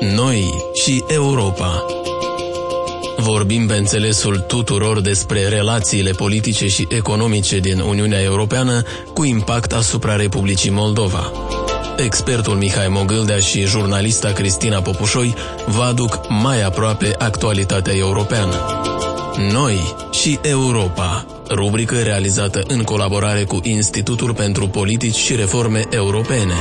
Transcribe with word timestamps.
Noi 0.00 0.64
și 0.72 1.04
Europa. 1.06 1.84
Vorbim 3.16 3.66
pe 3.66 3.74
înțelesul 3.74 4.38
tuturor 4.38 5.00
despre 5.00 5.48
relațiile 5.48 6.10
politice 6.10 6.68
și 6.68 6.86
economice 6.90 7.58
din 7.58 7.80
Uniunea 7.80 8.22
Europeană 8.22 8.82
cu 9.14 9.24
impact 9.24 9.72
asupra 9.72 10.16
Republicii 10.16 10.70
Moldova. 10.70 11.32
Expertul 11.96 12.54
Mihai 12.54 12.88
Mogâldea 12.88 13.38
și 13.38 13.64
jurnalista 13.66 14.32
Cristina 14.32 14.80
Popușoi 14.80 15.34
vă 15.66 15.82
aduc 15.82 16.18
mai 16.28 16.62
aproape 16.62 17.14
actualitatea 17.18 17.96
europeană. 17.96 18.54
Noi 19.52 19.94
și 20.10 20.38
Europa, 20.42 21.26
rubrică 21.50 21.96
realizată 22.02 22.62
în 22.68 22.82
colaborare 22.82 23.44
cu 23.44 23.60
Institutul 23.62 24.34
pentru 24.34 24.68
Politici 24.68 25.16
și 25.16 25.34
Reforme 25.36 25.84
Europene. 25.90 26.54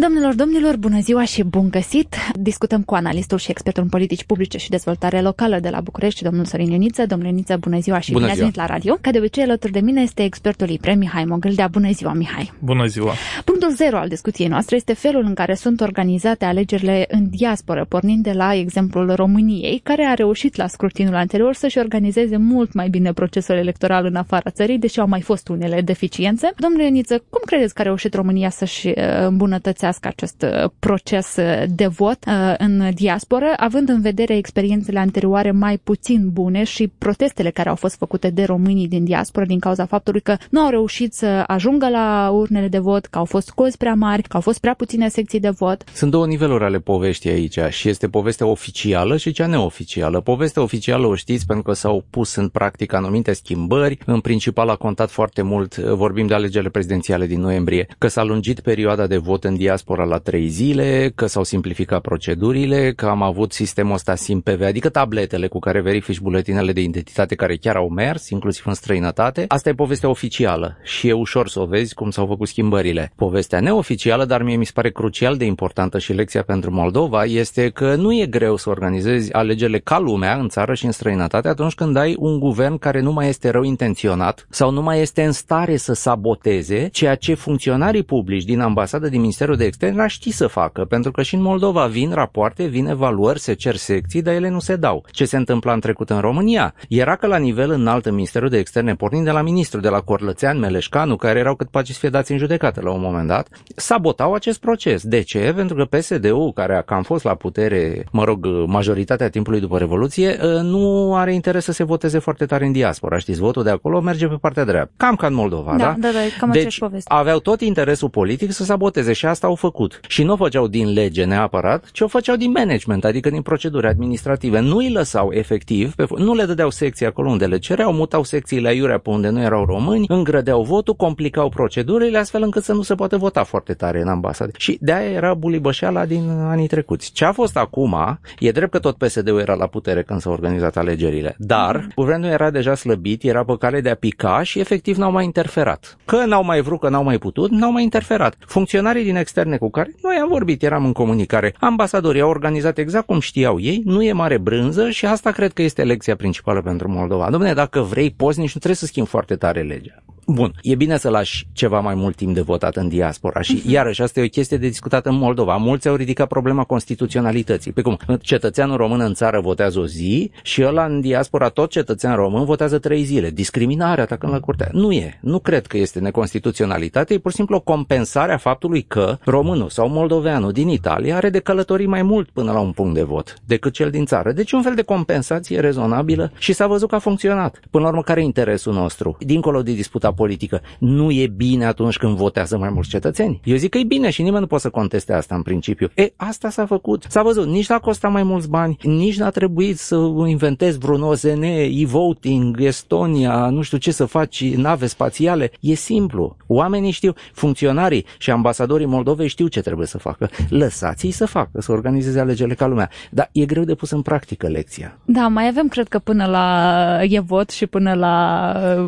Domnilor, 0.00 0.34
domnilor, 0.34 0.76
bună 0.76 1.00
ziua 1.00 1.24
și 1.24 1.42
bun 1.42 1.70
găsit! 1.70 2.14
Discutăm 2.34 2.82
cu 2.82 2.94
analistul 2.94 3.38
și 3.38 3.50
expertul 3.50 3.82
în 3.82 3.88
politici 3.88 4.24
publice 4.24 4.58
și 4.58 4.70
dezvoltare 4.70 5.20
locală 5.20 5.58
de 5.58 5.68
la 5.68 5.80
București, 5.80 6.22
domnul 6.22 6.44
Sorin 6.44 6.70
Ioniță. 6.70 7.06
Domnul 7.06 7.28
Ioniță, 7.28 7.56
bună 7.56 7.78
ziua 7.78 7.98
și 7.98 8.12
bună 8.12 8.20
bine 8.20 8.32
ați 8.32 8.40
venit 8.40 8.56
la 8.56 8.66
radio. 8.66 8.98
Ca 9.00 9.10
de 9.10 9.18
obicei, 9.18 9.42
alături 9.42 9.72
de 9.72 9.80
mine 9.80 10.00
este 10.00 10.24
expertul 10.24 10.68
IPRE, 10.68 10.94
Mihai 10.94 11.24
Mogâldea. 11.24 11.68
Bună 11.68 11.90
ziua, 11.90 12.12
Mihai! 12.12 12.52
Bună 12.58 12.86
ziua! 12.86 13.12
Punctul 13.44 13.70
zero 13.70 13.96
al 13.96 14.08
discuției 14.08 14.48
noastre 14.48 14.76
este 14.76 14.92
felul 14.94 15.24
în 15.24 15.34
care 15.34 15.54
sunt 15.54 15.80
organizate 15.80 16.44
alegerile 16.44 17.06
în 17.08 17.28
diasporă, 17.30 17.86
pornind 17.88 18.22
de 18.22 18.32
la 18.32 18.54
exemplul 18.54 19.14
României, 19.14 19.80
care 19.82 20.04
a 20.04 20.14
reușit 20.14 20.56
la 20.56 20.66
scrutinul 20.66 21.14
anterior 21.14 21.54
să-și 21.54 21.78
organizeze 21.78 22.36
mult 22.36 22.72
mai 22.72 22.88
bine 22.88 23.12
procesul 23.12 23.56
electoral 23.56 24.04
în 24.04 24.14
afara 24.14 24.50
țării, 24.50 24.78
deși 24.78 25.00
au 25.00 25.08
mai 25.08 25.20
fost 25.20 25.48
unele 25.48 25.80
deficiențe. 25.80 26.52
Domnule 26.56 26.84
Ioniță, 26.84 27.22
cum 27.30 27.40
credeți 27.46 27.74
că 27.74 27.80
a 27.80 27.84
reușit 27.84 28.14
România 28.14 28.50
să-și 28.50 28.86
uh, 28.86 28.94
îmbunătățească 29.26 29.84
folosească 29.86 30.08
acest 30.08 30.42
uh, 30.42 30.70
proces 30.78 31.36
uh, 31.36 31.64
de 31.68 31.86
vot 31.86 32.18
uh, 32.26 32.54
în 32.58 32.90
diasporă, 32.94 33.52
având 33.56 33.88
în 33.88 34.00
vedere 34.00 34.36
experiențele 34.36 34.98
anterioare 34.98 35.50
mai 35.50 35.78
puțin 35.78 36.30
bune 36.32 36.64
și 36.64 36.92
protestele 36.98 37.50
care 37.50 37.68
au 37.68 37.74
fost 37.74 37.96
făcute 37.96 38.30
de 38.30 38.44
românii 38.44 38.88
din 38.88 39.04
diasporă 39.04 39.46
din 39.46 39.58
cauza 39.58 39.86
faptului 39.86 40.20
că 40.20 40.36
nu 40.50 40.60
au 40.60 40.70
reușit 40.70 41.14
să 41.14 41.44
ajungă 41.46 41.88
la 41.88 42.30
urnele 42.32 42.68
de 42.68 42.78
vot, 42.78 43.06
că 43.06 43.18
au 43.18 43.24
fost 43.24 43.50
cozi 43.50 43.76
prea 43.76 43.94
mari, 43.94 44.22
că 44.22 44.36
au 44.36 44.40
fost 44.40 44.60
prea 44.60 44.74
puține 44.74 45.08
secții 45.08 45.40
de 45.40 45.50
vot. 45.50 45.84
Sunt 45.94 46.10
două 46.10 46.26
niveluri 46.26 46.64
ale 46.64 46.78
poveștii 46.78 47.30
aici 47.30 47.58
și 47.68 47.88
este 47.88 48.08
povestea 48.08 48.46
oficială 48.46 49.16
și 49.16 49.32
cea 49.32 49.46
neoficială. 49.46 50.20
Povestea 50.20 50.62
oficială 50.62 51.06
o 51.06 51.14
știți 51.14 51.46
pentru 51.46 51.64
că 51.64 51.72
s-au 51.72 52.04
pus 52.10 52.34
în 52.34 52.48
practică 52.48 52.96
anumite 52.96 53.32
schimbări. 53.32 53.98
În 54.06 54.20
principal 54.20 54.68
a 54.68 54.76
contat 54.76 55.10
foarte 55.10 55.42
mult, 55.42 55.76
vorbim 55.76 56.26
de 56.26 56.34
alegerile 56.34 56.70
prezidențiale 56.70 57.26
din 57.26 57.40
noiembrie, 57.40 57.86
că 57.98 58.08
s-a 58.08 58.22
lungit 58.22 58.60
perioada 58.60 59.06
de 59.06 59.16
vot 59.16 59.44
în 59.44 59.56
diaspora 59.56 59.75
diaspora 59.76 60.04
la 60.04 60.18
trei 60.18 60.48
zile, 60.48 61.12
că 61.14 61.26
s-au 61.26 61.44
simplificat 61.44 62.00
procedurile, 62.00 62.92
că 62.92 63.06
am 63.06 63.22
avut 63.22 63.52
sistemul 63.52 63.94
ăsta 63.94 64.14
SIMPV, 64.14 64.62
adică 64.62 64.88
tabletele 64.88 65.46
cu 65.46 65.58
care 65.58 65.80
verifici 65.80 66.20
buletinele 66.20 66.72
de 66.72 66.80
identitate 66.80 67.34
care 67.34 67.56
chiar 67.56 67.76
au 67.76 67.88
mers, 67.88 68.28
inclusiv 68.28 68.66
în 68.66 68.74
străinătate. 68.74 69.44
Asta 69.48 69.68
e 69.68 69.74
povestea 69.74 70.08
oficială 70.08 70.76
și 70.82 71.08
e 71.08 71.12
ușor 71.12 71.48
să 71.48 71.60
o 71.60 71.66
vezi 71.66 71.94
cum 71.94 72.10
s-au 72.10 72.26
făcut 72.26 72.48
schimbările. 72.48 73.12
Povestea 73.16 73.60
neoficială, 73.60 74.24
dar 74.24 74.42
mie 74.42 74.56
mi 74.56 74.64
se 74.66 74.70
pare 74.74 74.90
crucial 74.90 75.36
de 75.36 75.44
importantă 75.44 75.98
și 75.98 76.12
lecția 76.12 76.42
pentru 76.42 76.70
Moldova, 76.70 77.24
este 77.24 77.68
că 77.68 77.94
nu 77.94 78.12
e 78.12 78.26
greu 78.26 78.56
să 78.56 78.70
organizezi 78.70 79.32
alegerile 79.32 79.78
ca 79.78 79.98
lumea 79.98 80.36
în 80.36 80.48
țară 80.48 80.74
și 80.74 80.84
în 80.84 80.92
străinătate 80.92 81.48
atunci 81.48 81.74
când 81.74 81.96
ai 81.96 82.16
un 82.18 82.38
guvern 82.38 82.78
care 82.78 83.00
nu 83.00 83.12
mai 83.12 83.28
este 83.28 83.50
rău 83.50 83.62
intenționat 83.62 84.46
sau 84.50 84.70
nu 84.70 84.82
mai 84.82 85.00
este 85.00 85.24
în 85.24 85.32
stare 85.32 85.76
să 85.76 85.92
saboteze 85.92 86.88
ceea 86.92 87.14
ce 87.14 87.34
funcționarii 87.34 88.02
publici 88.02 88.44
din 88.44 88.60
ambasadă, 88.60 89.08
din 89.08 89.20
Ministerul 89.20 89.56
de 89.56 89.64
externe 89.66 90.02
ar 90.02 90.10
ști 90.10 90.30
să 90.30 90.46
facă, 90.46 90.84
pentru 90.84 91.10
că 91.10 91.22
și 91.22 91.34
în 91.34 91.42
Moldova 91.42 91.86
vin 91.86 92.12
rapoarte, 92.12 92.64
vin 92.64 92.86
evaluări, 92.86 93.40
se 93.40 93.52
cer 93.52 93.76
secții, 93.76 94.22
dar 94.22 94.34
ele 94.34 94.48
nu 94.48 94.58
se 94.58 94.76
dau. 94.76 95.04
Ce 95.10 95.24
se 95.24 95.36
întâmpla 95.36 95.72
în 95.72 95.80
trecut 95.80 96.10
în 96.10 96.20
România? 96.20 96.74
Era 96.88 97.16
că 97.16 97.26
la 97.26 97.36
nivel 97.36 97.70
înalt 97.70 98.06
în 98.06 98.14
Ministerul 98.14 98.48
de 98.48 98.58
Externe, 98.58 98.94
pornind 98.94 99.24
de 99.24 99.30
la 99.30 99.42
ministru, 99.42 99.80
de 99.80 99.88
la 99.88 100.00
Corlățean, 100.00 100.58
Meleșcanu, 100.58 101.16
care 101.16 101.38
erau 101.38 101.54
cât 101.54 101.68
pace 101.68 101.92
să 101.92 101.98
fie 101.98 102.08
dați 102.08 102.32
în 102.32 102.38
judecată 102.38 102.80
la 102.80 102.90
un 102.90 103.00
moment 103.00 103.28
dat, 103.28 103.48
sabotau 103.76 104.34
acest 104.34 104.60
proces. 104.60 105.02
De 105.02 105.20
ce? 105.20 105.52
Pentru 105.56 105.76
că 105.76 105.84
PSD-ul, 105.96 106.52
care 106.52 106.76
a 106.76 106.82
cam 106.82 107.02
fost 107.02 107.24
la 107.24 107.34
putere, 107.34 108.06
mă 108.12 108.24
rog, 108.24 108.46
majoritatea 108.66 109.28
timpului 109.28 109.60
după 109.60 109.78
Revoluție, 109.78 110.38
ă, 110.42 110.60
nu 110.60 111.14
are 111.16 111.34
interes 111.34 111.64
să 111.64 111.72
se 111.72 111.84
voteze 111.84 112.18
foarte 112.18 112.46
tare 112.46 112.66
în 112.66 112.72
diaspora. 112.72 113.18
Știți, 113.18 113.40
votul 113.40 113.62
de 113.62 113.70
acolo 113.70 114.00
merge 114.00 114.26
pe 114.26 114.36
partea 114.40 114.64
dreaptă. 114.64 114.92
Cam 114.96 115.16
ca 115.16 115.26
în 115.26 115.34
Moldova, 115.34 115.74
da? 115.76 115.76
Da, 115.76 115.94
da, 116.00 116.08
da 116.12 116.18
cam 116.38 116.50
deci, 116.50 116.78
aveau 117.04 117.38
tot 117.38 117.60
interesul 117.60 118.08
politic 118.08 118.52
să 118.52 118.64
saboteze 118.64 119.12
și 119.12 119.26
asta 119.26 119.46
au 119.46 119.54
făcut. 119.56 120.00
Și 120.08 120.22
nu 120.22 120.32
o 120.32 120.36
făceau 120.36 120.66
din 120.66 120.92
lege 120.92 121.24
neapărat, 121.24 121.90
ci 121.92 122.00
o 122.00 122.06
făceau 122.06 122.36
din 122.36 122.50
management, 122.50 123.04
adică 123.04 123.30
din 123.30 123.42
proceduri 123.42 123.86
administrative. 123.86 124.60
Nu 124.60 124.76
îi 124.76 124.92
lăsau 124.92 125.32
efectiv, 125.32 125.94
pe, 125.94 126.06
nu 126.16 126.34
le 126.34 126.44
dădeau 126.44 126.70
secții 126.70 127.06
acolo 127.06 127.30
unde 127.30 127.46
le 127.46 127.58
cereau, 127.58 127.92
mutau 127.92 128.22
secțiile 128.22 128.68
aiurea 128.68 128.98
pe 128.98 129.10
unde 129.10 129.28
nu 129.28 129.40
erau 129.40 129.64
români, 129.64 130.04
îngrădeau 130.08 130.62
votul, 130.62 130.94
complicau 130.94 131.48
procedurile 131.48 132.18
astfel 132.18 132.42
încât 132.42 132.64
să 132.64 132.72
nu 132.72 132.82
se 132.82 132.94
poate 132.94 133.16
vota 133.16 133.44
foarte 133.44 133.74
tare 133.74 134.00
în 134.00 134.08
ambasade. 134.08 134.52
Și 134.56 134.78
de 134.80 134.92
aia 134.92 135.10
era 135.10 135.34
bulibășeala 135.34 136.06
din 136.06 136.28
anii 136.28 136.66
trecuți. 136.66 137.12
Ce 137.12 137.24
a 137.24 137.32
fost 137.32 137.56
acum, 137.56 138.18
e 138.38 138.50
drept 138.50 138.70
că 138.70 138.78
tot 138.78 138.96
PSD-ul 138.96 139.40
era 139.40 139.54
la 139.54 139.66
putere 139.66 140.02
când 140.02 140.20
s-au 140.20 140.32
organizat 140.32 140.76
alegerile, 140.76 141.34
dar 141.38 141.80
mm-hmm. 141.80 141.94
guvernul 141.94 142.30
era 142.30 142.50
deja 142.50 142.74
slăbit, 142.74 143.22
era 143.22 143.44
pe 143.44 143.56
cale 143.58 143.80
de 143.80 143.90
a 143.90 143.94
pica 143.94 144.42
și 144.42 144.60
efectiv 144.60 144.96
n-au 144.96 145.12
mai 145.12 145.24
interferat. 145.24 145.96
Că 146.04 146.24
n-au 146.24 146.44
mai 146.44 146.60
vrut, 146.60 146.80
că 146.80 146.88
n-au 146.88 147.04
mai 147.04 147.18
putut, 147.18 147.50
n-au 147.50 147.72
mai 147.72 147.82
interferat. 147.82 148.36
Funcționarii 148.46 149.04
din 149.04 149.16
extern 149.16 149.45
externe 149.46 149.56
cu 149.56 149.70
care 149.70 149.94
noi 150.02 150.16
am 150.22 150.28
vorbit, 150.28 150.62
eram 150.62 150.84
în 150.84 150.92
comunicare. 150.92 151.54
Ambasadorii 151.60 152.20
au 152.20 152.28
organizat 152.28 152.78
exact 152.78 153.06
cum 153.06 153.20
știau 153.20 153.60
ei, 153.60 153.82
nu 153.84 154.02
e 154.02 154.12
mare 154.12 154.38
brânză 154.38 154.90
și 154.90 155.06
asta 155.06 155.30
cred 155.30 155.52
că 155.52 155.62
este 155.62 155.84
lecția 155.84 156.16
principală 156.16 156.62
pentru 156.62 156.88
Moldova. 156.88 157.30
Dom'le, 157.30 157.54
dacă 157.54 157.80
vrei, 157.80 158.10
poți, 158.10 158.38
nici 158.38 158.54
nu 158.54 158.58
trebuie 158.60 158.74
să 158.74 158.86
schimbi 158.86 159.08
foarte 159.08 159.36
tare 159.36 159.62
legea. 159.62 160.02
Bun, 160.28 160.52
e 160.62 160.74
bine 160.74 160.96
să 160.96 161.08
lași 161.08 161.46
ceva 161.52 161.80
mai 161.80 161.94
mult 161.94 162.16
timp 162.16 162.34
de 162.34 162.40
votat 162.40 162.76
în 162.76 162.88
diaspora 162.88 163.40
și 163.40 163.60
uh-huh. 163.60 163.70
iarăși 163.70 164.02
asta 164.02 164.20
e 164.20 164.24
o 164.24 164.28
chestie 164.28 164.56
de 164.56 164.68
discutat 164.68 165.06
în 165.06 165.14
Moldova. 165.14 165.56
Mulți 165.56 165.88
au 165.88 165.94
ridicat 165.94 166.28
problema 166.28 166.64
constituționalității. 166.64 167.72
Pe 167.72 167.82
cum 167.82 167.98
cetățeanul 168.20 168.76
român 168.76 169.00
în 169.00 169.14
țară 169.14 169.40
votează 169.40 169.78
o 169.78 169.86
zi 169.86 170.30
și 170.42 170.64
ăla 170.64 170.84
în 170.84 171.00
diaspora, 171.00 171.48
tot 171.48 171.70
cetățean 171.70 172.14
român 172.14 172.44
votează 172.44 172.78
trei 172.78 173.02
zile. 173.02 173.30
Discriminare 173.30 174.00
atacând 174.00 174.32
la 174.32 174.40
curtea. 174.40 174.68
Nu 174.72 174.92
e. 174.92 175.18
Nu 175.22 175.38
cred 175.38 175.66
că 175.66 175.76
este 175.76 176.00
neconstituționalitate, 176.00 177.14
e 177.14 177.18
pur 177.18 177.30
și 177.30 177.36
simplu 177.36 177.56
o 177.56 177.60
compensare 177.60 178.32
a 178.32 178.36
faptului 178.38 178.82
că 178.82 179.18
românul 179.24 179.68
sau 179.68 179.88
moldoveanul 179.88 180.52
din 180.52 180.68
Italia 180.68 181.16
are 181.16 181.30
de 181.30 181.38
călătorii 181.38 181.86
mai 181.86 182.02
mult 182.02 182.30
până 182.30 182.52
la 182.52 182.60
un 182.60 182.72
punct 182.72 182.94
de 182.94 183.02
vot 183.02 183.34
decât 183.44 183.72
cel 183.72 183.90
din 183.90 184.04
țară. 184.04 184.32
Deci 184.32 184.52
un 184.52 184.62
fel 184.62 184.74
de 184.74 184.82
compensație 184.82 185.60
rezonabilă 185.60 186.32
și 186.38 186.52
s-a 186.52 186.66
văzut 186.66 186.88
că 186.88 186.94
a 186.94 186.98
funcționat. 186.98 187.60
Până 187.70 187.84
la 187.84 187.90
urmă, 187.90 188.02
care 188.02 188.20
e 188.20 188.24
interesul 188.24 188.72
nostru? 188.72 189.16
Dincolo 189.20 189.62
de 189.62 189.72
disputa 189.72 190.14
politică, 190.16 190.60
nu 190.78 191.10
e 191.10 191.26
bine 191.26 191.64
atunci 191.64 191.96
când 191.96 192.16
votează 192.16 192.58
mai 192.58 192.70
mulți 192.70 192.88
cetățeni? 192.88 193.40
Eu 193.44 193.56
zic 193.56 193.70
că 193.70 193.78
e 193.78 193.84
bine 193.84 194.10
și 194.10 194.22
nimeni 194.22 194.40
nu 194.40 194.46
poate 194.46 194.62
să 194.62 194.70
conteste 194.70 195.12
asta 195.12 195.34
în 195.34 195.42
principiu. 195.42 195.90
E, 195.94 196.12
asta 196.16 196.50
s-a 196.50 196.66
făcut. 196.66 197.04
S-a 197.08 197.22
văzut, 197.22 197.46
nici 197.46 197.68
n-a 197.68 197.78
costat 197.78 198.12
mai 198.12 198.22
mulți 198.22 198.48
bani, 198.48 198.76
nici 198.82 199.18
n-a 199.18 199.30
trebuit 199.30 199.78
să 199.78 199.96
inventezi 200.26 200.78
vreun 200.78 201.02
OZN, 201.02 201.42
e-voting, 201.70 202.60
Estonia, 202.60 203.48
nu 203.48 203.62
știu 203.62 203.78
ce 203.78 203.90
să 203.90 204.04
faci, 204.04 204.54
nave 204.54 204.86
spațiale. 204.86 205.50
E 205.60 205.74
simplu. 205.74 206.36
Oamenii 206.46 206.90
știu, 206.90 207.12
funcționarii 207.32 208.04
și 208.18 208.30
ambasadorii 208.30 208.86
Moldovei 208.86 209.28
știu 209.28 209.46
ce 209.46 209.60
trebuie 209.60 209.86
să 209.86 209.98
facă. 209.98 210.30
Lăsați-i 210.48 211.10
să 211.10 211.26
facă, 211.26 211.60
să 211.60 211.72
organizeze 211.72 212.20
alegerile 212.20 212.54
ca 212.54 212.66
lumea. 212.66 212.90
Dar 213.10 213.28
e 213.32 213.44
greu 213.44 213.64
de 213.64 213.74
pus 213.74 213.90
în 213.90 214.02
practică 214.02 214.46
lecția. 214.46 214.98
Da, 215.04 215.28
mai 215.28 215.46
avem, 215.46 215.68
cred 215.68 215.88
că 215.88 215.98
până 215.98 216.26
la 216.26 216.98
e 217.02 217.20
vot 217.20 217.50
și 217.50 217.66
până 217.66 217.94
la 217.94 218.14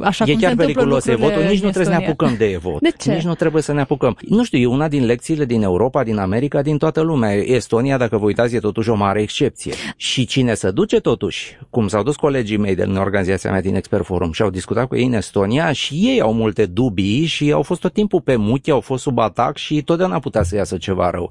așa 0.03 0.25
e 0.27 0.33
cum 0.33 0.41
chiar 0.41 0.51
se 0.51 0.57
periculos 0.57 1.07
e 1.07 1.15
votul, 1.19 1.43
nici 1.43 1.63
nu 1.63 1.71
trebuie 1.71 1.85
să 1.85 1.91
ne 1.91 2.07
apucăm 2.07 2.35
de 2.39 2.59
vot. 2.61 2.81
De 2.81 2.91
ce? 2.99 3.13
Nici 3.13 3.23
nu 3.23 3.35
trebuie 3.35 3.63
să 3.63 3.73
ne 3.73 3.81
apucăm. 3.81 4.17
Nu 4.29 4.45
știu, 4.45 4.59
e 4.59 4.67
una 4.67 4.89
din 4.89 5.05
lecțiile 5.05 5.45
din 5.45 5.63
Europa, 5.63 6.03
din 6.05 6.19
America, 6.19 6.63
din 6.63 6.79
toată 6.79 7.01
lumea. 7.01 7.33
Estonia, 7.33 7.97
dacă 7.97 8.19
vă 8.19 8.25
uitați, 8.25 8.55
e 8.55 8.59
totuși 8.59 8.91
o 8.91 8.95
mare 8.95 9.23
excepție. 9.23 9.73
Și 9.97 10.27
cine 10.27 10.55
se 10.55 10.71
duce 10.71 11.01
totuși, 11.01 11.59
cum 11.71 11.89
s-au 11.89 12.03
dus 12.03 12.17
colegii 12.17 12.57
mei 12.57 12.75
din 12.75 12.97
organizația 12.97 13.51
mea 13.51 13.61
din 13.61 13.75
Expert 13.75 14.05
Forum 14.05 14.33
și 14.33 14.43
au 14.43 14.51
discutat 14.51 14.87
cu 14.87 14.97
ei 14.97 15.05
în 15.05 15.13
Estonia 15.13 15.73
și 15.73 15.95
ei 15.95 16.21
au 16.21 16.33
multe 16.33 16.67
dubii 16.67 17.25
și 17.25 17.53
au 17.53 17.63
fost 17.63 17.81
tot 17.81 17.93
timpul 17.93 18.21
pe 18.21 18.37
muche, 18.37 18.71
au 18.71 18.81
fost 18.81 19.03
sub 19.03 19.19
atac 19.19 19.57
și 19.57 19.83
totdeauna 19.83 20.19
putea 20.19 20.43
să 20.43 20.57
iasă 20.57 20.77
ceva 20.77 21.11
rău. 21.11 21.31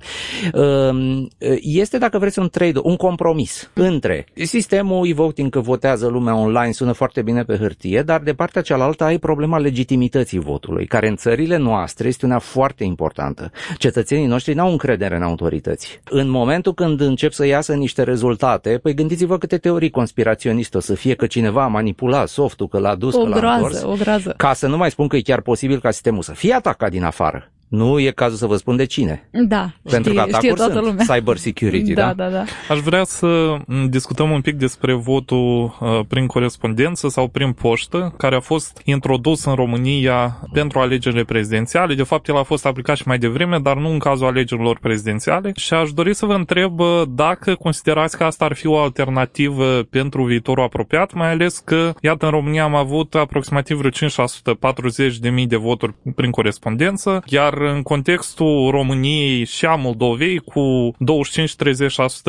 Ehm, 0.53 1.29
este, 1.61 1.97
dacă 1.97 2.17
vreți, 2.17 2.39
un 2.39 2.49
trade, 2.49 2.79
un 2.83 2.95
compromis 2.95 3.69
între 3.73 4.25
sistemul 4.33 5.07
e-voting 5.07 5.49
că 5.49 5.59
votează 5.59 6.07
lumea 6.07 6.35
online, 6.35 6.71
sună 6.71 6.91
foarte 6.91 7.21
bine 7.21 7.43
pe 7.43 7.55
hârtie, 7.57 8.01
dar 8.01 8.21
de 8.21 8.33
partea 8.33 8.61
cealaltă 8.61 9.03
ai 9.03 9.17
problema 9.17 9.57
legitimității 9.77 10.39
votului, 10.39 10.85
care 10.85 11.07
în 11.07 11.15
țările 11.15 11.57
noastre 11.57 12.07
este 12.07 12.25
una 12.25 12.39
foarte 12.39 12.83
importantă. 12.83 13.51
Cetățenii 13.77 14.25
noștri 14.25 14.53
n-au 14.53 14.71
încredere 14.71 15.15
în 15.15 15.21
autorități. 15.21 16.01
În 16.09 16.29
momentul 16.29 16.73
când 16.73 17.01
încep 17.01 17.31
să 17.31 17.45
iasă 17.45 17.73
niște 17.73 18.03
rezultate, 18.03 18.79
păi 18.81 18.93
gândiți-vă 18.93 19.37
câte 19.37 19.57
teorii 19.57 19.89
conspiraționiste 19.89 20.77
o 20.77 20.79
să 20.79 20.93
fie 20.93 21.13
că 21.13 21.27
cineva 21.27 21.63
a 21.63 21.67
manipulat 21.67 22.27
softul, 22.27 22.67
că 22.67 22.79
l-a 22.79 22.95
dus, 22.95 23.15
o 23.15 23.21
că 23.21 23.29
l-a 23.29 23.37
groază, 23.37 23.63
întors. 23.63 23.81
O 23.83 23.95
groază. 24.03 24.33
Ca 24.37 24.53
să 24.53 24.67
nu 24.67 24.77
mai 24.77 24.91
spun 24.91 25.07
că 25.07 25.15
e 25.15 25.21
chiar 25.21 25.41
posibil 25.41 25.79
ca 25.79 25.91
sistemul 25.91 26.21
să 26.21 26.33
fie 26.33 26.53
atacat 26.53 26.89
din 26.89 27.03
afară 27.03 27.51
Nu 27.67 27.99
e 27.99 28.11
cazul 28.11 28.37
să 28.37 28.45
vă 28.45 28.55
spun 28.55 28.75
de 28.75 28.85
cine. 28.85 29.29
Da, 29.31 29.73
Pentru 29.83 30.11
știe, 30.11 30.13
că 30.13 30.19
atacuri 30.19 30.37
știe 30.37 30.53
toată 30.53 30.71
sunt. 30.71 30.85
lumea. 30.85 31.05
Cyber 31.15 31.37
security, 31.37 31.93
da? 31.93 32.13
Da, 32.13 32.23
da, 32.23 32.29
da. 32.29 32.43
Aș 32.69 32.79
vrea 32.79 33.03
să 33.03 33.57
discutăm 33.89 34.31
un 34.31 34.41
pic 34.41 34.55
despre 34.55 34.93
votul 34.93 35.77
uh, 35.79 35.99
prin 36.07 36.27
corespondență 36.27 37.07
sau 37.07 37.27
prin 37.27 37.51
poștă, 37.51 38.13
care 38.17 38.35
a 38.35 38.39
fost 38.39 38.81
introdus 38.83 39.45
în 39.45 39.53
România 39.53 40.39
pentru 40.53 40.79
alegerile 40.79 41.23
prezidențiale. 41.23 41.93
De 41.93 42.03
fapt, 42.03 42.27
el 42.27 42.37
a 42.37 42.43
fost 42.43 42.65
aplicat 42.65 42.95
și 42.97 43.03
mai 43.05 43.17
devreme, 43.17 43.59
dar 43.59 43.77
nu 43.77 43.89
în 43.89 43.99
cazul 43.99 44.27
alegerilor 44.27 44.77
prezidențiale. 44.81 45.51
Și 45.55 45.73
aș 45.73 45.91
dori 45.91 46.13
să 46.13 46.25
vă 46.25 46.33
întreb 46.33 46.79
uh, 46.79 47.01
dacă 47.09 47.55
considerați 47.55 48.17
că 48.17 48.23
asta 48.23 48.45
ar 48.45 48.53
fi 48.53 48.67
o 48.67 48.77
alternativă 48.77 49.83
pentru 49.89 50.23
viitorul 50.23 50.63
apropiat, 50.63 51.13
mai 51.13 51.31
ales 51.31 51.57
că, 51.57 51.93
iată, 52.01 52.25
în 52.25 52.31
România 52.31 52.63
am 52.63 52.75
avut 52.75 53.15
aproximativ 53.15 53.77
vreo 53.77 53.89
540 53.89 55.17
de 55.17 55.29
mii 55.29 55.47
de 55.47 55.55
voturi 55.55 55.93
prin 56.15 56.31
corespondență, 56.31 57.23
iar 57.25 57.56
în 57.61 57.81
contextul 57.81 58.69
României 58.71 59.45
și 59.45 59.65
a 59.65 59.75
Moldovei, 59.75 60.37
cu 60.37 60.91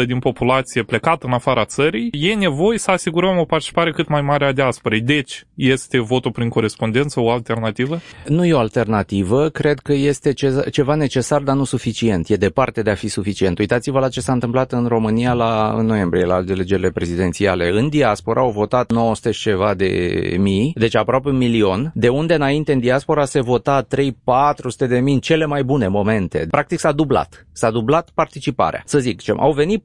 25-30% 0.02 0.06
din 0.06 0.18
populație 0.18 0.82
plecată 0.82 1.26
în 1.26 1.32
afara 1.32 1.64
țării, 1.64 2.08
e 2.12 2.34
nevoie 2.34 2.78
să 2.78 2.90
asigurăm 2.90 3.38
o 3.38 3.44
participare 3.44 3.92
cât 3.92 4.08
mai 4.08 4.22
mare 4.22 4.44
a 4.46 4.52
diasporei. 4.52 5.00
Deci, 5.00 5.46
este 5.54 6.00
votul 6.00 6.30
prin 6.30 6.48
corespondență 6.48 7.20
o 7.20 7.30
alternativă? 7.30 8.00
Nu 8.26 8.44
e 8.44 8.52
o 8.52 8.58
alternativă, 8.58 9.48
cred 9.48 9.78
că 9.78 9.92
este 9.92 10.32
ce- 10.32 10.66
ceva 10.70 10.94
necesar, 10.94 11.40
dar 11.42 11.56
nu 11.56 11.64
suficient. 11.64 12.28
E 12.28 12.36
departe 12.36 12.82
de 12.82 12.90
a 12.90 12.94
fi 12.94 13.08
suficient. 13.08 13.58
Uitați-vă 13.58 13.98
la 13.98 14.08
ce 14.08 14.20
s-a 14.20 14.32
întâmplat 14.32 14.72
în 14.72 14.86
România 14.86 15.32
la, 15.32 15.74
în 15.76 15.86
noiembrie, 15.86 16.24
la 16.24 16.34
alegerile 16.34 16.90
prezidențiale. 16.90 17.70
În 17.70 17.88
diaspora 17.88 18.40
au 18.40 18.50
votat 18.50 18.92
900 18.92 19.30
și 19.30 19.40
ceva 19.40 19.74
de 19.74 20.18
mii, 20.38 20.72
deci 20.74 20.96
aproape 20.96 21.28
un 21.28 21.36
milion, 21.36 21.90
de 21.94 22.08
unde 22.08 22.34
înainte 22.34 22.72
în 22.72 22.78
diaspora 22.78 23.24
se 23.24 23.40
vota 23.40 23.86
3-400 23.86 24.88
de 24.88 24.98
mii 24.98 25.17
în 25.18 25.24
cele 25.24 25.44
mai 25.44 25.64
bune 25.64 25.88
momente. 25.88 26.46
Practic 26.50 26.78
s-a 26.78 26.92
dublat. 26.92 27.46
S-a 27.52 27.70
dublat 27.70 28.10
participarea. 28.14 28.82
Să 28.84 28.98
zic, 28.98 29.20
ce, 29.20 29.34
au 29.36 29.52
venit 29.52 29.82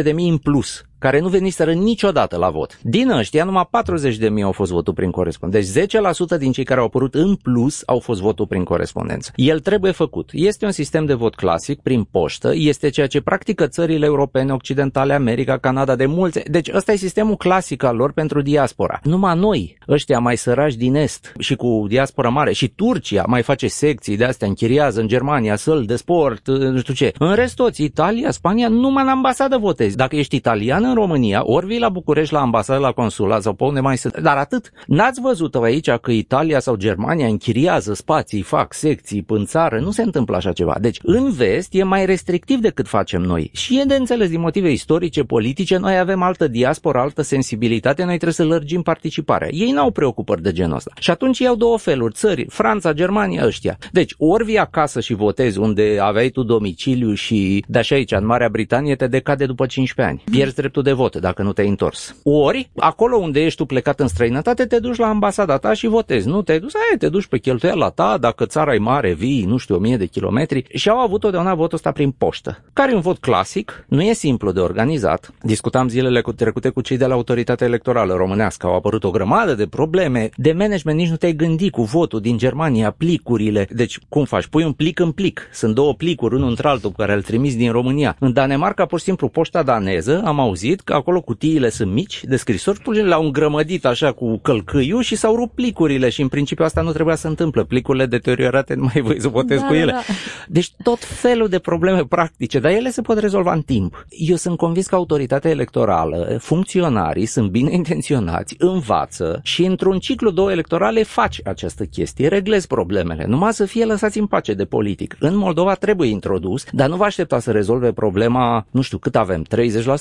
4-500 0.00 0.02
de 0.02 0.12
mii 0.12 0.28
în 0.28 0.38
plus 0.38 0.87
care 0.98 1.20
nu 1.20 1.28
veniseră 1.28 1.72
niciodată 1.72 2.36
la 2.36 2.50
vot. 2.50 2.78
Din 2.82 3.10
ăștia, 3.10 3.44
numai 3.44 3.68
40 3.70 4.16
de 4.16 4.28
mii 4.28 4.42
au 4.42 4.52
fost 4.52 4.70
votul 4.70 4.94
prin 4.94 5.10
corespondență. 5.10 5.72
Deci 5.72 5.94
10% 6.36 6.38
din 6.38 6.52
cei 6.52 6.64
care 6.64 6.80
au 6.80 6.86
apărut 6.86 7.14
în 7.14 7.34
plus 7.34 7.82
au 7.86 7.98
fost 7.98 8.20
votul 8.20 8.46
prin 8.46 8.64
corespondență. 8.64 9.32
El 9.34 9.60
trebuie 9.60 9.92
făcut. 9.92 10.30
Este 10.32 10.64
un 10.64 10.70
sistem 10.70 11.04
de 11.04 11.14
vot 11.14 11.34
clasic, 11.34 11.80
prin 11.80 12.02
poștă, 12.02 12.50
este 12.54 12.88
ceea 12.88 13.06
ce 13.06 13.20
practică 13.20 13.66
țările 13.66 14.04
europene, 14.04 14.52
occidentale, 14.52 15.12
America, 15.12 15.58
Canada 15.58 15.96
de 15.96 16.06
mulți. 16.06 16.40
Deci 16.50 16.70
ăsta 16.74 16.92
e 16.92 16.96
sistemul 16.96 17.36
clasic 17.36 17.82
al 17.82 17.96
lor 17.96 18.12
pentru 18.12 18.42
diaspora. 18.42 19.00
Numai 19.02 19.36
noi, 19.36 19.78
ăștia 19.88 20.18
mai 20.18 20.36
săraci 20.36 20.74
din 20.74 20.94
Est 20.94 21.32
și 21.38 21.54
cu 21.54 21.84
diaspora 21.88 22.28
mare 22.28 22.52
și 22.52 22.68
Turcia 22.68 23.24
mai 23.26 23.42
face 23.42 23.68
secții 23.68 24.16
de 24.16 24.24
astea, 24.24 24.48
închiriază 24.48 25.00
în 25.00 25.06
Germania, 25.06 25.56
săl 25.56 25.84
de 25.84 25.96
sport, 25.96 26.48
nu 26.48 26.78
știu 26.78 26.94
ce. 26.94 27.12
În 27.18 27.34
rest 27.34 27.54
toți, 27.56 27.82
Italia, 27.82 28.30
Spania, 28.30 28.68
numai 28.68 29.02
în 29.02 29.08
ambasadă 29.08 29.56
votezi. 29.56 29.96
Dacă 29.96 30.16
ești 30.16 30.36
italian 30.36 30.84
în 30.88 30.94
România, 30.94 31.40
ori 31.44 31.66
vii 31.66 31.78
la 31.78 31.88
București 31.88 32.32
la 32.32 32.40
ambasadă, 32.40 32.80
la 32.80 32.92
consulat 32.92 33.42
sau 33.42 33.52
pe 33.52 33.64
unde 33.64 33.80
mai 33.80 33.96
sunt. 33.96 34.18
Dar 34.18 34.36
atât. 34.36 34.70
N-ați 34.86 35.20
văzut 35.20 35.54
aici 35.54 35.90
că 35.90 36.10
Italia 36.10 36.60
sau 36.60 36.74
Germania 36.74 37.26
închiriază 37.26 37.94
spații, 37.94 38.42
fac 38.42 38.74
secții 38.74 39.24
în 39.26 39.44
țară. 39.44 39.80
Nu 39.80 39.90
se 39.90 40.02
întâmplă 40.02 40.36
așa 40.36 40.52
ceva. 40.52 40.76
Deci, 40.80 40.98
în 41.02 41.30
vest 41.30 41.68
e 41.74 41.82
mai 41.82 42.06
restrictiv 42.06 42.58
decât 42.58 42.88
facem 42.88 43.22
noi. 43.22 43.50
Și 43.52 43.80
e 43.80 43.84
de 43.84 43.94
înțeles 43.94 44.28
din 44.28 44.40
motive 44.40 44.70
istorice, 44.70 45.22
politice. 45.22 45.76
Noi 45.76 45.98
avem 45.98 46.22
altă 46.22 46.48
diaspora, 46.48 47.00
altă 47.00 47.22
sensibilitate. 47.22 48.04
Noi 48.04 48.18
trebuie 48.18 48.32
să 48.32 48.44
lărgim 48.44 48.82
participarea. 48.82 49.48
Ei 49.50 49.70
n-au 49.70 49.90
preocupări 49.90 50.42
de 50.42 50.52
genul 50.52 50.76
ăsta. 50.76 50.90
Și 50.98 51.10
atunci 51.10 51.38
iau 51.38 51.54
două 51.54 51.78
feluri. 51.78 52.14
Țări, 52.14 52.46
Franța, 52.48 52.92
Germania, 52.92 53.46
ăștia. 53.46 53.78
Deci, 53.92 54.14
ori 54.18 54.44
vii 54.44 54.58
acasă 54.58 55.00
și 55.00 55.14
votezi 55.14 55.58
unde 55.58 55.98
aveai 56.00 56.28
tu 56.28 56.42
domiciliu 56.42 57.12
și 57.12 57.64
de 57.68 57.78
așa 57.78 57.94
aici, 57.94 58.12
în 58.12 58.26
Marea 58.26 58.48
Britanie, 58.48 58.96
te 58.96 59.06
decade 59.06 59.46
după 59.46 59.66
15 59.66 60.14
ani. 60.14 60.36
Pierzi 60.36 60.54
dreptul 60.54 60.77
de 60.82 60.92
vot 60.92 61.16
dacă 61.16 61.42
nu 61.42 61.52
te-ai 61.52 61.68
întors. 61.68 62.16
Ori, 62.22 62.70
acolo 62.76 63.16
unde 63.16 63.44
ești 63.44 63.56
tu 63.58 63.64
plecat 63.64 64.00
în 64.00 64.08
străinătate, 64.08 64.66
te 64.66 64.78
duci 64.78 64.96
la 64.96 65.06
ambasada 65.06 65.56
ta 65.56 65.72
și 65.72 65.86
votezi. 65.86 66.28
Nu 66.28 66.42
te 66.42 66.58
duci, 66.58 66.74
ai, 66.74 66.98
te 66.98 67.08
duci 67.08 67.26
pe 67.26 67.38
cheltuiala 67.38 67.88
ta, 67.88 68.18
dacă 68.20 68.46
țara 68.46 68.74
e 68.74 68.78
mare, 68.78 69.12
vii, 69.12 69.44
nu 69.44 69.56
știu, 69.56 69.74
o 69.74 69.78
mie 69.78 69.96
de 69.96 70.06
kilometri. 70.06 70.64
Și 70.74 70.88
au 70.88 70.98
avut 70.98 71.20
totdeauna 71.20 71.54
votul 71.54 71.76
ăsta 71.76 71.92
prin 71.92 72.10
poștă, 72.10 72.62
care 72.72 72.92
e 72.92 72.94
un 72.94 73.00
vot 73.00 73.18
clasic, 73.18 73.84
nu 73.88 74.02
e 74.02 74.12
simplu 74.12 74.52
de 74.52 74.60
organizat. 74.60 75.32
Discutam 75.42 75.88
zilele 75.88 76.20
cu 76.20 76.32
trecute 76.32 76.68
cu 76.68 76.80
cei 76.80 76.96
de 76.96 77.06
la 77.06 77.14
autoritatea 77.14 77.66
electorală 77.66 78.14
românească, 78.14 78.66
au 78.66 78.74
apărut 78.74 79.04
o 79.04 79.10
grămadă 79.10 79.54
de 79.54 79.66
probleme 79.66 80.30
de 80.36 80.52
management, 80.52 80.98
nici 80.98 81.08
nu 81.08 81.16
te-ai 81.16 81.32
gândit 81.32 81.72
cu 81.72 81.82
votul 81.82 82.20
din 82.20 82.38
Germania, 82.38 82.90
plicurile. 82.90 83.66
Deci, 83.70 83.98
cum 84.08 84.24
faci? 84.24 84.46
Pui 84.46 84.64
un 84.64 84.72
plic 84.72 84.98
în 84.98 85.10
plic. 85.10 85.48
Sunt 85.52 85.74
două 85.74 85.94
plicuri, 85.94 86.34
unul 86.34 86.48
între 86.48 86.68
altul, 86.68 86.92
care 86.96 87.12
îl 87.12 87.22
trimis 87.22 87.56
din 87.56 87.72
România. 87.72 88.16
În 88.18 88.32
Danemarca, 88.32 88.86
pur 88.86 88.98
și 88.98 89.04
simplu, 89.04 89.28
poșta 89.28 89.62
daneză, 89.62 90.22
am 90.24 90.40
auzit 90.40 90.67
că 90.76 90.92
acolo 90.92 91.20
cutiile 91.20 91.70
sunt 91.70 91.92
mici 91.92 92.24
de 92.24 92.36
scrisori, 92.36 92.80
pur 92.80 92.92
și 92.94 93.00
simplu 93.00 93.16
le-au 93.16 93.24
îngrămădit 93.26 93.84
așa 93.84 94.12
cu 94.12 94.38
călcâiul 94.38 95.02
și 95.02 95.16
s-au 95.16 95.36
rupt 95.36 95.54
plicurile 95.54 96.08
și 96.08 96.20
în 96.20 96.28
principiu 96.28 96.64
asta 96.64 96.80
nu 96.82 96.92
trebuia 96.92 97.14
să 97.14 97.28
întâmplă. 97.28 97.64
Plicurile 97.64 98.06
deteriorate 98.06 98.74
nu 98.80 98.90
mai 98.94 99.02
voi 99.02 99.20
să 99.20 99.28
votezi 99.28 99.60
Da, 99.60 99.66
cu 99.66 99.72
da, 99.72 99.78
ele. 99.78 99.92
da. 99.92 100.00
Deci 100.48 100.70
tot 100.82 100.98
felul 101.04 101.48
de 101.48 101.58
probleme 101.58 102.04
practice, 102.04 102.58
dar 102.58 102.70
ele 102.70 102.90
se 102.90 103.00
pot 103.00 103.18
rezolva 103.18 103.52
în 103.52 103.60
timp. 103.62 104.06
Eu 104.08 104.36
sunt 104.36 104.56
convins 104.56 104.86
că 104.86 104.94
autoritatea 104.94 105.50
electorală, 105.50 106.36
funcționarii 106.40 107.26
sunt 107.26 107.50
bine 107.50 107.72
intenționați, 107.72 108.54
învață 108.58 109.40
și 109.42 109.64
într-un 109.64 109.98
ciclu 109.98 110.30
două 110.30 110.50
electorale 110.50 111.02
faci 111.02 111.40
această 111.44 111.84
chestie, 111.84 112.28
reglezi 112.28 112.66
problemele, 112.66 113.24
numai 113.26 113.52
să 113.52 113.64
fie 113.64 113.84
lăsați 113.84 114.18
în 114.18 114.26
pace 114.26 114.54
de 114.54 114.64
politic. 114.64 115.16
În 115.20 115.36
Moldova 115.36 115.74
trebuie 115.74 116.08
introdus, 116.10 116.64
dar 116.72 116.88
nu 116.88 116.96
vă 116.96 117.04
aștepta 117.04 117.38
să 117.38 117.50
rezolve 117.50 117.92
problema, 117.92 118.66
nu 118.70 118.80
știu 118.80 118.98
cât 118.98 119.16
avem, 119.16 119.44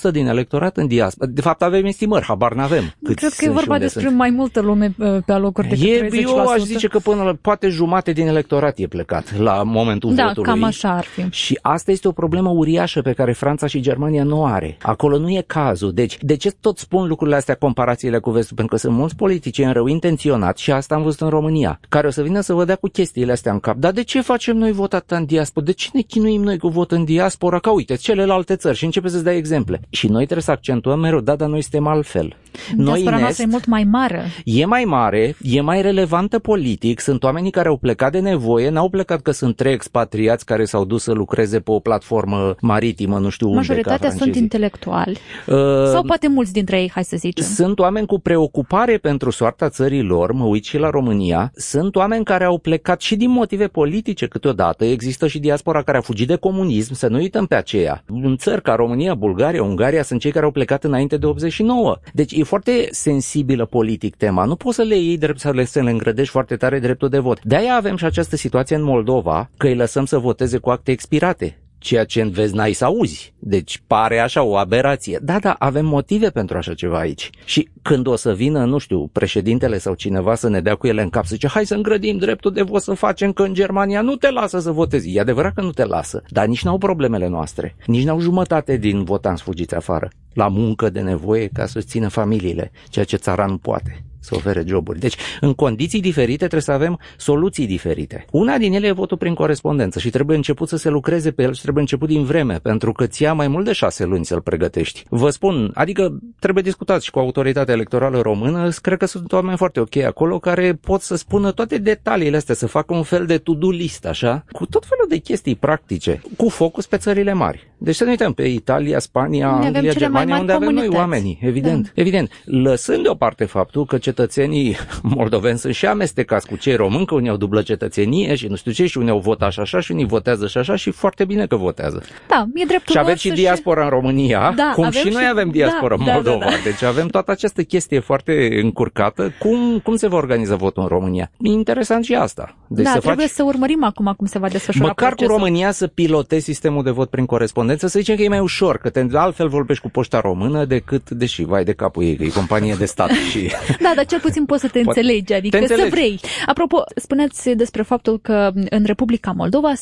30% 0.10 0.12
din 0.12 0.28
electorat 0.58 0.78
în 0.78 0.88
diaspora. 0.88 1.30
De 1.34 1.42
fapt 1.42 1.62
avem 1.62 1.86
estimări, 1.86 2.26
habar 2.26 2.54
n-avem. 2.54 2.84
cât 3.04 3.16
Cred 3.16 3.18
că 3.18 3.26
e 3.26 3.30
sunt 3.30 3.42
și 3.50 3.54
vorba 3.54 3.74
unde 3.74 3.84
despre 3.84 4.04
sunt. 4.04 4.16
mai 4.16 4.30
multă 4.30 4.62
lume 4.62 4.94
uh, 4.98 5.18
pe 5.26 5.32
alocuri 5.32 5.68
decât 5.68 5.86
E, 5.86 6.08
30%. 6.08 6.22
eu 6.22 6.48
aș 6.48 6.60
zice 6.62 6.88
că 6.88 7.00
până 7.00 7.24
la 7.24 7.34
poate 7.42 7.68
jumate 7.70 8.12
din 8.12 8.28
electorat 8.28 8.78
e 8.78 8.88
plecat 8.88 9.38
la 9.38 9.64
momentul 9.64 10.16
Da, 10.16 10.26
votului. 10.28 10.50
cam 10.50 10.64
așa 10.64 10.90
ar 10.96 11.04
fi. 11.04 11.26
Și 11.30 11.60
asta 11.62 11.92
este 11.92 12.08
o 12.08 12.12
problemă 12.12 12.50
uriașă 12.50 13.02
pe 13.02 13.14
care 13.14 13.32
Franța 13.32 13.68
și 13.68 13.80
Germania 13.80 14.24
nu 14.24 14.46
are. 14.46 14.78
Acolo 14.82 15.18
nu 15.18 15.30
e 15.30 15.44
cazul. 15.48 15.94
Deci, 15.94 16.18
de 16.22 16.36
ce 16.36 16.52
tot 16.52 16.78
spun 16.78 17.08
lucrurile 17.08 17.36
astea, 17.38 17.56
comparațiile 17.56 18.20
cu 18.20 18.30
vestul? 18.30 18.56
Pentru 18.56 18.76
că 18.76 18.82
sunt 18.82 18.94
mulți 18.98 19.16
politicieni 19.16 19.74
rău 19.74 19.88
intenționați 19.88 20.62
și 20.62 20.72
asta 20.72 20.96
am 20.96 21.02
văzut 21.04 21.22
în 21.22 21.30
România, 21.30 21.80
care 21.90 22.08
o 22.08 22.10
să 22.10 22.22
vină 22.22 22.40
să 22.40 22.54
vă 22.54 22.66
dea 22.66 22.76
cu 22.76 22.88
chestiile 22.88 23.32
astea 23.32 23.52
în 23.52 23.60
cap. 23.60 23.76
Dar 23.76 23.92
de 23.92 24.04
ce 24.04 24.22
facem 24.22 24.58
noi 24.58 24.72
vot 24.72 24.94
atât 24.94 25.18
în 25.18 25.26
diaspora? 25.26 25.66
De 25.66 25.72
ce 25.72 25.90
ne 25.94 26.02
chinuim 26.02 26.42
noi 26.44 26.58
cu 26.58 26.68
vot 26.68 26.92
în 26.92 27.04
diaspora? 27.04 27.60
Ca 27.60 27.72
uite, 27.72 27.96
celelalte 27.96 28.56
țări 28.56 28.78
și 28.78 28.86
începe 28.86 29.08
să-ți 29.10 29.24
dai 29.24 29.38
exemple. 29.38 29.82
Și 29.90 30.08
noi 30.08 30.24
trebuie 30.24 30.44
să 30.48 30.54
accentuăm 30.54 31.00
mereu, 31.00 31.20
da, 31.20 31.36
dar 31.36 31.50
noi 31.50 31.62
suntem 31.62 31.88
altfel. 31.88 32.36
Noi 32.76 32.86
Diaspora 32.86 33.16
în 33.16 33.22
noastră 33.22 33.44
e 33.44 33.46
Est, 33.46 33.52
mult 33.52 33.66
mai 33.66 33.84
mare. 33.84 34.24
E 34.46 34.66
mai 34.66 34.84
mare, 34.84 35.36
e 35.42 35.62
mai 35.62 35.82
relevantă 35.82 36.40
politic, 36.40 37.00
sunt 37.00 37.24
oamenii 37.24 37.52
care 37.52 37.68
au 37.68 37.78
plecat 37.78 38.12
de 38.12 38.20
nevoie, 38.20 38.70
n-au 38.70 38.90
plecat 38.90 39.22
că 39.22 39.32
sunt 39.32 39.56
trei 39.56 39.74
expatriați 39.74 40.46
care 40.46 40.66
s-au 40.66 40.86
dus 40.86 41.04
să 41.04 41.12
lucreze 41.12 41.60
pe 41.60 41.72
o 41.72 41.80
platformă 41.80 42.56
maritimă, 42.62 43.18
nu 43.20 43.30
știu 43.30 43.46
unde, 43.48 43.58
Majoritatea 43.60 43.98
ca 43.98 44.06
sunt 44.08 44.18
francezii. 44.18 44.42
intelectuali. 44.42 45.18
Uh, 45.48 45.56
Sau 45.92 46.04
poate 46.04 46.28
mulți 46.28 46.54
dintre 46.54 46.80
ei, 46.82 46.92
hai 46.94 47.04
să 47.04 47.16
zicem. 47.18 47.46
sunt 47.46 47.80
oameni 47.80 48.06
cu 48.08 48.20
preocupare 48.20 48.98
pentru 48.98 49.30
soarta 49.30 49.70
țării 49.70 50.02
lor, 50.02 50.32
mă 50.32 50.44
uit 50.44 50.66
și 50.66 50.78
la 50.78 50.90
România, 50.90 51.52
sunt 51.56 51.96
oameni 51.96 52.24
care 52.24 52.44
au 52.44 52.58
plecat 52.58 53.02
și 53.02 53.16
din 53.16 53.30
motive 53.30 53.68
politice 53.68 54.26
câteodată, 54.28 54.86
există 54.86 55.28
și 55.28 55.40
diaspora 55.40 55.82
care 55.82 55.98
a 55.98 56.02
fugit 56.02 56.28
de 56.28 56.36
comunism, 56.36 56.94
să 56.94 57.08
nu 57.08 57.18
uităm 57.18 57.46
pe 57.46 57.56
aceea. 57.56 58.04
În 58.24 58.38
țări 58.38 58.62
ca 58.62 58.76
România, 58.76 59.14
Bulgaria, 59.16 59.64
Ungaria 59.64 60.04
sunt 60.04 60.20
cei 60.20 60.32
care 60.32 60.46
au 60.46 60.52
plecat 60.52 60.84
înainte 60.84 61.18
de 61.18 61.26
89. 61.26 61.98
Deci 62.14 62.32
e 62.32 62.44
foarte 62.44 62.57
sensibilă 62.92 63.66
politic 63.66 64.16
tema, 64.16 64.46
nu 64.46 64.56
poți 64.56 64.76
să 64.76 64.82
le 64.82 64.98
iei 64.98 65.18
drept 65.18 65.40
să 65.40 65.52
le, 65.52 65.66
să 65.66 65.82
le 65.82 65.90
îngrădești 65.90 66.32
foarte 66.32 66.56
tare 66.56 66.80
dreptul 66.80 67.10
de 67.10 67.20
vot. 67.20 67.44
De-aia 67.44 67.76
avem 67.76 67.96
și 67.96 68.06
această 68.06 68.36
situație 68.36 68.76
în 68.76 68.84
Moldova, 68.84 69.50
că 69.58 69.68
îi 69.68 69.76
lăsăm 69.76 70.06
să 70.06 70.18
voteze 70.18 70.58
cu 70.58 70.70
acte 70.70 70.92
expirate 70.92 71.58
ceea 71.78 72.04
ce 72.04 72.22
în 72.22 72.30
vezi 72.30 72.56
n-ai 72.56 72.74
să 72.74 72.86
auzi. 72.86 73.34
Deci 73.40 73.82
pare 73.88 74.20
așa 74.20 74.44
o 74.44 74.58
aberație. 74.58 75.20
Da, 75.22 75.40
da, 75.40 75.56
avem 75.60 75.86
motive 75.86 76.30
pentru 76.30 76.58
așa 76.58 76.74
ceva 76.74 77.00
aici. 77.00 77.30
Și 77.46 77.70
când 77.82 78.08
o 78.08 78.16
să 78.16 78.34
vină, 78.34 78.66
nu 78.66 78.78
știu, 78.78 79.10
președintele 79.12 79.78
sau 79.78 79.94
cineva 79.94 80.36
să 80.36 80.50
ne 80.50 80.62
dea 80.62 80.76
cu 80.76 80.88
ele 80.88 81.02
în 81.02 81.10
cap, 81.10 81.26
să 81.26 81.34
zice, 81.34 81.48
hai 81.48 81.66
să 81.66 81.76
îngrădim 81.76 82.18
dreptul 82.18 82.54
de 82.54 82.62
vot 82.62 82.82
să 82.82 82.94
facem 82.94 83.32
că 83.32 83.44
în 83.44 83.54
Germania 83.54 84.02
nu 84.02 84.16
te 84.16 84.32
lasă 84.32 84.60
să 84.60 84.72
votezi. 84.72 85.16
E 85.16 85.20
adevărat 85.20 85.54
că 85.54 85.62
nu 85.62 85.72
te 85.72 85.86
lasă, 85.86 86.24
dar 86.30 86.46
nici 86.46 86.64
n-au 86.64 86.78
problemele 86.78 87.28
noastre. 87.28 87.76
Nici 87.86 88.04
n-au 88.04 88.20
jumătate 88.20 88.78
din 88.78 89.04
votanți 89.04 89.44
fugiți 89.44 89.76
afară. 89.76 90.10
La 90.34 90.48
muncă 90.48 90.90
de 90.90 91.02
nevoie 91.02 91.48
ca 91.48 91.66
să-și 91.66 91.86
țină 91.86 92.08
familiile, 92.08 92.72
ceea 92.90 93.06
ce 93.06 93.16
țara 93.16 93.46
nu 93.46 93.58
poate 93.58 94.07
să 94.28 94.36
ofere 94.36 94.64
joburi. 94.68 95.00
Deci, 95.00 95.16
în 95.42 95.54
condiții 95.54 96.02
diferite 96.02 96.36
trebuie 96.38 96.62
să 96.62 96.72
avem 96.72 97.00
soluții 97.18 97.68
diferite. 97.68 98.26
Una 98.32 98.58
din 98.58 98.74
ele 98.74 98.88
e 98.88 98.92
votul 98.92 99.18
prin 99.18 99.34
corespondență 99.34 100.00
și 100.00 100.10
trebuie 100.10 100.36
început 100.36 100.68
să 100.68 100.78
se 100.78 100.90
lucreze 100.90 101.32
pe 101.32 101.44
el 101.44 101.54
și 101.54 101.62
trebuie 101.62 101.82
început 101.82 102.08
din 102.08 102.24
vreme, 102.24 102.60
pentru 102.60 102.92
că 102.92 103.08
ți 103.08 103.22
ia 103.22 103.34
mai 103.34 103.48
mult 103.48 103.66
de 103.66 103.72
șase 103.74 104.06
luni 104.06 104.26
să-l 104.26 104.42
pregătești. 104.42 105.04
Vă 105.10 105.30
spun, 105.30 105.72
adică 105.74 106.20
trebuie 106.40 106.64
discutat 106.64 107.02
și 107.02 107.12
cu 107.12 107.20
autoritatea 107.20 107.74
electorală 107.74 108.22
română, 108.22 108.70
cred 108.82 108.98
că 108.98 109.06
sunt 109.06 109.32
oameni 109.32 109.58
foarte 109.58 109.80
ok 109.80 109.96
acolo 109.96 110.40
care 110.40 110.74
pot 110.74 111.02
să 111.02 111.16
spună 111.16 111.52
toate 111.52 111.78
detaliile 111.78 112.38
astea, 112.38 112.56
să 112.56 112.68
facă 112.68 112.94
un 112.94 113.04
fel 113.04 113.26
de 113.26 113.38
to-do 113.38 113.70
list, 113.70 114.06
așa, 114.06 114.46
cu 114.52 114.66
tot 114.66 114.86
felul 114.86 115.06
de 115.10 115.18
chestii 115.18 115.56
practice, 115.56 116.22
cu 116.38 116.50
focus 116.50 116.86
pe 116.86 116.98
țările 116.98 117.34
mari. 117.34 117.67
Deci 117.78 117.96
să 117.96 118.04
nu 118.04 118.10
uităm 118.10 118.34
pe 118.34 118.44
Italia, 118.44 119.00
Spania, 119.00 119.50
Unde 119.50 119.66
Anglia, 119.66 119.94
Germania, 119.94 120.40
unde 120.40 120.52
avem 120.52 120.70
noi 120.70 120.88
oamenii, 120.88 121.40
evident. 121.42 121.84
Da. 121.84 121.92
Evident. 122.02 122.32
Lăsând 122.46 123.04
deoparte 123.04 123.46
faptul 123.46 123.86
că 123.86 123.98
cetățenii 123.98 124.76
moldoveni 125.16 125.58
sunt 125.58 125.74
și 125.74 125.86
amestecați 125.86 126.48
cu 126.48 126.56
cei 126.56 126.76
români, 126.76 127.06
că 127.06 127.16
unii 127.16 127.30
au 127.30 127.38
dublă 127.38 127.62
cetățenie 127.62 128.36
și 128.36 128.48
nu 128.48 128.56
știu 128.56 128.72
ce, 128.72 128.86
și 128.86 128.98
unii 128.98 129.10
au 129.10 129.20
votat 129.20 129.52
și 129.52 129.60
așa, 129.60 129.80
și 129.80 129.92
unii 129.92 130.06
votează 130.06 130.48
și 130.48 130.58
așa, 130.58 130.76
și 130.76 130.92
foarte 130.92 131.26
bine 131.26 131.46
că 131.46 131.56
votează. 131.56 132.04
Da, 132.28 132.48
e 132.54 132.66
dreptul 132.66 132.94
Și 132.94 133.00
aveți 133.00 133.22
și 133.22 133.30
diaspora 133.30 133.84
în 133.84 133.90
România, 133.90 134.54
da, 134.56 134.72
cum 134.76 134.90
și 134.90 135.10
noi 135.10 135.22
și... 135.22 135.28
avem 135.30 135.50
diaspora 135.50 135.96
da, 135.98 136.04
în 136.04 136.12
Moldova. 136.14 136.38
Da, 136.38 136.46
da, 136.46 136.52
da. 136.52 136.58
Deci 136.64 136.84
avem 136.84 137.08
toată 137.08 137.32
această 137.32 137.64
chestie 137.64 138.00
foarte 138.00 138.60
încurcată. 138.62 139.32
Cum, 139.40 139.80
cum 139.84 139.96
se 139.96 140.08
va 140.08 140.16
organiza 140.18 140.56
votul 140.56 140.82
în 140.82 140.88
România? 140.88 141.32
E 141.40 141.50
interesant 141.50 142.04
și 142.04 142.14
asta. 142.14 142.56
Deci 142.68 142.86
da, 142.86 142.92
să 142.92 143.00
trebuie 143.00 143.26
faci... 143.26 143.36
să 143.36 143.44
urmărim 143.44 143.84
acum 143.84 144.14
cum 144.18 144.26
se 144.26 144.40
va 144.40 144.50
desfășura 144.50 144.86
Măcar 144.88 145.08
procesul. 145.08 145.34
cu 145.34 145.40
România 145.40 145.72
să 145.72 145.88
pilotezi 145.88 146.44
sistemul 146.44 146.84
de 146.84 146.90
vot 146.90 147.10
prin 147.10 147.26
corespondență, 147.26 147.66
să 147.76 147.88
zicem 147.88 148.16
că 148.16 148.22
e 148.22 148.28
mai 148.28 148.40
ușor, 148.40 148.78
că 148.78 148.90
te, 148.90 149.06
altfel 149.14 149.48
vorbești 149.48 149.84
cu 149.84 149.90
poșta 149.90 150.20
română 150.20 150.66
decât, 150.66 151.10
deși 151.10 151.44
vai 151.44 151.64
de 151.64 151.74
capul 151.74 152.04
ei, 152.04 152.16
că 152.16 152.24
e 152.24 152.30
companie 152.30 152.76
de 152.78 152.86
stat 152.86 153.10
și... 153.32 153.52
da, 153.82 153.92
dar 153.96 154.06
cel 154.06 154.20
puțin 154.20 154.46
poți 154.46 154.62
să 154.62 154.68
te 154.68 154.80
înțelegi, 154.80 155.34
adică 155.34 155.58
te 155.58 155.62
înțelegi. 155.62 155.90
să 155.90 155.96
vrei. 155.96 156.20
Apropo, 156.46 156.84
spuneți 156.96 157.50
despre 157.50 157.82
faptul 157.82 158.20
că 158.20 158.52
în 158.70 158.84
Republica 158.86 159.32
Moldova 159.32 159.74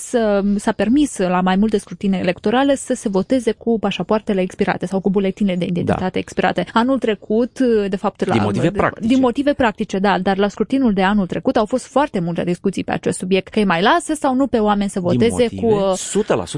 s-a 0.56 0.72
permis 0.76 1.18
la 1.18 1.42
mai 1.42 1.56
multe 1.56 1.78
scrutine 1.78 2.18
electorale 2.18 2.76
să 2.76 2.94
se 2.94 3.10
voteze 3.10 3.52
cu 3.52 3.80
pașapoartele 3.80 4.42
expirate 4.42 4.86
sau 4.86 5.00
cu 5.00 5.10
buletine 5.10 5.56
de 5.56 5.66
identitate 5.66 6.10
da. 6.14 6.20
expirate. 6.20 6.66
Anul 6.74 7.00
trecut, 7.00 7.60
de 7.90 7.96
fapt, 7.96 8.26
la, 8.26 8.34
din 8.34 8.44
motive 8.44 8.72
practice. 8.72 9.08
Din 9.08 9.20
motive 9.20 9.54
practice, 9.54 9.98
da, 9.98 10.20
dar 10.20 10.38
la 10.38 10.48
scrutinul 10.48 10.94
de 10.94 11.04
anul 11.04 11.26
trecut 11.26 11.56
au 11.56 11.66
fost 11.66 11.86
foarte 11.86 12.20
multe 12.20 12.44
discuții 12.44 12.84
pe 12.84 12.92
acest 12.92 13.18
subiect, 13.18 13.48
că 13.48 13.60
îi 13.60 13.66
mai 13.66 13.82
lasă 13.82 14.14
sau 14.14 14.36
nu 14.36 14.48
pe 14.48 14.58
oameni 14.58 14.90
să 14.90 15.00
voteze 15.00 15.48
din 15.48 15.60
motive 15.62 15.94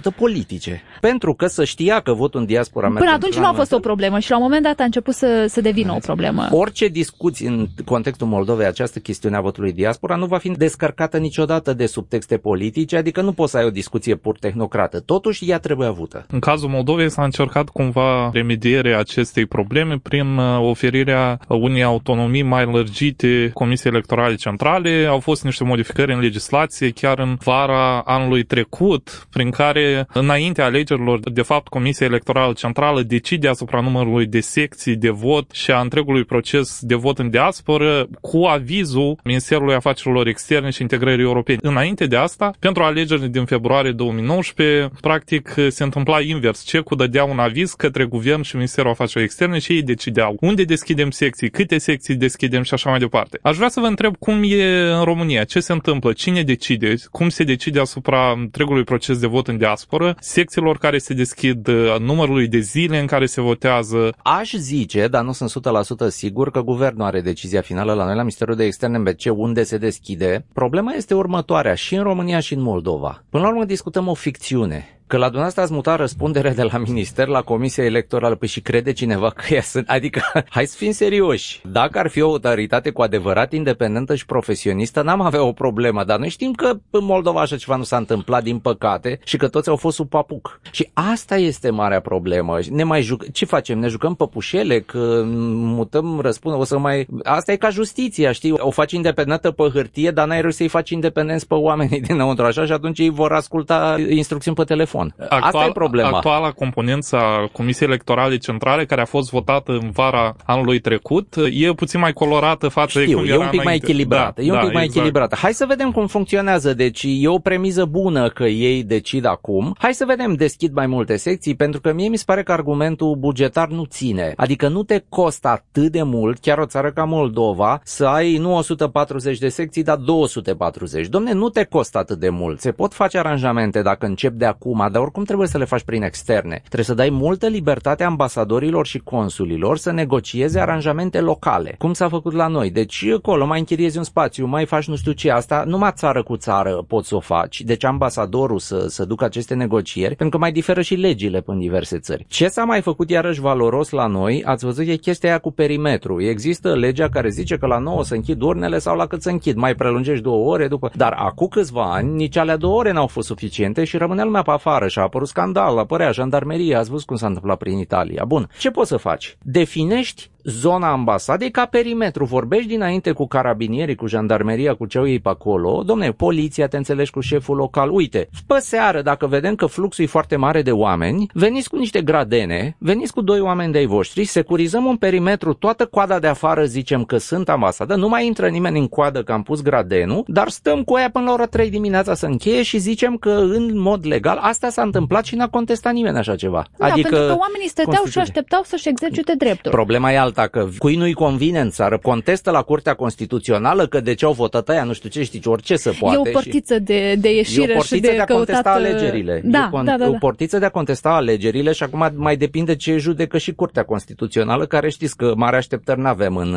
cu 0.05 0.11
100% 0.11 0.15
politice. 0.15 0.81
Pentru 1.01 1.16
că 1.37 1.47
să 1.47 1.63
știa 1.63 1.99
că 1.99 2.13
votul 2.13 2.39
în 2.39 2.45
diaspora 2.45 2.87
Până 2.87 3.11
atunci 3.11 3.35
nu 3.35 3.45
a 3.45 3.53
fost 3.53 3.71
o 3.71 3.79
problemă 3.79 4.19
și 4.19 4.29
la 4.29 4.37
un 4.37 4.43
moment 4.43 4.63
dat 4.63 4.79
a 4.79 4.83
început 4.83 5.13
să, 5.13 5.45
să 5.47 5.61
devină 5.61 5.93
o 5.93 5.99
problemă. 5.99 6.47
Orice 6.51 6.87
discuții 6.87 7.47
în 7.47 7.67
contextul 7.85 8.27
Moldovei 8.27 8.65
această 8.65 8.99
chestiune 8.99 9.35
a 9.35 9.41
votului 9.41 9.73
diaspora 9.73 10.15
nu 10.15 10.25
va 10.25 10.37
fi 10.37 10.49
descărcată 10.49 11.17
niciodată 11.17 11.73
de 11.73 11.85
subtexte 11.85 12.37
politice, 12.37 12.97
adică 12.97 13.21
nu 13.21 13.31
poți 13.31 13.51
să 13.51 13.57
ai 13.57 13.65
o 13.65 13.69
discuție 13.69 14.15
pur 14.15 14.37
tehnocrată. 14.37 14.99
Totuși, 14.99 15.49
ea 15.49 15.59
trebuie 15.59 15.87
avută. 15.87 16.25
În 16.29 16.39
cazul 16.39 16.69
Moldovei 16.69 17.09
s-a 17.09 17.23
încercat 17.23 17.69
cumva 17.69 18.29
remedierea 18.33 18.99
acestei 18.99 19.45
probleme 19.45 19.97
prin 20.03 20.37
uh, 20.37 20.59
oferirea 20.61 21.39
unei 21.47 21.83
autonomii 21.83 22.43
mai 22.43 22.65
lărgite 22.65 23.51
Comisiei 23.53 23.91
Electorale 23.91 24.35
Centrale. 24.35 25.05
Au 25.09 25.19
fost 25.19 25.43
niște 25.43 25.63
modificări 25.63 26.13
în 26.13 26.19
legislație 26.19 26.89
chiar 26.89 27.19
în 27.19 27.37
vara 27.43 27.99
anului 27.99 28.43
trecut, 28.43 29.27
prin 29.31 29.49
care, 29.49 30.07
înainte 30.13 30.61
alegerilor, 30.61 31.06
de 31.15 31.41
fapt, 31.41 31.67
Comisia 31.67 32.05
Electorală 32.05 32.53
Centrală 32.53 33.01
decide 33.01 33.47
asupra 33.47 33.81
numărului 33.81 34.25
de 34.25 34.39
secții 34.39 34.95
de 34.95 35.09
vot 35.09 35.51
și 35.51 35.71
a 35.71 35.79
întregului 35.79 36.23
proces 36.23 36.79
de 36.81 36.95
vot 36.95 37.19
în 37.19 37.29
diasporă 37.29 38.07
cu 38.21 38.43
avizul 38.43 39.19
Ministerului 39.23 39.73
Afacerilor 39.73 40.27
Externe 40.27 40.69
și 40.69 40.81
Integrării 40.81 41.23
Europene. 41.23 41.59
Înainte 41.61 42.05
de 42.05 42.15
asta, 42.15 42.51
pentru 42.59 42.83
alegerile 42.83 43.27
din 43.27 43.45
februarie 43.45 43.91
2019, 43.91 44.89
practic 45.01 45.53
se 45.67 45.83
întâmpla 45.83 46.21
invers. 46.21 46.63
CECU 46.63 46.95
dădea 46.95 47.23
un 47.23 47.39
aviz 47.39 47.73
către 47.73 48.05
Guvern 48.05 48.41
și 48.41 48.55
Ministerul 48.55 48.89
Afacerilor 48.89 49.25
Externe 49.25 49.59
și 49.59 49.73
ei 49.73 49.81
decideau 49.81 50.37
unde 50.39 50.63
deschidem 50.63 51.09
secții, 51.09 51.49
câte 51.49 51.77
secții 51.77 52.15
deschidem 52.15 52.61
și 52.61 52.73
așa 52.73 52.89
mai 52.89 52.99
departe. 52.99 53.39
Aș 53.41 53.55
vrea 53.55 53.69
să 53.69 53.79
vă 53.79 53.85
întreb 53.85 54.17
cum 54.17 54.41
e 54.43 54.91
în 54.91 55.03
România, 55.03 55.43
ce 55.43 55.59
se 55.59 55.71
întâmplă, 55.71 56.13
cine 56.13 56.41
decide, 56.43 56.93
cum 57.11 57.29
se 57.29 57.43
decide 57.43 57.79
asupra 57.79 58.31
întregului 58.31 58.83
proces 58.83 59.19
de 59.19 59.27
vot 59.27 59.47
în 59.47 59.57
diasporă, 59.57 60.15
secțiilor 60.19 60.77
care 60.77 60.96
se 60.97 61.13
deschid, 61.13 61.67
numărului 61.99 62.47
de 62.47 62.59
zile 62.59 62.99
în 62.99 63.05
care 63.05 63.25
se 63.25 63.41
votează. 63.41 64.13
Aș 64.23 64.53
zice, 64.53 65.07
dar 65.07 65.23
nu 65.23 65.31
sunt 65.31 65.65
100% 66.05 66.07
sigur, 66.07 66.51
că 66.51 66.61
guvernul 66.61 67.05
are 67.05 67.21
decizia 67.21 67.61
finală 67.61 67.93
la 67.93 68.05
noi, 68.05 68.15
la 68.15 68.21
Ministerul 68.21 68.55
de 68.55 68.63
Externe 68.63 68.97
MBC, 68.97 69.21
unde 69.35 69.63
se 69.63 69.77
deschide. 69.77 70.45
Problema 70.53 70.93
este 70.93 71.13
următoarea, 71.13 71.73
și 71.73 71.95
în 71.95 72.03
România 72.03 72.39
și 72.39 72.53
în 72.53 72.61
Moldova. 72.61 73.23
Până 73.29 73.43
la 73.43 73.49
urmă 73.49 73.65
discutăm 73.65 74.07
o 74.07 74.13
ficțiune 74.13 74.96
că 75.07 75.17
la 75.17 75.23
dumneavoastră 75.23 75.61
ați 75.61 75.73
mutat 75.73 75.97
răspundere 75.97 76.49
de 76.49 76.63
la 76.63 76.77
minister 76.77 77.27
la 77.27 77.41
Comisia 77.41 77.83
Electorală, 77.83 78.35
păi 78.35 78.47
și 78.47 78.61
crede 78.61 78.91
cineva 78.91 79.29
că 79.29 79.53
ea 79.53 79.61
sunt, 79.61 79.89
adică 79.89 80.21
hai 80.49 80.65
să 80.65 80.75
fim 80.77 80.91
serioși. 80.91 81.61
Dacă 81.71 81.99
ar 81.99 82.07
fi 82.07 82.21
o 82.21 82.29
autoritate 82.29 82.89
cu 82.89 83.01
adevărat 83.01 83.53
independentă 83.53 84.15
și 84.15 84.25
profesionistă, 84.25 85.01
n-am 85.01 85.21
avea 85.21 85.43
o 85.43 85.51
problemă, 85.51 86.03
dar 86.03 86.19
noi 86.19 86.29
știm 86.29 86.51
că 86.51 86.73
în 86.89 87.03
Moldova 87.03 87.41
așa 87.41 87.57
ceva 87.57 87.75
nu 87.75 87.83
s-a 87.83 87.97
întâmplat, 87.97 88.43
din 88.43 88.59
păcate, 88.59 89.19
și 89.23 89.37
că 89.37 89.47
toți 89.47 89.69
au 89.69 89.75
fost 89.75 89.95
sub 89.95 90.09
papuc. 90.09 90.59
Și 90.71 90.89
asta 90.93 91.37
este 91.37 91.69
marea 91.69 91.99
problemă. 91.99 92.57
Ne 92.69 92.83
mai 92.83 93.01
juc... 93.01 93.31
Ce 93.31 93.45
facem? 93.45 93.79
Ne 93.79 93.87
jucăm 93.87 94.15
păpușele? 94.15 94.79
Că 94.79 95.23
mutăm 95.25 96.19
răspundere? 96.19 96.61
O 96.61 96.65
să 96.65 96.77
mai... 96.77 97.07
Asta 97.23 97.51
e 97.51 97.55
ca 97.55 97.69
justiția, 97.69 98.31
știi? 98.31 98.51
O 98.51 98.71
faci 98.71 98.91
independentă 98.91 99.51
pe 99.51 99.69
hârtie, 99.73 100.11
dar 100.11 100.27
n-ai 100.27 100.41
reușit 100.41 100.57
să-i 100.57 100.67
faci 100.67 100.89
independenți 100.89 101.47
pe 101.47 101.53
oamenii 101.53 102.01
dinăuntru, 102.07 102.45
așa, 102.45 102.65
și 102.65 102.71
atunci 102.71 102.99
ei 102.99 103.09
vor 103.09 103.31
asculta 103.33 103.95
instrucțiuni 104.09 104.57
pe 104.57 104.63
telefon 104.63 104.96
telefon. 105.05 105.15
Actual, 105.29 105.41
Asta 105.43 105.65
e 105.65 105.71
problema. 105.71 106.17
Actuala 106.17 106.51
componență 106.51 107.15
a 107.15 107.49
Comisiei 107.51 107.87
Electorale 107.87 108.37
Centrale, 108.37 108.85
care 108.85 109.01
a 109.01 109.05
fost 109.05 109.29
votată 109.29 109.71
în 109.71 109.89
vara 109.89 110.35
anului 110.45 110.79
trecut, 110.79 111.35
e 111.51 111.73
puțin 111.73 111.99
mai 111.99 112.13
colorată 112.13 112.67
față 112.67 112.99
Știu, 112.99 113.05
de 113.05 113.13
cum 113.13 113.23
e 113.23 113.27
era 113.27 113.39
un 113.39 113.49
pic 113.49 113.59
înainte. 113.59 113.65
mai 113.65 113.75
echilibrată. 113.75 114.41
Da, 114.41 114.47
e 114.47 114.51
un 114.51 114.57
da, 114.57 114.63
pic 114.63 114.73
mai 114.73 114.83
exact. 114.83 114.97
echilibrată. 114.97 115.35
Hai 115.35 115.53
să 115.53 115.65
vedem 115.67 115.91
cum 115.91 116.07
funcționează. 116.07 116.73
Deci 116.73 117.05
e 117.07 117.27
o 117.27 117.39
premiză 117.39 117.85
bună 117.85 118.29
că 118.29 118.43
ei 118.43 118.83
decid 118.83 119.25
acum. 119.25 119.75
Hai 119.77 119.93
să 119.93 120.05
vedem, 120.07 120.33
deschid 120.33 120.73
mai 120.73 120.87
multe 120.87 121.15
secții, 121.15 121.55
pentru 121.55 121.81
că 121.81 121.93
mie 121.93 122.07
mi 122.07 122.17
se 122.17 122.23
pare 122.25 122.43
că 122.43 122.51
argumentul 122.51 123.15
bugetar 123.15 123.67
nu 123.67 123.83
ține. 123.83 124.33
Adică 124.35 124.67
nu 124.67 124.83
te 124.83 125.03
costă 125.09 125.47
atât 125.47 125.91
de 125.91 126.03
mult, 126.03 126.39
chiar 126.39 126.57
o 126.57 126.65
țară 126.65 126.91
ca 126.91 127.03
Moldova, 127.03 127.79
să 127.83 128.05
ai 128.05 128.37
nu 128.37 128.55
140 128.55 129.37
de 129.37 129.49
secții, 129.49 129.83
dar 129.83 129.95
240. 129.97 131.07
Domne, 131.07 131.33
nu 131.33 131.49
te 131.49 131.63
costă 131.63 131.97
atât 131.97 132.19
de 132.19 132.29
mult. 132.29 132.59
Se 132.59 132.71
pot 132.71 132.93
face 132.93 133.17
aranjamente 133.17 133.81
dacă 133.81 134.05
încep 134.05 134.33
de 134.33 134.45
acum, 134.45 134.86
dar 134.89 135.01
oricum 135.01 135.23
trebuie 135.23 135.47
să 135.47 135.57
le 135.57 135.65
faci 135.65 135.83
prin 135.83 136.03
externe. 136.03 136.55
Trebuie 136.63 136.83
să 136.83 136.93
dai 136.93 137.09
multă 137.09 137.47
libertate 137.47 138.03
ambasadorilor 138.03 138.85
și 138.85 138.99
consulilor 138.99 139.77
să 139.77 139.91
negocieze 139.91 140.59
aranjamente 140.59 141.19
locale, 141.19 141.75
cum 141.77 141.93
s-a 141.93 142.09
făcut 142.09 142.33
la 142.33 142.47
noi. 142.47 142.69
Deci 142.69 143.05
acolo 143.15 143.45
mai 143.45 143.59
închiriezi 143.59 143.97
un 143.97 144.03
spațiu, 144.03 144.45
mai 144.45 144.65
faci 144.65 144.87
nu 144.87 144.95
știu 144.95 145.11
ce, 145.11 145.31
asta 145.31 145.63
numai 145.67 145.91
țară 145.95 146.23
cu 146.23 146.37
țară 146.37 146.83
poți 146.87 147.07
să 147.07 147.15
o 147.15 147.19
faci. 147.19 147.61
Deci 147.61 147.83
ambasadorul 147.83 148.59
să, 148.59 148.85
să 148.87 149.05
ducă 149.05 149.23
aceste 149.23 149.53
negocieri, 149.53 150.15
pentru 150.15 150.37
că 150.37 150.43
mai 150.43 150.51
diferă 150.51 150.81
și 150.81 150.95
legile 150.95 151.43
în 151.45 151.59
diverse 151.59 151.99
țări. 151.99 152.25
Ce 152.27 152.47
s-a 152.47 152.63
mai 152.63 152.81
făcut 152.81 153.09
iarăși 153.09 153.41
valoros 153.41 153.89
la 153.89 154.07
noi, 154.07 154.43
ați 154.45 154.65
văzut, 154.65 154.87
e 154.87 154.95
chestia 154.95 155.29
aia 155.29 155.37
cu 155.39 155.51
perimetru. 155.51 156.21
Există 156.21 156.75
legea 156.75 157.09
care 157.09 157.29
zice 157.29 157.57
că 157.57 157.65
la 157.65 157.77
9 157.77 158.03
să 158.03 158.13
închid 158.13 158.41
urnele 158.41 158.79
sau 158.79 158.95
la 158.95 159.05
cât 159.05 159.21
să 159.21 159.29
închid. 159.29 159.55
Mai 159.55 159.75
prelungești 159.75 160.23
două 160.23 160.51
ore 160.51 160.67
după. 160.67 160.91
Dar 160.93 161.13
acum 161.17 161.47
câțiva 161.47 161.93
ani, 161.93 162.15
nici 162.15 162.37
alea 162.37 162.57
două 162.57 162.77
ore 162.77 162.91
n-au 162.91 163.07
fost 163.07 163.27
suficiente 163.27 163.83
și 163.83 163.97
rămânea 163.97 164.23
lumea 164.23 164.41
pe 164.41 164.51
afară 164.51 164.76
și 164.85 164.99
a 164.99 165.01
apărut 165.01 165.27
scandal, 165.27 165.77
apărea 165.77 166.11
jandarmeria, 166.11 166.79
ați 166.79 166.89
văzut 166.89 167.05
cum 167.05 167.15
s-a 167.15 167.27
întâmplat 167.27 167.57
prin 167.57 167.77
Italia. 167.77 168.25
Bun, 168.25 168.49
ce 168.59 168.71
poți 168.71 168.89
să 168.89 168.97
faci? 168.97 169.37
Definești 169.41 170.29
zona 170.49 170.91
ambasadei 170.91 171.51
ca 171.51 171.65
perimetru. 171.65 172.25
Vorbești 172.25 172.67
dinainte 172.67 173.11
cu 173.11 173.27
carabinierii, 173.27 173.95
cu 173.95 174.07
jandarmeria, 174.07 174.73
cu 174.73 174.85
ce 174.85 174.97
au 174.97 175.07
ei 175.07 175.19
pe 175.19 175.29
acolo. 175.29 175.83
Domne, 175.85 176.11
poliția, 176.11 176.67
te 176.67 176.77
înțelegi 176.77 177.11
cu 177.11 177.19
șeful 177.19 177.55
local. 177.55 177.91
Uite, 177.91 178.29
pe 178.47 178.59
seară, 178.59 179.01
dacă 179.01 179.27
vedem 179.27 179.55
că 179.55 179.65
fluxul 179.65 180.03
e 180.03 180.07
foarte 180.07 180.35
mare 180.35 180.61
de 180.61 180.71
oameni, 180.71 181.25
veniți 181.33 181.69
cu 181.69 181.75
niște 181.75 182.01
gradene, 182.01 182.75
veniți 182.79 183.13
cu 183.13 183.21
doi 183.21 183.39
oameni 183.39 183.71
de-ai 183.71 183.85
voștri, 183.85 184.23
securizăm 184.23 184.85
un 184.85 184.95
perimetru, 184.95 185.53
toată 185.53 185.85
coada 185.85 186.19
de 186.19 186.27
afară 186.27 186.63
zicem 186.63 187.03
că 187.03 187.17
sunt 187.17 187.49
ambasadă, 187.49 187.95
nu 187.95 188.07
mai 188.07 188.25
intră 188.25 188.47
nimeni 188.47 188.79
în 188.79 188.87
coadă 188.87 189.23
că 189.23 189.31
am 189.31 189.43
pus 189.43 189.61
gradenul, 189.61 190.23
dar 190.27 190.49
stăm 190.49 190.83
cu 190.83 190.97
ea 190.97 191.09
până 191.09 191.25
la 191.25 191.31
ora 191.31 191.45
3 191.45 191.69
dimineața 191.69 192.13
să 192.13 192.25
încheie 192.25 192.61
și 192.61 192.77
zicem 192.77 193.15
că 193.15 193.29
în 193.29 193.79
mod 193.79 194.05
legal 194.05 194.37
asta 194.41 194.69
s-a 194.69 194.81
întâmplat 194.81 195.25
și 195.25 195.35
n-a 195.35 195.47
contestat 195.47 195.93
nimeni 195.93 196.17
așa 196.17 196.35
ceva. 196.35 196.65
Da, 196.77 196.85
adică 196.85 197.09
pentru 197.09 197.27
că 197.27 197.37
oamenii 197.39 197.67
stăteau 197.67 198.05
și 198.05 198.19
așteptau 198.19 198.61
să-și 198.63 198.89
exercite 198.89 199.33
dreptul. 199.37 199.71
Problema 199.71 200.11
e 200.11 200.17
alta 200.17 200.36
alta 200.37 200.59
că 200.59 200.67
cui 200.77 200.95
nu-i 200.95 201.13
convine 201.13 201.59
în 201.59 201.69
țară, 201.69 201.97
contestă 201.97 202.51
la 202.51 202.61
Curtea 202.61 202.93
Constituțională 202.93 203.87
că 203.87 203.99
de 203.99 204.13
ce 204.13 204.25
au 204.25 204.33
votat 204.33 204.69
aia, 204.69 204.83
nu 204.83 204.93
știu 204.93 205.09
ce, 205.09 205.23
știi, 205.23 205.41
orice 205.45 205.75
să 205.75 205.93
poate. 205.99 206.15
E 206.15 206.29
o 206.29 206.31
portiță 206.31 206.73
și... 206.73 206.79
de, 206.79 207.15
de 207.19 207.35
ieșire 207.35 207.73
e 207.73 207.77
o 207.77 207.81
și 207.81 207.99
de, 207.99 208.11
de 208.15 208.19
a 208.19 208.23
căutat... 208.23 208.45
contesta 208.45 208.71
alegerile. 208.71 209.41
Da, 209.43 209.69
e 209.73 209.77
con- 209.77 209.85
da, 209.85 209.97
da, 209.97 210.05
da. 210.05 210.09
o 210.09 210.13
portiță 210.19 210.59
de 210.59 210.65
a 210.65 210.69
contesta 210.69 211.09
alegerile 211.09 211.71
și 211.71 211.83
acum 211.83 212.11
mai 212.15 212.37
depinde 212.37 212.75
ce 212.75 212.97
judecă 212.97 213.37
și 213.37 213.53
Curtea 213.53 213.83
Constituțională, 213.83 214.65
care 214.65 214.89
știți 214.89 215.15
că 215.17 215.33
mare 215.35 215.55
așteptări 215.55 215.99
nu 215.99 216.07
avem 216.07 216.35
în, 216.35 216.53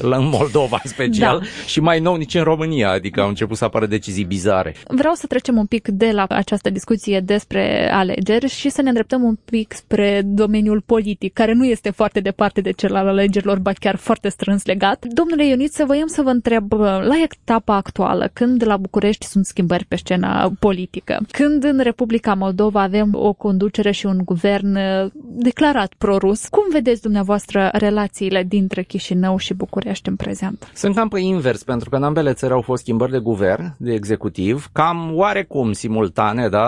în 0.00 0.28
Moldova 0.28 0.80
în 0.84 0.90
special 0.90 1.38
da. 1.38 1.46
și 1.66 1.80
mai 1.80 2.00
nou 2.00 2.14
nici 2.16 2.34
în 2.34 2.42
România, 2.42 2.90
adică 2.90 3.20
au 3.20 3.28
început 3.28 3.56
să 3.56 3.64
apară 3.64 3.86
decizii 3.86 4.24
bizare. 4.24 4.74
Vreau 4.88 5.14
să 5.14 5.26
trecem 5.26 5.56
un 5.56 5.66
pic 5.66 5.88
de 5.88 6.10
la 6.10 6.24
această 6.28 6.70
discuție 6.70 7.20
despre 7.20 7.90
alegeri 7.92 8.48
și 8.48 8.68
să 8.68 8.82
ne 8.82 8.88
îndreptăm 8.88 9.22
un 9.22 9.38
pic 9.44 9.72
spre 9.72 10.22
domeniul 10.24 10.82
politic, 10.86 11.32
care 11.32 11.52
nu 11.52 11.64
este 11.64 11.90
foarte 11.90 12.20
departe 12.20 12.60
de 12.60 12.70
cel 12.70 12.94
al 12.94 13.15
alegerilor, 13.16 13.58
ba 13.58 13.72
chiar 13.72 13.96
foarte 13.96 14.28
strâns 14.28 14.64
legat. 14.64 15.04
Domnule 15.08 15.46
Ioniță, 15.46 15.84
voiam 15.84 16.06
să 16.06 16.22
vă 16.22 16.30
întreb, 16.30 16.72
la 17.12 17.14
etapa 17.22 17.74
actuală, 17.74 18.30
când 18.32 18.66
la 18.66 18.76
București 18.76 19.26
sunt 19.26 19.46
schimbări 19.46 19.84
pe 19.84 19.96
scena 19.96 20.52
politică, 20.58 21.18
când 21.30 21.64
în 21.64 21.80
Republica 21.82 22.34
Moldova 22.34 22.82
avem 22.82 23.10
o 23.14 23.32
conducere 23.32 23.90
și 23.90 24.06
un 24.06 24.20
guvern 24.24 24.76
uh, 24.76 25.10
declarat 25.48 25.94
prorus, 25.98 26.48
cum 26.48 26.62
vedeți 26.72 27.02
dumneavoastră 27.02 27.70
relațiile 27.72 28.42
dintre 28.42 28.82
Chișinău 28.82 29.36
și 29.36 29.54
București 29.54 30.08
în 30.08 30.16
prezent? 30.16 30.70
Sunt 30.74 30.94
cam 30.94 31.08
pe 31.08 31.20
invers, 31.20 31.62
pentru 31.62 31.90
că 31.90 31.96
în 31.96 32.02
ambele 32.02 32.32
țări 32.32 32.52
au 32.52 32.60
fost 32.60 32.82
schimbări 32.82 33.10
de 33.10 33.18
guvern, 33.18 33.74
de 33.78 33.92
executiv, 33.92 34.68
cam 34.72 35.10
oarecum 35.14 35.72
simultane, 35.72 36.48
da, 36.48 36.66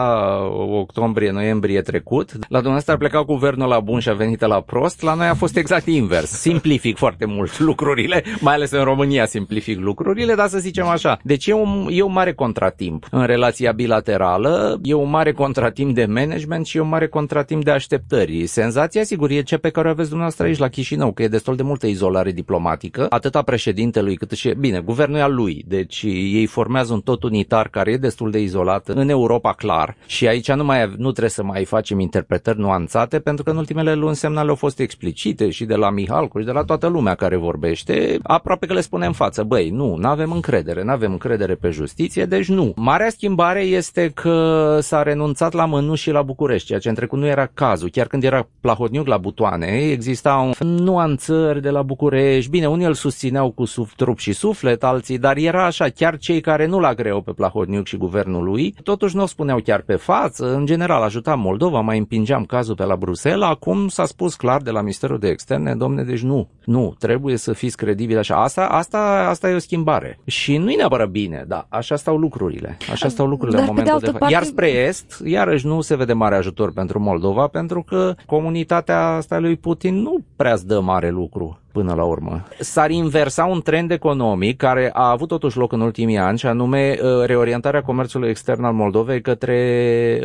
octombrie-noiembrie 0.80 1.80
trecut. 1.80 2.32
La 2.32 2.46
dumneavoastră 2.48 2.92
a 2.92 2.96
plecat 2.96 3.24
guvernul 3.24 3.68
la 3.68 3.80
bun 3.80 4.00
și 4.00 4.08
a 4.08 4.14
venit 4.14 4.40
la 4.40 4.60
prost, 4.60 5.02
la 5.02 5.14
noi 5.14 5.26
a 5.26 5.34
fost 5.34 5.56
exact 5.56 5.86
invers. 5.86 6.27
Simplific 6.32 6.96
foarte 6.96 7.24
mult 7.24 7.58
lucrurile, 7.58 8.24
mai 8.40 8.54
ales 8.54 8.70
în 8.70 8.82
România 8.82 9.26
simplific 9.26 9.78
lucrurile, 9.78 10.34
dar 10.34 10.48
să 10.48 10.58
zicem 10.58 10.86
așa. 10.86 11.18
Deci 11.22 11.46
e 11.46 11.52
un, 11.52 11.88
e 11.90 12.02
un 12.02 12.12
mare 12.12 12.32
contratimp 12.32 13.06
în 13.10 13.26
relația 13.26 13.72
bilaterală, 13.72 14.80
e 14.82 14.94
un 14.94 15.10
mare 15.10 15.32
contratimp 15.32 15.94
de 15.94 16.04
management 16.04 16.66
și 16.66 16.76
e 16.76 16.80
un 16.80 16.88
mare 16.88 17.08
contratimp 17.08 17.64
de 17.64 17.70
așteptări. 17.70 18.46
Senzația, 18.46 19.02
sigur, 19.02 19.30
e 19.30 19.42
cea 19.42 19.56
pe 19.56 19.70
care 19.70 19.88
o 19.88 19.90
aveți 19.90 20.08
dumneavoastră 20.08 20.46
aici 20.46 20.58
la 20.58 20.68
Chișinău, 20.68 21.12
că 21.12 21.22
e 21.22 21.28
destul 21.28 21.56
de 21.56 21.62
multă 21.62 21.86
izolare 21.86 22.30
diplomatică, 22.32 23.06
atât 23.08 23.34
a 23.34 23.42
președintelui 23.42 24.16
cât 24.16 24.30
și, 24.30 24.54
bine, 24.58 24.80
guvernul 24.80 25.18
e 25.18 25.22
al 25.22 25.34
lui, 25.34 25.64
deci 25.66 26.02
ei 26.02 26.46
formează 26.46 26.92
un 26.92 27.00
tot 27.00 27.22
unitar 27.22 27.68
care 27.68 27.90
e 27.90 27.96
destul 27.96 28.30
de 28.30 28.40
izolat 28.40 28.88
în 28.88 29.08
Europa 29.08 29.52
clar 29.52 29.96
și 30.06 30.26
aici 30.26 30.52
nu, 30.52 30.64
mai, 30.64 30.92
nu 30.96 31.10
trebuie 31.10 31.30
să 31.30 31.42
mai 31.42 31.64
facem 31.64 32.00
interpretări 32.00 32.58
nuanțate 32.58 33.18
pentru 33.18 33.44
că 33.44 33.50
în 33.50 33.56
ultimele 33.56 33.94
luni 33.94 34.16
semnale 34.16 34.48
au 34.48 34.54
fost 34.54 34.80
explicite 34.80 35.50
și 35.50 35.64
de 35.64 35.74
la 35.74 35.90
Mihalcu 35.90 36.17
și 36.38 36.44
de 36.44 36.52
la 36.52 36.62
toată 36.62 36.86
lumea 36.86 37.14
care 37.14 37.36
vorbește, 37.36 38.18
aproape 38.22 38.66
că 38.66 38.72
le 38.72 38.80
spune 38.80 39.06
în 39.06 39.12
față, 39.12 39.42
băi, 39.42 39.70
nu, 39.70 39.96
nu 39.96 40.08
avem 40.08 40.32
încredere, 40.32 40.84
nu 40.84 40.90
avem 40.90 41.12
încredere 41.12 41.54
pe 41.54 41.70
justiție, 41.70 42.24
deci 42.24 42.48
nu. 42.48 42.72
Marea 42.76 43.10
schimbare 43.10 43.60
este 43.60 44.10
că 44.14 44.78
s-a 44.80 45.02
renunțat 45.02 45.52
la 45.52 45.64
mănuși 45.64 46.02
și 46.02 46.10
la 46.10 46.22
București, 46.22 46.66
ceea 46.66 46.78
ce 46.78 46.88
în 46.88 46.94
trecut 46.94 47.18
nu 47.18 47.26
era 47.26 47.50
cazul. 47.54 47.88
Chiar 47.88 48.06
când 48.06 48.24
era 48.24 48.48
Plahotniuc 48.60 49.06
la 49.06 49.16
butoane, 49.16 49.66
exista 49.66 50.54
un 50.60 50.74
nuanțări 50.74 51.62
de 51.62 51.70
la 51.70 51.82
București. 51.82 52.50
Bine, 52.50 52.68
unii 52.68 52.86
îl 52.86 52.94
susțineau 52.94 53.50
cu 53.50 53.64
suf, 53.64 53.94
trup 53.94 54.18
și 54.18 54.32
suflet, 54.32 54.84
alții, 54.84 55.18
dar 55.18 55.36
era 55.36 55.64
așa, 55.64 55.88
chiar 55.88 56.16
cei 56.16 56.40
care 56.40 56.66
nu 56.66 56.80
l 56.80 56.94
greu 56.96 57.20
pe 57.20 57.32
Plahotniuc 57.32 57.86
și 57.86 57.96
guvernul 57.96 58.44
lui, 58.44 58.74
totuși 58.82 59.16
nu 59.16 59.22
o 59.22 59.26
spuneau 59.26 59.58
chiar 59.58 59.80
pe 59.80 59.94
față. 59.94 60.54
În 60.54 60.66
general, 60.66 61.02
ajuta 61.02 61.34
Moldova, 61.34 61.80
mai 61.80 61.98
împingeam 61.98 62.44
cazul 62.44 62.74
pe 62.74 62.84
la 62.84 62.96
Bruxelles. 62.96 63.48
Acum 63.48 63.88
s-a 63.88 64.04
spus 64.04 64.34
clar 64.34 64.60
de 64.62 64.70
la 64.70 64.80
Ministerul 64.80 65.18
de 65.18 65.28
Externe, 65.28 65.74
domne, 65.74 66.02
deci 66.08 66.22
nu, 66.22 66.48
nu, 66.64 66.94
trebuie 66.98 67.36
să 67.36 67.52
fiți 67.52 67.76
credibili 67.76 68.18
așa. 68.18 68.42
Asta, 68.42 68.66
asta, 68.66 69.26
asta 69.28 69.50
e 69.50 69.54
o 69.54 69.58
schimbare. 69.58 70.18
Și 70.24 70.56
nu-i 70.56 70.74
neapărat 70.74 71.08
bine, 71.08 71.44
da, 71.48 71.66
așa 71.68 71.96
stau 71.96 72.16
lucrurile. 72.16 72.76
Așa 72.90 73.08
stau 73.08 73.26
lucrurile 73.26 73.58
Dar 73.58 73.68
în 73.68 73.74
momentul 73.74 73.98
de, 73.98 74.06
de, 74.06 74.12
de 74.12 74.18
parte... 74.18 74.34
Iar 74.34 74.42
spre 74.42 74.68
est, 74.68 75.20
iarăși 75.24 75.66
nu 75.66 75.80
se 75.80 75.96
vede 75.96 76.12
mare 76.12 76.36
ajutor 76.36 76.72
pentru 76.72 76.98
Moldova, 76.98 77.46
pentru 77.46 77.82
că 77.82 78.14
comunitatea 78.26 79.06
asta 79.06 79.38
lui 79.38 79.56
Putin 79.56 79.94
nu 79.94 80.18
prea 80.36 80.56
dă 80.64 80.80
mare 80.80 81.10
lucru 81.10 81.58
până 81.78 81.94
la 81.94 82.04
urmă. 82.04 82.44
S-ar 82.58 82.90
inversa 82.90 83.44
un 83.44 83.60
trend 83.60 83.90
economic 83.90 84.56
care 84.56 84.90
a 84.92 85.10
avut 85.10 85.28
totuși 85.28 85.56
loc 85.56 85.72
în 85.72 85.80
ultimii 85.80 86.18
ani 86.18 86.38
și 86.38 86.46
anume 86.46 86.98
uh, 87.02 87.24
reorientarea 87.26 87.82
comerțului 87.82 88.28
extern 88.28 88.64
al 88.64 88.72
Moldovei 88.72 89.20
către 89.20 89.58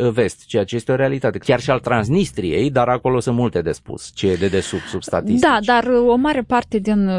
uh, 0.00 0.10
vest, 0.10 0.46
ceea 0.46 0.64
ce 0.64 0.76
este 0.76 0.92
o 0.92 0.94
realitate. 0.94 1.38
Chiar 1.38 1.60
și 1.60 1.70
al 1.70 1.78
Transnistriei, 1.80 2.70
dar 2.70 2.88
acolo 2.88 3.20
sunt 3.20 3.36
multe 3.36 3.60
de 3.62 3.72
spus, 3.72 4.10
ce 4.14 4.26
e 4.26 4.34
de 4.34 4.48
desubt 4.48 4.82
sub 4.82 5.02
statistici. 5.02 5.40
Da, 5.40 5.58
dar 5.64 5.84
o 6.08 6.14
mare 6.14 6.42
parte 6.42 6.78
din 6.78 7.18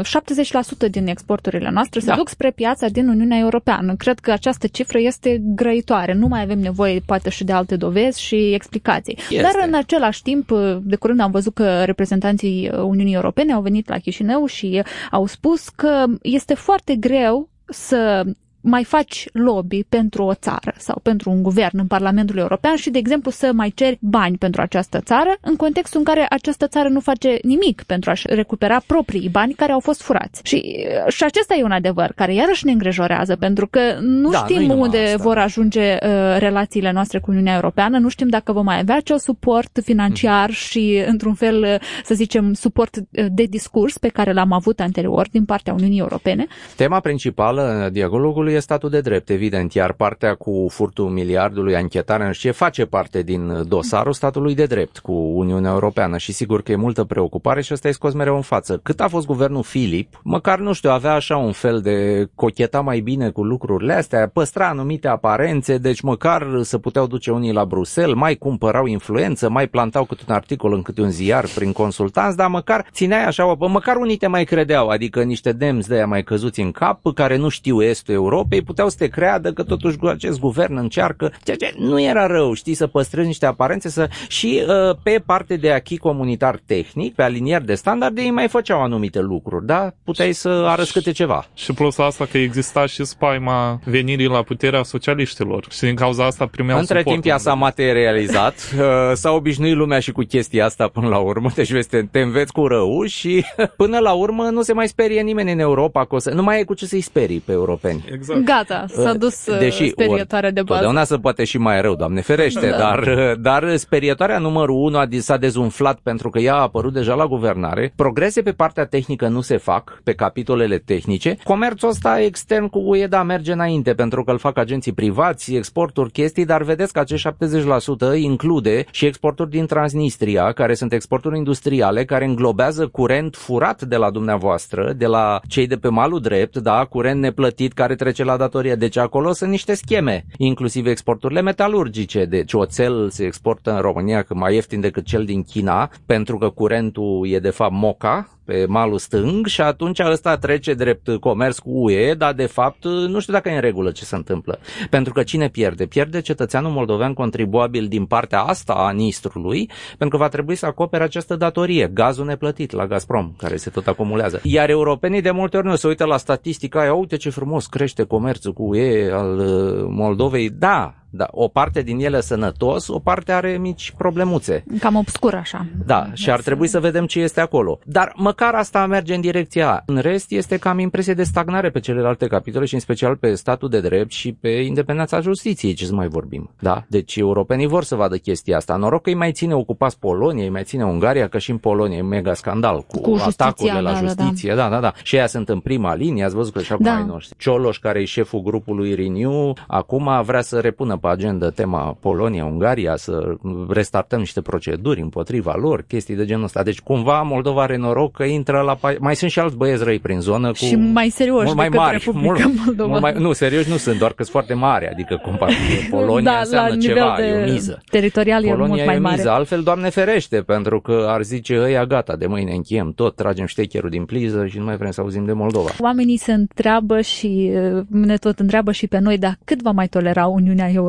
70% 0.86 0.90
din 0.90 1.06
exporturile 1.06 1.70
noastre 1.70 2.00
se 2.00 2.06
da. 2.06 2.14
duc 2.14 2.28
spre 2.28 2.50
piața 2.50 2.86
din 2.88 3.08
Uniunea 3.08 3.38
Europeană. 3.38 3.94
Cred 3.94 4.18
că 4.18 4.30
această 4.30 4.66
cifră 4.66 4.98
este 5.00 5.42
grăitoare. 5.54 6.12
Nu 6.14 6.26
mai 6.26 6.42
avem 6.42 6.58
nevoie 6.58 7.00
poate 7.06 7.30
și 7.30 7.44
de 7.44 7.52
alte 7.52 7.76
dovezi 7.76 8.22
și 8.22 8.52
explicații. 8.54 9.18
Este. 9.30 9.42
Dar 9.42 9.66
în 9.66 9.74
același 9.74 10.22
timp, 10.22 10.50
de 10.82 10.96
curând 10.96 11.20
am 11.20 11.30
văzut 11.30 11.54
că 11.54 11.82
reprezentanții 11.84 12.70
Uniunii 12.82 13.14
Europene 13.14 13.52
au 13.52 13.60
venit 13.60 13.88
la 13.88 13.98
Chișinău 13.98 14.25
și 14.46 14.82
au 15.10 15.26
spus 15.26 15.68
că 15.68 16.04
este 16.22 16.54
foarte 16.54 16.96
greu 16.96 17.48
să 17.68 18.24
mai 18.68 18.84
faci 18.84 19.28
lobby 19.32 19.84
pentru 19.88 20.22
o 20.24 20.34
țară 20.34 20.74
sau 20.76 21.00
pentru 21.02 21.30
un 21.30 21.42
guvern 21.42 21.78
în 21.78 21.86
Parlamentul 21.86 22.36
European 22.36 22.76
și, 22.76 22.90
de 22.90 22.98
exemplu, 22.98 23.30
să 23.30 23.50
mai 23.54 23.72
ceri 23.74 23.98
bani 24.00 24.36
pentru 24.38 24.60
această 24.60 25.00
țară, 25.00 25.36
în 25.40 25.56
contextul 25.56 25.98
în 25.98 26.04
care 26.04 26.26
această 26.30 26.66
țară 26.66 26.88
nu 26.88 27.00
face 27.00 27.38
nimic 27.42 27.82
pentru 27.82 28.10
a-și 28.10 28.26
recupera 28.26 28.82
proprii 28.86 29.28
bani 29.28 29.52
care 29.52 29.72
au 29.72 29.80
fost 29.80 30.02
furați. 30.02 30.40
Și, 30.44 30.86
și 31.08 31.24
acesta 31.24 31.54
e 31.54 31.62
un 31.62 31.70
adevăr 31.70 32.12
care 32.14 32.34
iarăși 32.34 32.64
ne 32.64 32.72
îngrijorează, 32.72 33.36
pentru 33.36 33.66
că 33.66 33.80
nu 34.00 34.30
da, 34.30 34.38
știm 34.38 34.70
unde 34.78 34.98
asta. 34.98 35.22
vor 35.22 35.38
ajunge 35.38 35.92
uh, 35.92 35.98
relațiile 36.38 36.92
noastre 36.92 37.18
cu 37.18 37.30
Uniunea 37.30 37.54
Europeană, 37.54 37.98
nu 37.98 38.08
știm 38.08 38.28
dacă 38.28 38.52
vom 38.52 38.64
mai 38.64 38.78
avea 38.78 38.96
acel 38.96 39.18
suport 39.18 39.78
financiar 39.82 40.48
mm. 40.48 40.54
și, 40.54 41.04
într-un 41.06 41.34
fel, 41.34 41.62
uh, 41.62 41.74
să 42.04 42.14
zicem, 42.14 42.52
suport 42.52 42.96
uh, 42.96 43.26
de 43.30 43.42
discurs 43.42 43.98
pe 43.98 44.08
care 44.08 44.32
l-am 44.32 44.52
avut 44.52 44.80
anterior 44.80 45.28
din 45.30 45.44
partea 45.44 45.72
Uniunii 45.72 45.98
Europene. 45.98 46.46
Tema 46.76 47.00
principală 47.00 47.62
a 47.62 47.88
dialogului 47.88 48.55
e 48.56 48.60
statul 48.60 48.90
de 48.90 49.00
drept, 49.00 49.30
evident, 49.30 49.72
iar 49.72 49.92
partea 49.92 50.34
cu 50.34 50.66
furtul 50.70 51.08
miliardului, 51.08 51.76
anchetarea, 51.76 52.32
și 52.32 52.40
ce 52.40 52.50
face 52.50 52.84
parte 52.84 53.22
din 53.22 53.62
dosarul 53.68 54.12
statului 54.12 54.54
de 54.54 54.64
drept 54.64 54.98
cu 54.98 55.12
Uniunea 55.12 55.70
Europeană 55.70 56.18
și 56.18 56.32
sigur 56.32 56.62
că 56.62 56.72
e 56.72 56.76
multă 56.76 57.04
preocupare 57.04 57.62
și 57.62 57.72
ăsta 57.72 57.88
e 57.88 57.92
scos 57.92 58.12
mereu 58.12 58.34
în 58.36 58.42
față. 58.42 58.80
Cât 58.82 59.00
a 59.00 59.08
fost 59.08 59.26
guvernul 59.26 59.62
Filip, 59.62 60.20
măcar, 60.22 60.58
nu 60.58 60.72
știu, 60.72 60.90
avea 60.90 61.12
așa 61.12 61.36
un 61.36 61.52
fel 61.52 61.80
de 61.80 62.28
cocheta 62.34 62.80
mai 62.80 63.00
bine 63.00 63.30
cu 63.30 63.44
lucrurile 63.44 63.92
astea, 63.92 64.30
păstra 64.32 64.68
anumite 64.68 65.08
aparențe, 65.08 65.78
deci 65.78 66.00
măcar 66.00 66.46
să 66.62 66.78
puteau 66.78 67.06
duce 67.06 67.30
unii 67.30 67.52
la 67.52 67.64
Bruxelles, 67.64 68.16
mai 68.16 68.34
cumpărau 68.34 68.86
influență, 68.86 69.48
mai 69.48 69.66
plantau 69.66 70.04
câte 70.04 70.22
un 70.28 70.34
articol 70.34 70.72
în 70.72 70.82
câte 70.82 71.00
un 71.00 71.10
ziar 71.10 71.44
prin 71.54 71.72
consultanți, 71.72 72.36
dar 72.36 72.48
măcar 72.48 72.86
țineai 72.92 73.24
așa, 73.24 73.44
măcar 73.58 73.96
unii 73.96 74.16
te 74.16 74.26
mai 74.26 74.44
credeau, 74.44 74.88
adică 74.88 75.22
niște 75.22 75.52
demns 75.52 75.86
de 75.86 75.94
aia 75.94 76.06
mai 76.06 76.22
căzuți 76.22 76.60
în 76.60 76.70
cap, 76.70 77.00
care 77.14 77.36
nu 77.36 77.48
știu 77.48 77.82
estul 77.82 78.14
Europei, 78.14 78.45
Europei 78.46 78.62
puteau 78.62 78.88
să 78.88 78.96
te 78.98 79.08
creadă 79.08 79.52
că 79.52 79.62
totuși 79.62 79.96
acest 80.02 80.38
guvern 80.38 80.76
încearcă, 80.76 81.32
ceea 81.44 81.56
ce 81.56 81.74
nu 81.78 82.00
era 82.00 82.26
rău, 82.26 82.52
știi, 82.52 82.74
să 82.74 82.86
păstrezi 82.86 83.26
niște 83.26 83.46
aparențe 83.46 83.88
să... 83.88 84.08
și 84.28 84.62
uh, 84.62 84.96
pe 85.02 85.22
parte 85.26 85.56
de 85.56 85.72
achi 85.72 85.98
comunitar 85.98 86.60
tehnic, 86.66 87.14
pe 87.14 87.22
alinieri 87.22 87.64
de 87.64 87.74
standarde, 87.74 88.22
ei 88.22 88.30
mai 88.30 88.48
făceau 88.48 88.82
anumite 88.82 89.20
lucruri, 89.20 89.66
da? 89.66 89.90
Puteai 90.04 90.32
să 90.32 90.48
arăți 90.48 90.92
câte 90.92 91.10
ceva. 91.10 91.46
Și 91.54 91.72
plus 91.72 91.98
asta 91.98 92.24
că 92.24 92.38
exista 92.38 92.86
și 92.86 93.04
spaima 93.04 93.80
venirii 93.84 94.26
la 94.26 94.42
puterea 94.42 94.82
socialiștilor 94.82 95.66
și 95.70 95.80
din 95.80 95.94
cauza 95.94 96.24
asta 96.24 96.46
primeau 96.46 96.78
Între 96.78 97.02
timp 97.02 97.24
ea 97.26 97.38
s-a 97.38 97.54
materializat, 97.54 98.54
uh, 98.78 98.84
s-a 99.14 99.30
obișnuit 99.30 99.74
lumea 99.74 99.98
și 99.98 100.12
cu 100.12 100.22
chestia 100.22 100.64
asta 100.64 100.88
până 100.88 101.08
la 101.08 101.18
urmă, 101.18 101.50
deci 101.54 101.72
vezi, 101.72 101.88
te, 101.88 102.02
te 102.02 102.20
înveți 102.20 102.52
cu 102.52 102.66
rău 102.66 103.04
și 103.04 103.44
până 103.82 103.98
la 103.98 104.12
urmă 104.12 104.42
nu 104.42 104.62
se 104.62 104.72
mai 104.72 104.88
sperie 104.88 105.20
nimeni 105.20 105.52
în 105.52 105.58
Europa, 105.58 106.04
că 106.04 106.14
o 106.14 106.18
să, 106.18 106.30
nu 106.30 106.42
mai 106.42 106.60
e 106.60 106.64
cu 106.64 106.74
ce 106.74 106.86
să-i 106.86 107.00
sperii 107.00 107.40
pe 107.40 107.52
europeni. 107.52 108.04
Exact. 108.12 108.25
Gata, 108.44 108.84
s-a 108.88 109.10
uh, 109.10 109.18
dus 109.18 109.46
uh, 109.46 109.58
Deși, 109.58 109.88
sperietoarea 109.88 110.50
de 110.50 110.62
bază. 110.62 110.72
Totdeauna 110.72 111.04
se 111.04 111.16
poate 111.16 111.44
și 111.44 111.58
mai 111.58 111.80
rău, 111.80 111.94
Doamne 111.94 112.20
ferește, 112.20 112.68
da. 112.70 112.76
dar, 112.76 112.98
uh, 112.98 113.40
dar 113.40 113.76
sperietoarea 113.76 114.38
numărul 114.38 114.76
1 114.76 115.18
s-a 115.18 115.36
dezumflat 115.36 115.98
pentru 116.02 116.30
că 116.30 116.38
ea 116.38 116.54
a 116.54 116.60
apărut 116.60 116.92
deja 116.92 117.14
la 117.14 117.26
guvernare. 117.26 117.92
Progrese 117.96 118.42
pe 118.42 118.52
partea 118.52 118.84
tehnică 118.84 119.28
nu 119.28 119.40
se 119.40 119.56
fac, 119.56 120.00
pe 120.04 120.12
capitolele 120.12 120.78
tehnice. 120.78 121.36
Comerțul 121.44 121.88
ăsta 121.88 122.20
extern 122.20 122.66
cu 122.66 122.78
UE, 122.78 123.06
da, 123.06 123.22
merge 123.22 123.52
înainte 123.52 123.94
pentru 123.94 124.24
că 124.24 124.30
îl 124.30 124.38
fac 124.38 124.58
agenții 124.58 124.92
privați, 124.92 125.54
exporturi, 125.54 126.10
chestii, 126.10 126.44
dar 126.44 126.62
vedeți 126.62 126.92
că 126.92 126.98
acești 126.98 127.28
70% 127.28 128.16
include 128.16 128.84
și 128.90 129.06
exporturi 129.06 129.50
din 129.50 129.66
Transnistria, 129.66 130.52
care 130.52 130.74
sunt 130.74 130.92
exporturi 130.92 131.36
industriale, 131.36 132.04
care 132.04 132.24
înglobează 132.24 132.86
curent 132.86 133.36
furat 133.36 133.82
de 133.82 133.96
la 133.96 134.10
dumneavoastră, 134.10 134.92
de 134.96 135.06
la 135.06 135.40
cei 135.48 135.66
de 135.66 135.76
pe 135.76 135.88
malul 135.88 136.20
drept, 136.20 136.56
da, 136.56 136.84
curent 136.84 137.20
neplătit 137.20 137.72
care 137.72 137.94
trece 138.16 138.30
la 138.30 138.36
datorie. 138.36 138.74
Deci 138.74 138.96
acolo 138.96 139.32
sunt 139.32 139.50
niște 139.50 139.74
scheme, 139.74 140.24
inclusiv 140.36 140.86
exporturile 140.86 141.40
metalurgice. 141.40 142.24
Deci 142.24 142.52
oțel 142.52 143.10
se 143.10 143.24
exportă 143.24 143.72
în 143.72 143.80
România 143.80 144.22
că 144.22 144.34
mai 144.34 144.54
ieftin 144.54 144.80
decât 144.80 145.04
cel 145.04 145.24
din 145.24 145.42
China, 145.42 145.90
pentru 146.06 146.38
că 146.38 146.48
curentul 146.50 147.26
e 147.28 147.38
de 147.38 147.50
fapt 147.50 147.72
moca, 147.72 148.35
pe 148.46 148.64
malul 148.68 148.98
stâng 148.98 149.46
și 149.46 149.60
atunci 149.60 149.98
ăsta 149.98 150.36
trece 150.36 150.74
drept 150.74 151.16
comerț 151.20 151.58
cu 151.58 151.70
UE, 151.70 152.14
dar 152.14 152.32
de 152.32 152.46
fapt 152.46 152.84
nu 152.84 153.20
știu 153.20 153.32
dacă 153.32 153.48
e 153.48 153.54
în 153.54 153.60
regulă 153.60 153.90
ce 153.90 154.04
se 154.04 154.16
întâmplă. 154.16 154.58
Pentru 154.90 155.12
că 155.12 155.22
cine 155.22 155.48
pierde? 155.48 155.86
Pierde 155.86 156.20
cetățeanul 156.20 156.70
moldovean 156.70 157.14
contribuabil 157.14 157.86
din 157.86 158.04
partea 158.04 158.40
asta 158.40 158.72
a 158.72 158.90
Nistrului, 158.90 159.70
pentru 159.98 160.16
că 160.16 160.22
va 160.22 160.28
trebui 160.28 160.54
să 160.54 160.66
acopere 160.66 161.04
această 161.04 161.36
datorie, 161.36 161.90
gazul 161.94 162.24
neplătit 162.24 162.72
la 162.72 162.86
Gazprom, 162.86 163.32
care 163.38 163.56
se 163.56 163.70
tot 163.70 163.86
acumulează. 163.86 164.40
Iar 164.42 164.70
europenii 164.70 165.20
de 165.20 165.30
multe 165.30 165.56
ori 165.56 165.66
nu 165.66 165.76
se 165.76 165.86
uită 165.86 166.04
la 166.04 166.16
statistica 166.16 166.80
aia, 166.80 166.94
uite 166.94 167.16
ce 167.16 167.30
frumos 167.30 167.66
crește 167.66 168.02
comerțul 168.02 168.52
cu 168.52 168.62
UE 168.62 169.10
al 169.12 169.38
uh, 169.38 169.86
Moldovei. 169.88 170.50
Da, 170.50 170.94
da, 171.10 171.26
o 171.30 171.48
parte 171.48 171.82
din 171.82 171.98
ele 172.00 172.20
sănătos, 172.20 172.88
o 172.88 172.98
parte 172.98 173.32
are 173.32 173.58
mici 173.58 173.94
problemuțe. 173.96 174.64
Cam 174.80 174.96
obscur 174.96 175.34
așa. 175.34 175.66
Da, 175.86 176.06
și 176.12 176.30
ar 176.30 176.40
trebui 176.40 176.66
să 176.66 176.80
vedem 176.80 177.06
ce 177.06 177.20
este 177.20 177.40
acolo. 177.40 177.78
Dar 177.84 178.12
măcar 178.16 178.54
asta 178.54 178.86
merge 178.86 179.14
în 179.14 179.20
direcția 179.20 179.70
A. 179.72 179.82
În 179.86 179.98
rest 179.98 180.30
este 180.30 180.56
cam 180.56 180.78
impresie 180.78 181.14
de 181.14 181.22
stagnare 181.22 181.70
pe 181.70 181.80
celelalte 181.80 182.26
capitole 182.26 182.64
și 182.64 182.74
în 182.74 182.80
special 182.80 183.16
pe 183.16 183.34
statul 183.34 183.68
de 183.68 183.80
drept 183.80 184.10
și 184.10 184.32
pe 184.32 184.48
independența 184.48 185.20
justiției, 185.20 185.74
ce 185.74 185.84
să 185.86 185.94
mai 185.94 186.08
vorbim. 186.08 186.50
Da? 186.60 186.84
Deci 186.88 187.16
europenii 187.16 187.66
vor 187.66 187.84
să 187.84 187.94
vadă 187.94 188.16
chestia 188.16 188.56
asta. 188.56 188.76
Noroc 188.76 189.02
că 189.02 189.08
îi 189.08 189.14
mai 189.16 189.32
ține 189.32 189.54
ocupați 189.54 189.98
Polonia, 189.98 190.44
îi 190.44 190.50
mai 190.50 190.64
ține 190.64 190.84
Ungaria, 190.84 191.28
că 191.28 191.38
și 191.38 191.50
în 191.50 191.58
Polonia 191.58 191.96
e 191.96 192.02
mega 192.02 192.34
scandal 192.34 192.80
cu, 192.80 193.00
Cu 193.00 193.16
justiția, 193.16 193.46
atacurile 193.46 193.80
la 193.80 193.92
da, 193.92 194.00
da, 194.00 194.00
da. 194.00 194.06
justiție. 194.06 194.54
Da, 194.54 194.68
da, 194.68 194.80
da. 194.80 194.92
Și 195.02 195.16
ea 195.16 195.26
sunt 195.26 195.48
în 195.48 195.60
prima 195.60 195.94
linie, 195.94 196.24
ați 196.24 196.34
văzut 196.34 196.52
că 196.52 196.62
și 196.62 196.72
acum 196.72 196.84
Da. 196.84 196.94
ai 196.96 197.04
noștri. 197.06 197.36
Cioloș, 197.38 197.78
care 197.78 198.00
e 198.00 198.04
șeful 198.04 198.40
grupului 198.42 198.94
Renew, 198.94 199.56
acum 199.66 200.22
vrea 200.24 200.40
să 200.40 200.58
repună 200.60 200.95
pe 200.98 201.08
agenda 201.08 201.50
tema 201.50 201.96
Polonia, 202.00 202.44
Ungaria, 202.44 202.96
să 202.96 203.34
restartăm 203.68 204.18
niște 204.18 204.40
proceduri 204.40 205.00
împotriva 205.00 205.54
lor, 205.60 205.84
chestii 205.88 206.14
de 206.16 206.24
genul 206.24 206.44
ăsta. 206.44 206.62
Deci 206.62 206.80
cumva 206.80 207.22
Moldova 207.22 207.62
are 207.62 207.76
noroc 207.76 208.12
că 208.12 208.24
intră 208.24 208.60
la... 208.60 208.76
pa- 208.76 208.98
Mai 208.98 209.16
sunt 209.16 209.30
și 209.30 209.38
alți 209.38 209.56
băieți 209.56 209.84
răi 209.84 209.98
prin 209.98 210.20
zonă 210.20 210.48
cu... 210.48 210.54
Și 210.54 210.74
mai 210.76 211.08
serioși 211.08 211.44
mult 211.44 211.56
mai 211.56 211.68
decât 211.68 211.80
mari, 211.84 212.02
Republica 212.04 212.46
mult, 212.46 212.64
Moldova. 212.64 212.88
Mult 212.88 213.00
mai, 213.02 213.14
nu, 213.18 213.32
serios 213.32 213.66
nu 213.66 213.76
sunt, 213.76 213.98
doar 213.98 214.10
că 214.10 214.22
sunt 214.22 214.30
foarte 214.32 214.54
mari, 214.54 214.88
adică 214.88 215.20
comparativ 215.24 215.88
cu 215.90 215.96
Polonia 215.96 216.32
da, 216.32 216.38
înseamnă 216.38 216.68
la 216.68 216.74
nivel 216.74 216.94
ceva, 216.96 217.14
de 217.18 217.22
e 217.26 217.42
o 217.48 217.52
miză. 217.52 217.82
teritorial 217.90 218.44
e 218.44 218.48
Polonia 218.48 218.66
mult 218.74 218.86
mai 218.86 218.94
e 218.94 218.98
mare. 218.98 219.14
miză, 219.16 219.30
altfel, 219.30 219.62
Doamne 219.62 219.88
ferește, 219.88 220.36
pentru 220.40 220.80
că 220.80 221.06
ar 221.08 221.22
zice 221.22 221.58
ăia 221.60 221.84
gata, 221.86 222.16
de 222.16 222.26
mâine 222.26 222.52
încheiem 222.54 222.92
tot, 222.92 223.14
tragem 223.16 223.46
ștecherul 223.46 223.90
din 223.90 224.04
pliză 224.04 224.46
și 224.46 224.58
nu 224.58 224.64
mai 224.64 224.76
vrem 224.76 224.90
să 224.90 225.00
auzim 225.00 225.24
de 225.24 225.32
Moldova. 225.32 225.70
Oamenii 225.80 226.16
se 226.16 226.32
întreabă 226.32 227.00
și 227.00 227.52
uh, 227.74 227.82
ne 227.90 228.16
tot 228.16 228.38
întreabă 228.38 228.72
și 228.72 228.86
pe 228.86 228.98
noi, 228.98 229.18
dar 229.18 229.38
cât 229.44 229.62
va 229.62 229.70
mai 229.70 229.86
tolera 229.88 230.26
Uniunea 230.26 230.64
Europeană 230.66 230.84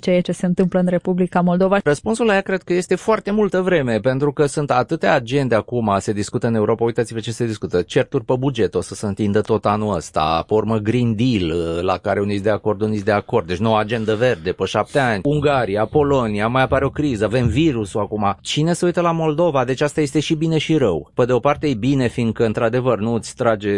ceea 0.00 0.20
ce 0.20 0.32
se 0.32 0.46
întâmplă 0.46 0.80
în 0.80 0.86
Republica 0.86 1.40
Moldova? 1.40 1.78
Răspunsul 1.84 2.26
la 2.26 2.34
ea 2.34 2.40
cred 2.40 2.62
că 2.62 2.72
este 2.72 2.94
foarte 2.94 3.30
multă 3.30 3.60
vreme, 3.60 3.98
pentru 3.98 4.32
că 4.32 4.46
sunt 4.46 4.70
atâtea 4.70 5.14
agende 5.14 5.54
acum, 5.54 5.96
se 5.98 6.12
discută 6.12 6.46
în 6.46 6.54
Europa, 6.54 6.84
uitați-vă 6.84 7.20
ce 7.20 7.32
se 7.32 7.46
discută, 7.46 7.82
certuri 7.82 8.24
pe 8.24 8.34
buget 8.38 8.74
o 8.74 8.80
să 8.80 8.94
se 8.94 9.06
întindă 9.06 9.40
tot 9.40 9.64
anul 9.64 9.94
ăsta, 9.94 10.44
pe 10.46 10.54
urmă 10.54 10.76
Green 10.76 11.14
Deal, 11.16 11.52
la 11.82 11.96
care 11.96 12.20
unii 12.20 12.32
sunt 12.32 12.44
de 12.44 12.50
acord, 12.50 12.80
unii 12.80 12.94
sunt 12.94 13.06
de 13.06 13.12
acord, 13.12 13.46
deci 13.46 13.58
noua 13.58 13.80
agendă 13.80 14.14
verde 14.14 14.52
pe 14.52 14.64
șapte 14.64 14.98
ani, 14.98 15.20
Ungaria, 15.24 15.84
Polonia, 15.84 16.48
mai 16.48 16.62
apare 16.62 16.84
o 16.84 16.90
criză, 16.90 17.24
avem 17.24 17.46
virusul 17.46 18.00
acum. 18.00 18.36
Cine 18.40 18.72
se 18.72 18.84
uită 18.84 19.00
la 19.00 19.12
Moldova? 19.12 19.64
Deci 19.64 19.80
asta 19.80 20.00
este 20.00 20.20
și 20.20 20.34
bine 20.34 20.58
și 20.58 20.76
rău. 20.76 21.10
Pe 21.14 21.24
de 21.24 21.32
o 21.32 21.38
parte 21.38 21.66
e 21.66 21.74
bine, 21.74 22.08
fiindcă 22.08 22.44
într-adevăr 22.44 22.98
nu 22.98 23.14
îți 23.14 23.34
trage 23.34 23.70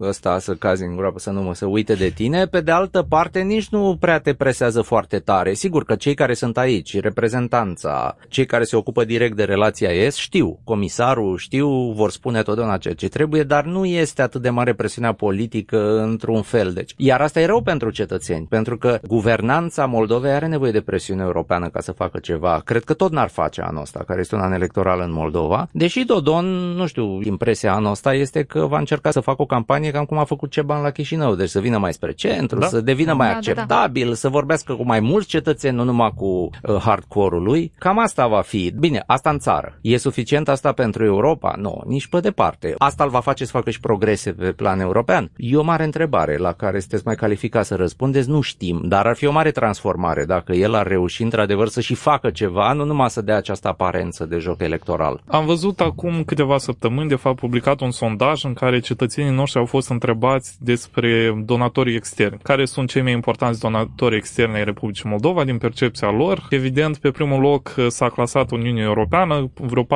ăsta 0.00 0.38
să 0.38 0.54
cazi 0.54 0.84
în 0.84 0.96
groapă, 0.96 1.18
să 1.18 1.30
nu 1.30 1.42
mă 1.42 1.54
să 1.54 1.66
uite 1.66 1.94
de 1.94 2.08
tine, 2.08 2.46
pe 2.46 2.60
de 2.60 2.70
altă 2.70 3.06
parte 3.08 3.40
nici 3.40 3.68
nu 3.68 3.96
prea 4.00 4.18
te 4.18 4.34
presează 4.34 4.82
foarte 4.82 5.09
tare. 5.18 5.54
Sigur 5.54 5.84
că 5.84 5.94
cei 5.94 6.14
care 6.14 6.34
sunt 6.34 6.58
aici, 6.58 7.00
reprezentanța, 7.00 8.16
cei 8.28 8.46
care 8.46 8.64
se 8.64 8.76
ocupă 8.76 9.04
direct 9.04 9.36
de 9.36 9.44
relația 9.44 9.88
ES, 9.90 10.16
știu, 10.16 10.58
comisarul 10.64 11.36
știu, 11.36 11.92
vor 11.92 12.10
spune 12.10 12.42
totdeauna 12.42 12.76
ceea 12.76 12.94
ce 12.94 13.08
trebuie, 13.08 13.42
dar 13.42 13.64
nu 13.64 13.84
este 13.84 14.22
atât 14.22 14.42
de 14.42 14.50
mare 14.50 14.74
presiunea 14.74 15.12
politică 15.12 16.00
într-un 16.02 16.42
fel. 16.42 16.72
Deci, 16.72 16.94
iar 16.96 17.20
asta 17.20 17.40
e 17.40 17.46
rău 17.46 17.62
pentru 17.62 17.90
cetățeni, 17.90 18.46
pentru 18.46 18.78
că 18.78 18.98
guvernanța 19.06 19.86
Moldovei 19.86 20.30
are 20.32 20.46
nevoie 20.46 20.72
de 20.72 20.80
presiune 20.80 21.22
europeană 21.22 21.68
ca 21.68 21.80
să 21.80 21.92
facă 21.92 22.18
ceva. 22.18 22.60
Cred 22.64 22.84
că 22.84 22.94
tot 22.94 23.12
n-ar 23.12 23.28
face 23.28 23.60
anul 23.60 23.82
ăsta, 23.82 24.04
care 24.06 24.20
este 24.20 24.34
un 24.34 24.40
an 24.40 24.52
electoral 24.52 25.00
în 25.00 25.12
Moldova. 25.12 25.68
Deși 25.72 26.04
Dodon, 26.04 26.46
nu 26.76 26.86
știu, 26.86 27.20
impresia 27.22 27.74
anul 27.74 27.90
ăsta 27.90 28.14
este 28.14 28.42
că 28.42 28.66
va 28.66 28.78
încerca 28.78 29.10
să 29.10 29.20
facă 29.20 29.42
o 29.42 29.46
campanie 29.46 29.90
cam 29.90 30.04
cum 30.04 30.18
a 30.18 30.24
făcut 30.24 30.50
Ceban 30.50 30.82
la 30.82 30.90
Chișinău, 30.90 31.34
deci 31.34 31.48
să 31.48 31.60
vină 31.60 31.78
mai 31.78 31.92
spre 31.92 32.12
centru, 32.12 32.58
Da. 32.58 32.66
să 32.66 32.80
devină 32.80 33.14
mai 33.14 33.26
Da, 33.28 33.32
da, 33.32 33.40
da. 33.40 33.50
acceptabil, 33.50 34.14
să 34.14 34.28
vorbească 34.28 34.74
cu 34.74 34.84
mai 34.84 34.99
mulți 35.00 35.28
cetățeni, 35.28 35.76
nu 35.76 35.84
numai 35.84 36.12
cu 36.14 36.26
uh, 36.26 36.76
hardcore-ul 36.76 37.42
lui. 37.42 37.72
Cam 37.78 37.98
asta 37.98 38.26
va 38.26 38.40
fi. 38.40 38.72
Bine, 38.78 39.02
asta 39.06 39.30
în 39.30 39.38
țară. 39.38 39.78
E 39.80 39.96
suficient 39.96 40.48
asta 40.48 40.72
pentru 40.72 41.04
Europa? 41.04 41.54
Nu, 41.56 41.82
nici 41.86 42.06
pe 42.06 42.20
departe. 42.20 42.74
Asta 42.78 43.04
îl 43.04 43.10
va 43.10 43.20
face 43.20 43.44
să 43.44 43.50
facă 43.50 43.70
și 43.70 43.80
progrese 43.80 44.32
pe 44.32 44.52
plan 44.52 44.80
european? 44.80 45.30
E 45.36 45.56
o 45.56 45.62
mare 45.62 45.84
întrebare 45.84 46.36
la 46.36 46.52
care 46.52 46.78
sunteți 46.78 47.02
mai 47.06 47.14
calificat 47.14 47.64
să 47.64 47.74
răspundeți, 47.74 48.28
nu 48.28 48.40
știm, 48.40 48.80
dar 48.84 49.06
ar 49.06 49.16
fi 49.16 49.26
o 49.26 49.32
mare 49.32 49.50
transformare 49.50 50.24
dacă 50.24 50.52
el 50.52 50.74
ar 50.74 50.86
reuși 50.86 51.22
într-adevăr 51.22 51.68
să 51.68 51.80
și 51.80 51.94
facă 51.94 52.30
ceva, 52.30 52.72
nu 52.72 52.84
numai 52.84 53.10
să 53.10 53.22
dea 53.22 53.36
această 53.36 53.68
aparență 53.68 54.24
de 54.24 54.38
joc 54.38 54.60
electoral. 54.62 55.22
Am 55.26 55.46
văzut 55.46 55.80
acum 55.80 56.22
câteva 56.24 56.58
săptămâni, 56.58 57.08
de 57.08 57.14
fapt, 57.14 57.38
publicat 57.38 57.80
un 57.80 57.90
sondaj 57.90 58.44
în 58.44 58.52
care 58.52 58.80
cetățenii 58.80 59.34
noștri 59.34 59.58
au 59.58 59.66
fost 59.66 59.90
întrebați 59.90 60.56
despre 60.60 61.42
donatorii 61.44 61.96
externi. 61.96 62.38
Care 62.42 62.64
sunt 62.64 62.88
cei 62.88 63.02
mai 63.02 63.12
importanți 63.12 63.60
donatori 63.60 64.16
externi 64.16 64.54
ai 64.54 64.64
Republicii 64.64 64.89
Moldova 65.02 65.44
din 65.44 65.58
percepția 65.58 66.10
lor? 66.10 66.46
Evident, 66.50 66.96
pe 66.96 67.10
primul 67.10 67.40
loc 67.40 67.74
uh, 67.78 67.86
s-a 67.88 68.08
clasat 68.08 68.50
Uniunea 68.50 68.84
Europeană, 68.84 69.50
vreo 69.54 69.84
48% 69.84 69.86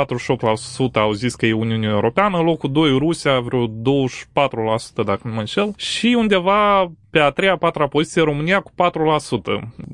au 0.93 1.13
zis 1.13 1.35
că 1.35 1.47
e 1.47 1.53
Uniunea 1.53 1.91
Europeană, 1.91 2.39
locul 2.39 2.73
2 2.73 2.99
Rusia, 2.99 3.41
vreo 3.41 3.67
24% 3.69 3.71
dacă 5.05 5.21
nu 5.25 5.33
mă 5.33 5.39
înșel, 5.41 5.73
și 5.77 6.15
undeva 6.19 6.93
pe 7.15 7.21
a 7.21 7.31
treia, 7.31 7.53
a 7.53 7.57
patra 7.57 7.87
poziție 7.87 8.23
România 8.23 8.61
cu 8.61 8.71
4%. 8.71 8.73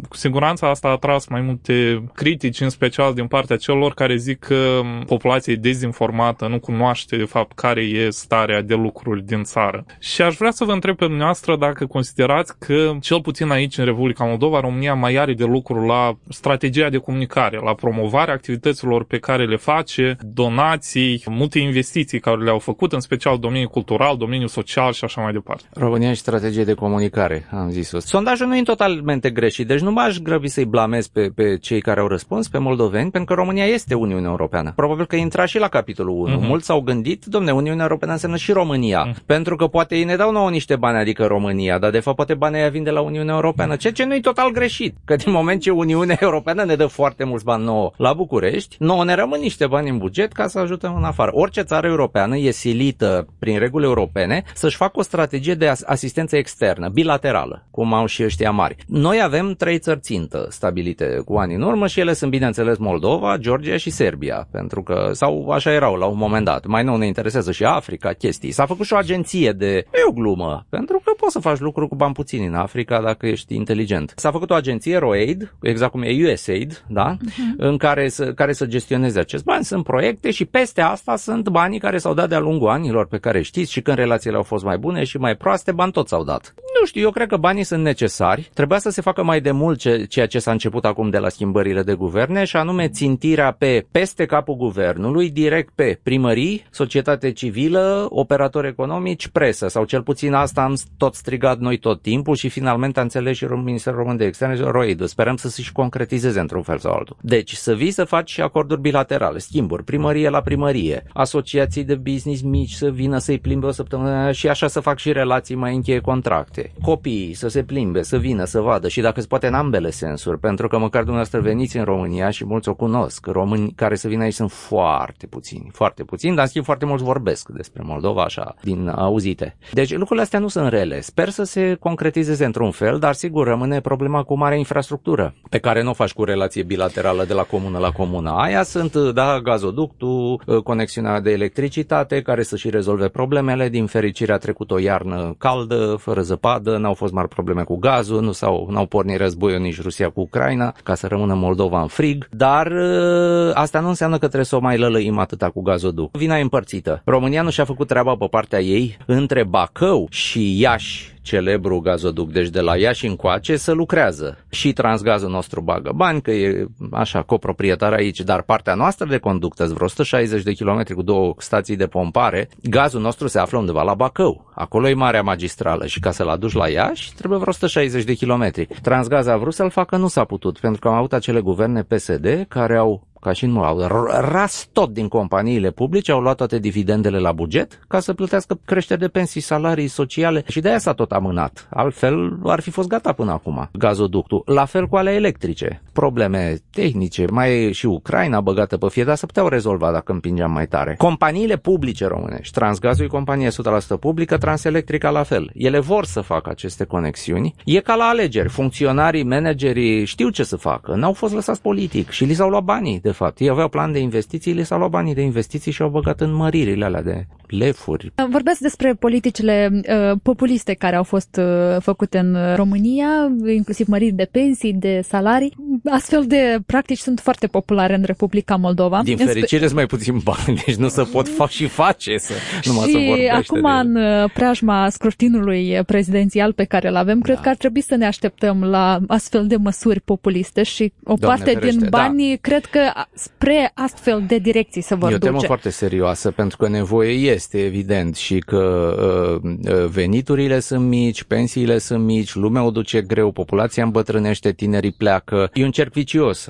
Cu 0.08 0.16
siguranță 0.16 0.66
asta 0.66 0.88
a 0.88 0.90
atras 0.90 1.26
mai 1.26 1.40
multe 1.40 2.04
critici, 2.14 2.60
în 2.60 2.68
special 2.68 3.14
din 3.14 3.26
partea 3.26 3.56
celor 3.56 3.94
care 3.94 4.16
zic 4.16 4.38
că 4.38 4.80
populația 5.06 5.52
e 5.52 5.56
dezinformată, 5.56 6.46
nu 6.46 6.58
cunoaște 6.58 7.16
de 7.16 7.24
fapt 7.24 7.52
care 7.52 7.80
e 7.80 8.10
starea 8.10 8.62
de 8.62 8.74
lucruri 8.74 9.24
din 9.24 9.42
țară. 9.42 9.84
Și 9.98 10.22
aș 10.22 10.36
vrea 10.36 10.50
să 10.50 10.64
vă 10.64 10.72
întreb 10.72 10.96
pe 10.96 11.04
dumneavoastră 11.04 11.56
dacă 11.56 11.86
considerați 11.86 12.58
că, 12.58 12.92
cel 13.00 13.20
puțin 13.20 13.50
aici 13.50 13.78
în 13.78 13.84
Republica 13.84 14.24
Moldova, 14.24 14.60
România 14.60 14.94
mai 14.94 15.14
are 15.14 15.34
de 15.34 15.44
lucru 15.44 15.86
la 15.86 16.18
strategia 16.28 16.88
de 16.88 16.98
comunicare, 16.98 17.58
la 17.64 17.74
promovarea 17.74 18.34
activităților 18.34 19.04
pe 19.04 19.18
care 19.18 19.46
le 19.46 19.56
face, 19.56 20.16
donații, 20.20 21.22
multe 21.26 21.58
investiții 21.58 22.20
care 22.20 22.42
le-au 22.42 22.58
făcut, 22.58 22.92
în 22.92 23.00
special 23.00 23.38
domeniul 23.38 23.68
cultural, 23.68 24.16
domeniul 24.16 24.48
social 24.48 24.92
și 24.92 25.04
așa 25.04 25.20
mai 25.20 25.32
departe. 25.32 25.64
România 25.72 26.12
și 26.12 26.18
strategie 26.18 26.64
de 26.64 26.74
comunicare, 26.74 27.08
am 27.50 27.70
zis-o. 27.70 27.98
Sondajul 28.00 28.46
nu 28.46 28.56
e 28.56 28.62
totalmente 28.62 29.30
greșit, 29.30 29.66
deci 29.66 29.80
nu 29.80 29.90
m-aș 29.92 30.18
grăbi 30.18 30.48
să-i 30.48 30.64
blamez 30.64 31.06
pe, 31.06 31.30
pe 31.34 31.56
cei 31.58 31.80
care 31.80 32.00
au 32.00 32.06
răspuns, 32.06 32.48
pe 32.48 32.58
moldoveni, 32.58 33.10
pentru 33.10 33.34
că 33.34 33.40
România 33.40 33.64
este 33.64 33.94
Uniunea 33.94 34.30
Europeană. 34.30 34.72
Probabil 34.76 35.06
că 35.06 35.16
intra 35.16 35.44
și 35.44 35.58
la 35.58 35.68
capitolul 35.68 36.14
1. 36.14 36.36
Mhm. 36.36 36.46
Mulți 36.46 36.66
s-au 36.66 36.80
gândit, 36.80 37.24
domne, 37.24 37.50
Uniunea 37.52 37.82
Europeană 37.82 38.12
înseamnă 38.12 38.36
și 38.36 38.52
România. 38.52 39.14
Pentru 39.26 39.56
că 39.56 39.66
poate 39.66 39.96
ei 39.96 40.04
ne 40.04 40.16
dau 40.16 40.32
nouă 40.32 40.50
niște 40.50 40.76
bani, 40.76 40.98
adică 40.98 41.24
România, 41.26 41.78
dar 41.78 41.90
de 41.90 42.00
fapt 42.00 42.16
poate 42.16 42.34
banii 42.34 42.58
aia 42.60 42.68
vin 42.68 42.82
de 42.82 42.90
la 42.90 43.00
Uniunea 43.00 43.34
Europeană, 43.34 43.76
ceea 43.76 43.92
ce 43.92 44.04
nu 44.04 44.14
e 44.14 44.20
total 44.20 44.50
greșit. 44.50 44.96
Că 45.04 45.16
din 45.16 45.32
moment 45.32 45.60
ce 45.60 45.70
Uniunea 45.70 46.16
Europeană 46.28 46.64
ne 46.64 46.74
dă 46.74 46.86
foarte 46.86 47.24
mulți 47.24 47.44
bani 47.44 47.64
nouă 47.64 47.90
la 47.96 48.12
București, 48.12 48.76
nouă 48.78 49.04
ne 49.04 49.14
rămân 49.14 49.40
niște 49.40 49.66
bani 49.66 49.88
în 49.88 49.98
buget 49.98 50.32
ca 50.32 50.46
să 50.46 50.58
ajutăm 50.58 50.94
în 50.96 51.04
afară. 51.04 51.30
Orice 51.34 51.60
țară 51.62 51.86
europeană 51.86 52.36
e 52.36 52.50
silită 52.50 53.26
prin 53.38 53.58
reguli 53.58 53.84
europene 53.84 54.42
să-și 54.54 54.76
facă 54.76 54.98
o 54.98 55.02
strategie 55.02 55.54
de 55.54 55.68
as- 55.68 55.82
asistență 55.86 56.36
externă, 56.36 56.88
bilaterală, 57.00 57.66
cum 57.70 57.94
au 57.94 58.06
și 58.06 58.22
ăștia 58.24 58.50
mari. 58.50 58.76
Noi 58.86 59.22
avem 59.22 59.54
trei 59.54 59.78
țări 59.78 60.00
țintă 60.00 60.46
stabilite 60.50 61.22
cu 61.24 61.34
ani 61.34 61.54
în 61.54 61.62
urmă 61.62 61.86
și 61.86 62.00
ele 62.00 62.12
sunt, 62.12 62.30
bineînțeles, 62.30 62.78
Moldova, 62.78 63.36
Georgia 63.36 63.76
și 63.76 63.90
Serbia, 63.90 64.48
pentru 64.50 64.82
că, 64.82 65.10
sau 65.12 65.50
așa 65.50 65.72
erau 65.72 65.94
la 65.94 66.06
un 66.06 66.16
moment 66.16 66.44
dat. 66.44 66.66
Mai 66.66 66.84
nou 66.84 66.96
ne 66.96 67.06
interesează 67.06 67.52
și 67.52 67.64
Africa, 67.64 68.12
chestii. 68.12 68.50
S-a 68.50 68.66
făcut 68.66 68.86
și 68.86 68.92
o 68.92 68.96
agenție 68.96 69.52
de, 69.52 69.76
e 69.76 70.08
o 70.08 70.12
glumă, 70.12 70.66
pentru 70.68 71.00
că 71.04 71.12
poți 71.16 71.32
să 71.32 71.38
faci 71.38 71.58
lucruri 71.58 71.88
cu 71.88 71.96
bani 71.96 72.14
puțini 72.14 72.46
în 72.46 72.54
Africa 72.54 73.00
dacă 73.00 73.26
ești 73.26 73.54
inteligent. 73.54 74.12
S-a 74.16 74.30
făcut 74.30 74.50
o 74.50 74.54
agenție, 74.54 74.98
ROAID, 74.98 75.54
exact 75.62 75.90
cum 75.90 76.02
e 76.02 76.32
USAID, 76.32 76.84
da? 76.88 77.16
în 77.56 77.76
care 77.76 78.08
să, 78.08 78.32
care 78.32 78.52
să 78.52 78.66
gestioneze 78.66 79.18
acest 79.18 79.44
bani. 79.44 79.64
Sunt 79.64 79.84
proiecte 79.84 80.30
și 80.30 80.44
peste 80.44 80.80
asta 80.80 81.16
sunt 81.16 81.48
banii 81.48 81.78
care 81.78 81.98
s-au 81.98 82.14
dat 82.14 82.28
de-a 82.28 82.38
lungul 82.38 82.68
anilor 82.68 83.06
pe 83.06 83.18
care 83.18 83.42
știți 83.42 83.72
și 83.72 83.80
când 83.80 83.96
relațiile 83.96 84.36
au 84.36 84.42
fost 84.42 84.64
mai 84.64 84.78
bune 84.78 85.04
și 85.04 85.18
mai 85.18 85.36
proaste, 85.36 85.72
bani 85.72 85.92
toți 85.92 86.08
s-au 86.08 86.24
dat. 86.24 86.54
Nu 86.80 86.86
știu, 86.90 87.02
eu 87.02 87.10
cred 87.10 87.28
că 87.28 87.36
banii 87.36 87.64
sunt 87.64 87.82
necesari. 87.82 88.50
Trebuia 88.54 88.78
să 88.78 88.90
se 88.90 89.00
facă 89.00 89.22
mai 89.22 89.40
de 89.40 89.50
mult 89.50 89.78
ce, 89.78 90.04
ceea 90.04 90.26
ce 90.26 90.38
s-a 90.38 90.50
început 90.50 90.84
acum 90.84 91.10
de 91.10 91.18
la 91.18 91.28
schimbările 91.28 91.82
de 91.82 91.94
guverne 91.94 92.44
și 92.44 92.56
anume 92.56 92.88
țintirea 92.88 93.52
pe 93.52 93.86
peste 93.90 94.26
capul 94.26 94.54
guvernului, 94.54 95.30
direct 95.30 95.72
pe 95.74 95.98
primării, 96.02 96.66
societate 96.70 97.32
civilă, 97.32 98.06
operatori 98.08 98.68
economici, 98.68 99.28
presă 99.28 99.68
sau 99.68 99.84
cel 99.84 100.02
puțin 100.02 100.32
asta 100.32 100.62
am 100.62 100.76
tot 100.96 101.14
strigat 101.14 101.58
noi 101.58 101.78
tot 101.78 102.02
timpul 102.02 102.36
și 102.36 102.48
finalmente 102.48 102.98
a 102.98 103.02
înțeles 103.02 103.36
și 103.36 103.44
Ministerul 103.44 103.98
Român 103.98 104.16
de 104.16 104.24
Externe 104.24 104.60
Roidu. 104.60 105.06
Sperăm 105.06 105.36
să 105.36 105.48
se 105.48 105.62
și 105.62 105.72
concretizeze 105.72 106.40
într-un 106.40 106.62
fel 106.62 106.78
sau 106.78 106.92
altul. 106.92 107.16
Deci 107.20 107.52
să 107.52 107.74
vii 107.74 107.90
să 107.90 108.04
faci 108.04 108.30
și 108.30 108.40
acorduri 108.40 108.80
bilaterale, 108.80 109.38
schimburi, 109.38 109.84
primărie 109.84 110.28
la 110.28 110.40
primărie, 110.40 111.02
asociații 111.12 111.84
de 111.84 111.94
business 111.94 112.42
mici 112.42 112.72
să 112.72 112.90
vină 112.90 113.18
să-i 113.18 113.38
plimbe 113.38 113.66
o 113.66 113.70
săptămână 113.70 114.32
și 114.32 114.48
așa 114.48 114.66
să 114.66 114.80
fac 114.80 114.98
și 114.98 115.12
relații 115.12 115.54
mai 115.54 115.74
încheie 115.74 116.00
contracte. 116.00 116.69
Copiii 116.82 117.34
să 117.34 117.48
se 117.48 117.62
plimbe, 117.62 118.02
să 118.02 118.16
vină, 118.16 118.44
să 118.44 118.60
vadă 118.60 118.88
și 118.88 119.00
dacă 119.00 119.20
se 119.20 119.26
poate 119.26 119.46
în 119.46 119.54
ambele 119.54 119.90
sensuri, 119.90 120.38
pentru 120.38 120.68
că 120.68 120.78
măcar 120.78 121.00
dumneavoastră 121.00 121.40
veniți 121.40 121.76
în 121.76 121.84
România 121.84 122.30
și 122.30 122.44
mulți 122.44 122.68
o 122.68 122.74
cunosc. 122.74 123.26
Români 123.26 123.72
care 123.76 123.94
să 123.94 124.08
vină 124.08 124.22
aici 124.22 124.34
sunt 124.34 124.50
foarte 124.50 125.26
puțini, 125.26 125.70
foarte 125.72 126.04
puțini, 126.04 126.34
dar 126.34 126.42
în 126.42 126.48
schimb 126.48 126.64
foarte 126.64 126.84
mulți 126.84 127.04
vorbesc 127.04 127.48
despre 127.48 127.82
Moldova 127.84 128.22
așa, 128.22 128.54
din 128.62 128.88
auzite. 128.88 129.56
Deci 129.72 129.90
lucrurile 129.90 130.22
astea 130.22 130.38
nu 130.38 130.48
sunt 130.48 130.68
rele. 130.68 131.00
Sper 131.00 131.28
să 131.28 131.42
se 131.42 131.76
concretizeze 131.80 132.44
într-un 132.44 132.70
fel, 132.70 132.98
dar 132.98 133.14
sigur 133.14 133.46
rămâne 133.46 133.80
problema 133.80 134.22
cu 134.22 134.36
mare 134.36 134.58
infrastructură, 134.58 135.34
pe 135.50 135.58
care 135.58 135.82
nu 135.82 135.90
o 135.90 135.92
faci 135.92 136.12
cu 136.12 136.24
relație 136.24 136.62
bilaterală 136.62 137.24
de 137.24 137.34
la 137.34 137.42
comună 137.42 137.78
la 137.78 137.90
comună. 137.90 138.30
Aia 138.30 138.62
sunt, 138.62 138.94
da, 138.94 139.40
gazoductul, 139.40 140.42
conexiunea 140.64 141.20
de 141.20 141.30
electricitate, 141.30 142.22
care 142.22 142.42
să 142.42 142.56
și 142.56 142.70
rezolve 142.70 143.08
problemele. 143.08 143.68
Din 143.68 143.86
fericire 143.86 144.32
a 144.32 144.36
trecut 144.36 144.70
o 144.70 144.78
iarnă 144.78 145.34
caldă, 145.38 145.96
fără 145.98 146.20
zăpadă, 146.20 146.59
n-au 146.64 146.94
fost 146.94 147.12
mari 147.12 147.28
probleme 147.28 147.62
cu 147.62 147.76
gazul, 147.76 148.22
nu 148.22 148.32
s-au, 148.32 148.68
n-au 148.70 148.86
pornit 148.86 149.18
războiul 149.18 149.60
nici 149.60 149.82
Rusia 149.82 150.08
cu 150.08 150.20
Ucraina, 150.20 150.74
ca 150.82 150.94
să 150.94 151.06
rămână 151.06 151.34
Moldova 151.34 151.80
în 151.80 151.86
frig, 151.86 152.28
dar 152.30 152.66
ă, 152.66 153.50
asta 153.54 153.80
nu 153.80 153.88
înseamnă 153.88 154.18
că 154.18 154.26
trebuie 154.26 154.44
să 154.44 154.56
o 154.56 154.60
mai 154.60 154.78
lălăim 154.78 155.18
atâta 155.18 155.50
cu 155.50 155.62
gazoduct. 155.62 156.16
Vina 156.16 156.38
e 156.38 156.42
împărțită. 156.42 157.02
România 157.04 157.42
nu 157.42 157.50
și-a 157.50 157.64
făcut 157.64 157.86
treaba 157.86 158.14
pe 158.14 158.26
partea 158.30 158.60
ei 158.60 158.96
între 159.06 159.44
Bacău 159.44 160.06
și 160.10 160.60
Iași 160.60 161.18
celebru 161.22 161.78
gazoduc, 161.80 162.32
deci 162.32 162.48
de 162.48 162.60
la 162.60 162.76
Iași 162.76 163.06
încoace, 163.06 163.56
să 163.56 163.72
lucrează. 163.72 164.38
Și 164.50 164.72
Transgazul 164.72 165.30
nostru 165.30 165.60
bagă 165.60 165.92
bani, 165.94 166.22
că 166.22 166.30
e 166.30 166.66
așa 166.90 167.22
coproprietar 167.22 167.92
aici, 167.92 168.20
dar 168.20 168.42
partea 168.42 168.74
noastră 168.74 169.06
de 169.06 169.18
conductă, 169.18 169.64
vreo 169.64 169.84
160 169.84 170.42
de 170.42 170.52
kilometri 170.52 170.94
cu 170.94 171.02
două 171.02 171.34
stații 171.38 171.76
de 171.76 171.86
pompare, 171.86 172.48
gazul 172.62 173.00
nostru 173.00 173.26
se 173.26 173.38
află 173.38 173.58
undeva 173.58 173.82
la 173.82 173.94
Bacău. 173.94 174.50
Acolo 174.54 174.88
e 174.88 174.94
marea 174.94 175.22
magistrală 175.22 175.86
și 175.86 176.00
ca 176.00 176.10
să-l 176.10 176.28
aduci 176.28 176.52
la 176.52 176.68
Iași 176.68 177.14
trebuie 177.14 177.38
vreo 177.38 177.50
160 177.52 178.04
de 178.04 178.14
kilometri. 178.14 178.68
Transgaz 178.82 179.26
a 179.26 179.36
vrut 179.36 179.54
să-l 179.54 179.70
facă, 179.70 179.96
nu 179.96 180.08
s-a 180.08 180.24
putut, 180.24 180.58
pentru 180.58 180.80
că 180.80 180.88
am 180.88 180.94
avut 180.94 181.12
acele 181.12 181.40
guverne 181.40 181.82
PSD 181.82 182.44
care 182.48 182.76
au 182.76 183.08
ca 183.20 183.32
și 183.32 183.46
nu 183.46 183.62
au 183.62 183.78
ras 184.20 184.68
tot 184.72 184.92
din 184.92 185.08
companiile 185.08 185.70
publice, 185.70 186.12
au 186.12 186.20
luat 186.20 186.36
toate 186.36 186.58
dividendele 186.58 187.18
la 187.18 187.32
buget 187.32 187.80
ca 187.88 188.00
să 188.00 188.12
plătească 188.12 188.60
creșteri 188.64 189.00
de 189.00 189.08
pensii, 189.08 189.40
salarii 189.40 189.88
sociale 189.88 190.44
și 190.48 190.60
de 190.60 190.68
aia 190.68 190.78
s-a 190.78 190.92
tot 190.92 191.12
amânat. 191.12 191.68
Altfel 191.70 192.38
ar 192.44 192.60
fi 192.60 192.70
fost 192.70 192.88
gata 192.88 193.12
până 193.12 193.32
acum 193.32 193.68
gazoductul. 193.72 194.42
La 194.46 194.64
fel 194.64 194.86
cu 194.86 194.96
ale 194.96 195.10
electrice. 195.10 195.82
Probleme 196.00 196.56
tehnice, 196.70 197.24
mai 197.30 197.64
e 197.64 197.72
și 197.72 197.86
Ucraina 197.86 198.40
băgată 198.40 198.76
pe 198.76 198.86
fie, 198.88 199.04
dar 199.04 199.16
să 199.16 199.26
puteau 199.26 199.48
rezolva 199.48 199.92
dacă 199.92 200.12
împingeam 200.12 200.52
mai 200.52 200.66
tare. 200.66 200.94
Companiile 200.98 201.56
publice 201.56 202.06
românești, 202.06 202.54
Transgazul 202.54 203.04
e 203.04 203.08
companie 203.08 203.48
100% 203.48 203.52
publică, 204.00 204.36
Transelectrica 204.38 205.10
la 205.10 205.22
fel. 205.22 205.50
Ele 205.54 205.78
vor 205.78 206.04
să 206.04 206.20
facă 206.20 206.50
aceste 206.50 206.84
conexiuni. 206.84 207.54
E 207.64 207.80
ca 207.80 207.94
la 207.94 208.04
alegeri. 208.04 208.48
Funcționarii, 208.48 209.22
managerii 209.22 210.04
știu 210.04 210.28
ce 210.28 210.42
să 210.42 210.56
facă. 210.56 210.94
N-au 210.94 211.12
fost 211.12 211.34
lăsați 211.34 211.60
politic 211.60 212.10
și 212.10 212.24
li 212.24 212.34
s-au 212.34 212.48
luat 212.48 212.62
banii 212.62 213.00
de 213.00 213.10
fapt. 213.10 213.38
Ei 213.38 213.48
aveau 213.48 213.68
plan 213.68 213.92
de 213.92 213.98
investiții, 213.98 214.52
le 214.52 214.62
s-au 214.62 214.78
luat 214.78 214.90
banii 214.90 215.14
de 215.14 215.22
investiții 215.22 215.72
și 215.72 215.82
au 215.82 215.88
băgat 215.88 216.20
în 216.20 216.34
măririle 216.34 216.84
alea 216.84 217.02
de 217.02 217.26
lefuri. 217.46 218.12
Vorbesc 218.30 218.60
despre 218.60 218.94
politicile 218.94 219.70
uh, 219.72 220.18
populiste 220.22 220.74
care 220.74 220.96
au 220.96 221.02
fost 221.02 221.40
uh, 221.40 221.80
făcute 221.80 222.18
în 222.18 222.36
România, 222.56 223.08
inclusiv 223.54 223.86
măriri 223.86 224.12
de 224.12 224.28
pensii, 224.30 224.72
de 224.72 225.00
salarii. 225.02 225.56
Astfel 225.90 226.26
de 226.26 226.58
practici 226.66 226.98
sunt 226.98 227.20
foarte 227.20 227.46
populare 227.46 227.94
în 227.94 228.02
Republica 228.06 228.56
Moldova. 228.56 229.00
Din 229.02 229.16
fericire 229.16 229.64
sunt 229.64 229.74
mai 229.74 229.86
puțin 229.86 230.18
bani, 230.24 230.62
deci 230.66 230.74
nu 230.74 230.88
se 230.88 231.02
pot 231.02 231.28
face 231.28 231.56
și 231.60 231.66
face 231.66 232.16
să 232.18 232.32
numai 232.64 232.88
și 232.88 232.92
să 232.92 233.34
acum 233.34 233.60
de... 233.60 233.68
în 233.68 233.96
uh, 233.96 234.30
preajma 234.34 234.88
scrutinului 234.88 235.80
prezidențial 235.86 236.52
pe 236.52 236.64
care 236.64 236.88
îl 236.88 236.96
avem, 236.96 237.18
da. 237.18 237.24
cred 237.24 237.40
că 237.40 237.48
ar 237.48 237.56
trebui 237.56 237.80
să 237.80 237.94
ne 237.94 238.06
așteptăm 238.06 238.64
la 238.64 238.98
astfel 239.06 239.46
de 239.46 239.56
măsuri 239.56 240.00
populiste 240.00 240.62
și 240.62 240.92
o 241.04 241.14
Doamne 241.14 241.36
parte 241.36 241.58
ferește, 241.58 241.78
din 241.78 241.88
bani, 241.90 242.28
da. 242.28 242.36
cred 242.40 242.64
că 242.64 242.80
spre 243.14 243.70
astfel 243.74 244.24
de 244.26 244.38
direcții 244.38 244.82
să 244.82 244.96
vor 244.96 245.10
E 245.10 245.14
o 245.14 245.18
temă 245.18 245.34
duce. 245.34 245.46
foarte 245.46 245.70
serioasă, 245.70 246.30
pentru 246.30 246.56
că 246.56 246.68
nevoie 246.68 247.12
este, 247.12 247.64
evident, 247.64 248.16
și 248.16 248.38
că 248.38 248.94
uh, 249.42 249.50
uh, 249.72 249.86
veniturile 249.86 250.60
sunt 250.60 250.86
mici, 250.86 251.22
pensiile 251.22 251.78
sunt 251.78 252.04
mici, 252.04 252.34
lumea 252.34 252.62
o 252.62 252.70
duce 252.70 253.02
greu, 253.02 253.30
populația 253.30 253.84
îmbătrânește, 253.84 254.52
tinerii 254.52 254.92
pleacă. 254.92 255.50
E 255.52 255.64
un 255.70 255.76
cerc 255.76 255.92
vicios. 255.92 256.48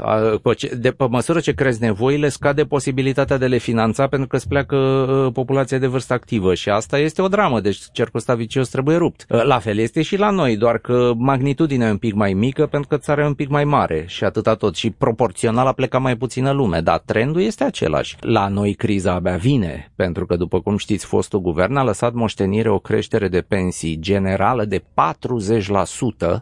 De 0.78 0.90
pe 0.90 1.06
măsură 1.08 1.40
ce 1.40 1.52
crezi 1.52 1.82
nevoile, 1.82 2.28
scade 2.28 2.64
posibilitatea 2.64 3.38
de 3.38 3.46
le 3.46 3.58
finanța 3.58 4.06
pentru 4.06 4.28
că 4.28 4.36
îți 4.36 4.48
pleacă 4.48 4.76
uh, 4.76 5.32
populația 5.32 5.78
de 5.78 5.86
vârstă 5.86 6.12
activă 6.12 6.54
și 6.54 6.68
asta 6.68 6.98
este 6.98 7.22
o 7.22 7.28
dramă, 7.28 7.60
deci 7.60 7.78
cercul 7.92 8.18
ăsta 8.18 8.34
vicios 8.34 8.68
trebuie 8.68 8.96
rupt. 8.96 9.24
La 9.28 9.58
fel 9.58 9.78
este 9.78 10.02
și 10.02 10.16
la 10.16 10.30
noi, 10.30 10.56
doar 10.56 10.78
că 10.78 11.12
magnitudinea 11.16 11.88
e 11.88 11.90
un 11.90 11.96
pic 11.96 12.14
mai 12.14 12.32
mică 12.32 12.66
pentru 12.66 12.88
că 12.88 12.96
țara 12.96 13.22
e 13.22 13.26
un 13.26 13.34
pic 13.34 13.48
mai 13.48 13.64
mare 13.64 14.04
și 14.08 14.24
atâta 14.24 14.54
tot. 14.54 14.76
Și 14.76 14.90
proporțional 14.90 15.66
a 15.66 15.72
plecat 15.72 16.00
mai 16.00 16.16
puțină 16.16 16.50
lume, 16.50 16.80
dar 16.80 16.98
trendul 16.98 17.40
este 17.40 17.64
același. 17.64 18.16
La 18.20 18.48
noi 18.48 18.74
criza 18.74 19.12
abia 19.12 19.36
vine, 19.36 19.92
pentru 19.96 20.26
că, 20.26 20.36
după 20.36 20.60
cum 20.60 20.76
știți, 20.76 21.06
fostul 21.06 21.40
guvern 21.40 21.76
a 21.76 21.84
lăsat 21.84 22.12
moștenire 22.12 22.70
o 22.70 22.78
creștere 22.78 23.28
de 23.28 23.40
pensii 23.40 23.98
generală 24.00 24.64
de 24.64 24.78
40%, 24.78 24.84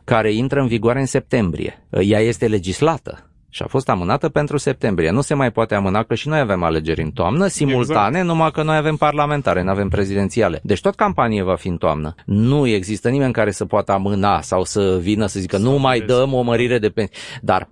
care 0.04 0.32
intră 0.32 0.60
în 0.60 0.66
vigoare 0.66 1.00
în 1.00 1.06
septembrie. 1.06 1.82
Ea 1.90 2.20
este 2.20 2.46
legislată 2.68 3.22
și 3.50 3.62
a 3.62 3.66
fost 3.66 3.88
amânată 3.88 4.28
pentru 4.28 4.56
septembrie. 4.56 5.10
Nu 5.10 5.20
se 5.20 5.34
mai 5.34 5.52
poate 5.52 5.74
amâna 5.74 6.02
că 6.02 6.14
și 6.14 6.28
noi 6.28 6.38
avem 6.38 6.62
alegeri 6.62 7.02
în 7.02 7.10
toamnă, 7.10 7.46
simultane, 7.46 8.08
exact. 8.08 8.26
numai 8.26 8.50
că 8.50 8.62
noi 8.62 8.76
avem 8.76 8.96
parlamentare, 8.96 9.62
nu 9.62 9.70
avem 9.70 9.88
prezidențiale. 9.88 10.60
Deci 10.62 10.80
tot 10.80 10.94
campanie 10.94 11.42
va 11.42 11.54
fi 11.54 11.68
în 11.68 11.76
toamnă. 11.76 12.14
Nu 12.24 12.66
există 12.66 13.08
nimeni 13.08 13.32
care 13.32 13.50
să 13.50 13.64
poată 13.64 13.92
amâna 13.92 14.40
sau 14.40 14.64
să 14.64 14.98
vină 15.00 15.26
să 15.26 15.40
zică 15.40 15.58
nu 15.58 15.78
mai 15.78 16.00
dăm 16.00 16.32
o 16.32 16.42
mărire 16.42 16.78
de 16.78 16.88
pensii. 16.88 17.16
Dar 17.42 17.68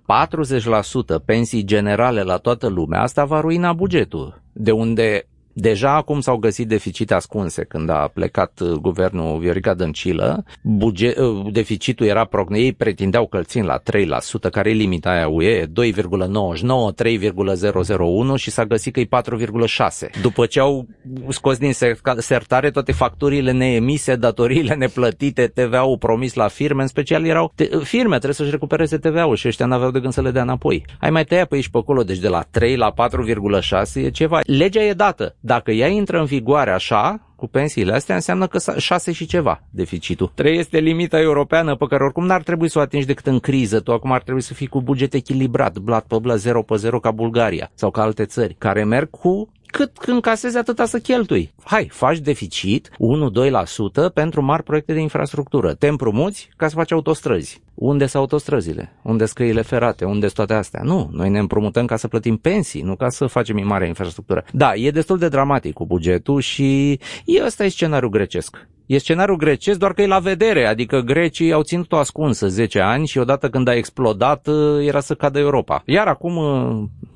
40% 1.21 1.25
pensii 1.25 1.63
generale 1.63 2.21
la 2.21 2.37
toată 2.37 2.67
lumea, 2.67 3.01
asta 3.01 3.25
va 3.25 3.39
ruina 3.39 3.73
bugetul. 3.73 4.41
De 4.53 4.71
unde 4.71 5.27
Deja 5.59 5.95
acum 5.95 6.19
s-au 6.19 6.37
găsit 6.37 6.67
deficite 6.67 7.13
ascunse 7.13 7.63
când 7.63 7.89
a 7.89 8.11
plecat 8.13 8.59
uh, 8.59 8.71
guvernul 8.71 9.39
Viorica 9.39 9.73
Dăncilă. 9.73 10.43
Buget, 10.61 11.17
uh, 11.17 11.51
deficitul 11.51 12.05
era 12.05 12.25
progne, 12.25 12.59
ei 12.59 12.73
pretindeau 12.73 13.27
că 13.27 13.41
la 13.53 13.81
3%, 14.47 14.49
care 14.51 14.69
e 14.69 14.73
limita 14.73 15.09
aia 15.09 15.27
UE, 15.27 15.65
2,99, 15.65 15.71
3,001 16.95 18.35
și 18.35 18.51
s-a 18.51 18.65
găsit 18.65 18.93
că 18.93 18.99
e 18.99 19.05
4,6. 19.05 20.21
După 20.21 20.45
ce 20.45 20.59
au 20.59 20.87
scos 21.29 21.57
din 21.57 21.71
sertare 22.17 22.71
toate 22.71 22.91
facturile 22.91 23.51
neemise, 23.51 24.15
datoriile 24.15 24.73
neplătite, 24.73 25.47
TVA-ul 25.47 25.97
promis 25.97 26.33
la 26.33 26.47
firme, 26.47 26.81
în 26.81 26.87
special 26.87 27.25
erau 27.25 27.51
te, 27.55 27.69
firme, 27.83 28.09
trebuie 28.09 28.33
să-și 28.33 28.51
recupereze 28.51 28.97
TVA-ul 28.97 29.35
și 29.35 29.47
ăștia 29.47 29.65
n-aveau 29.65 29.91
de 29.91 29.99
gând 29.99 30.13
să 30.13 30.21
le 30.21 30.31
dea 30.31 30.41
înapoi. 30.41 30.85
Ai 30.99 31.09
mai 31.09 31.23
tăia 31.23 31.45
pe 31.45 31.55
aici 31.55 31.69
pe 31.69 31.77
acolo, 31.77 32.03
deci 32.03 32.19
de 32.19 32.27
la 32.27 32.45
3 32.51 32.75
la 32.75 32.93
4,6 32.93 33.93
e 33.93 34.09
ceva. 34.09 34.39
Legea 34.43 34.81
e 34.81 34.93
dată 34.93 35.35
dacă 35.47 35.71
ea 35.71 35.87
intră 35.87 36.19
în 36.19 36.25
vigoare 36.25 36.71
așa, 36.71 37.19
cu 37.35 37.47
pensiile 37.47 37.93
astea, 37.93 38.15
înseamnă 38.15 38.47
că 38.47 38.59
6 38.77 39.11
și 39.11 39.25
ceva 39.25 39.63
deficitul. 39.69 40.31
3 40.35 40.57
este 40.57 40.79
limita 40.79 41.19
europeană 41.19 41.75
pe 41.75 41.85
care 41.85 42.03
oricum 42.03 42.25
n-ar 42.25 42.43
trebui 42.43 42.69
să 42.69 42.79
o 42.79 42.81
atingi 42.81 43.05
decât 43.05 43.27
în 43.27 43.39
criză. 43.39 43.79
Tu 43.79 43.91
acum 43.93 44.11
ar 44.11 44.21
trebui 44.21 44.41
să 44.41 44.53
fii 44.53 44.67
cu 44.67 44.81
buget 44.81 45.13
echilibrat, 45.13 45.77
blat 45.77 46.05
pe 46.05 46.17
blat, 46.21 46.37
0 46.37 46.61
pe 46.61 46.75
0 46.75 46.99
ca 46.99 47.11
Bulgaria 47.11 47.71
sau 47.73 47.91
ca 47.91 48.01
alte 48.01 48.25
țări, 48.25 48.55
care 48.57 48.83
merg 48.83 49.09
cu 49.09 49.51
cât 49.71 49.97
încasezi 50.05 50.57
atâta 50.57 50.85
să 50.85 50.99
cheltui. 50.99 51.53
Hai, 51.63 51.87
faci 51.91 52.17
deficit 52.17 52.89
1-2% 52.89 54.13
pentru 54.13 54.41
mari 54.41 54.63
proiecte 54.63 54.93
de 54.93 54.99
infrastructură. 54.99 55.73
Te 55.73 55.87
împrumuți 55.87 56.49
ca 56.55 56.67
să 56.67 56.75
faci 56.75 56.91
autostrăzi. 56.91 57.61
Unde 57.73 58.05
sunt 58.05 58.21
autostrăzile? 58.21 58.93
Unde 59.01 59.25
sunt 59.25 59.37
căile 59.37 59.61
ferate? 59.61 60.05
Unde 60.05 60.25
sunt 60.25 60.33
toate 60.33 60.53
astea? 60.53 60.81
Nu, 60.83 61.09
noi 61.11 61.29
ne 61.29 61.39
împrumutăm 61.39 61.85
ca 61.85 61.95
să 61.95 62.07
plătim 62.07 62.37
pensii, 62.37 62.81
nu 62.81 62.95
ca 62.95 63.09
să 63.09 63.25
facem 63.25 63.67
mare 63.67 63.87
infrastructură. 63.87 64.45
Da, 64.51 64.75
e 64.75 64.91
destul 64.91 65.17
de 65.17 65.27
dramatic 65.27 65.73
cu 65.73 65.85
bugetul 65.85 66.41
și 66.41 66.91
e 67.25 67.43
ăsta 67.45 67.63
e 67.63 67.67
scenariul 67.67 68.11
grecesc. 68.11 68.67
E 68.85 68.97
scenariul 68.97 69.37
grecesc, 69.37 69.79
doar 69.79 69.93
că 69.93 70.01
e 70.01 70.07
la 70.07 70.19
vedere, 70.19 70.65
adică 70.65 70.99
grecii 70.99 71.51
au 71.53 71.61
ținut-o 71.61 71.97
ascunsă 71.97 72.47
10 72.47 72.79
ani 72.79 73.07
și 73.07 73.17
odată 73.17 73.49
când 73.49 73.67
a 73.67 73.75
explodat 73.75 74.47
era 74.81 74.99
să 74.99 75.13
cadă 75.13 75.39
Europa. 75.39 75.81
Iar 75.85 76.07
acum 76.07 76.33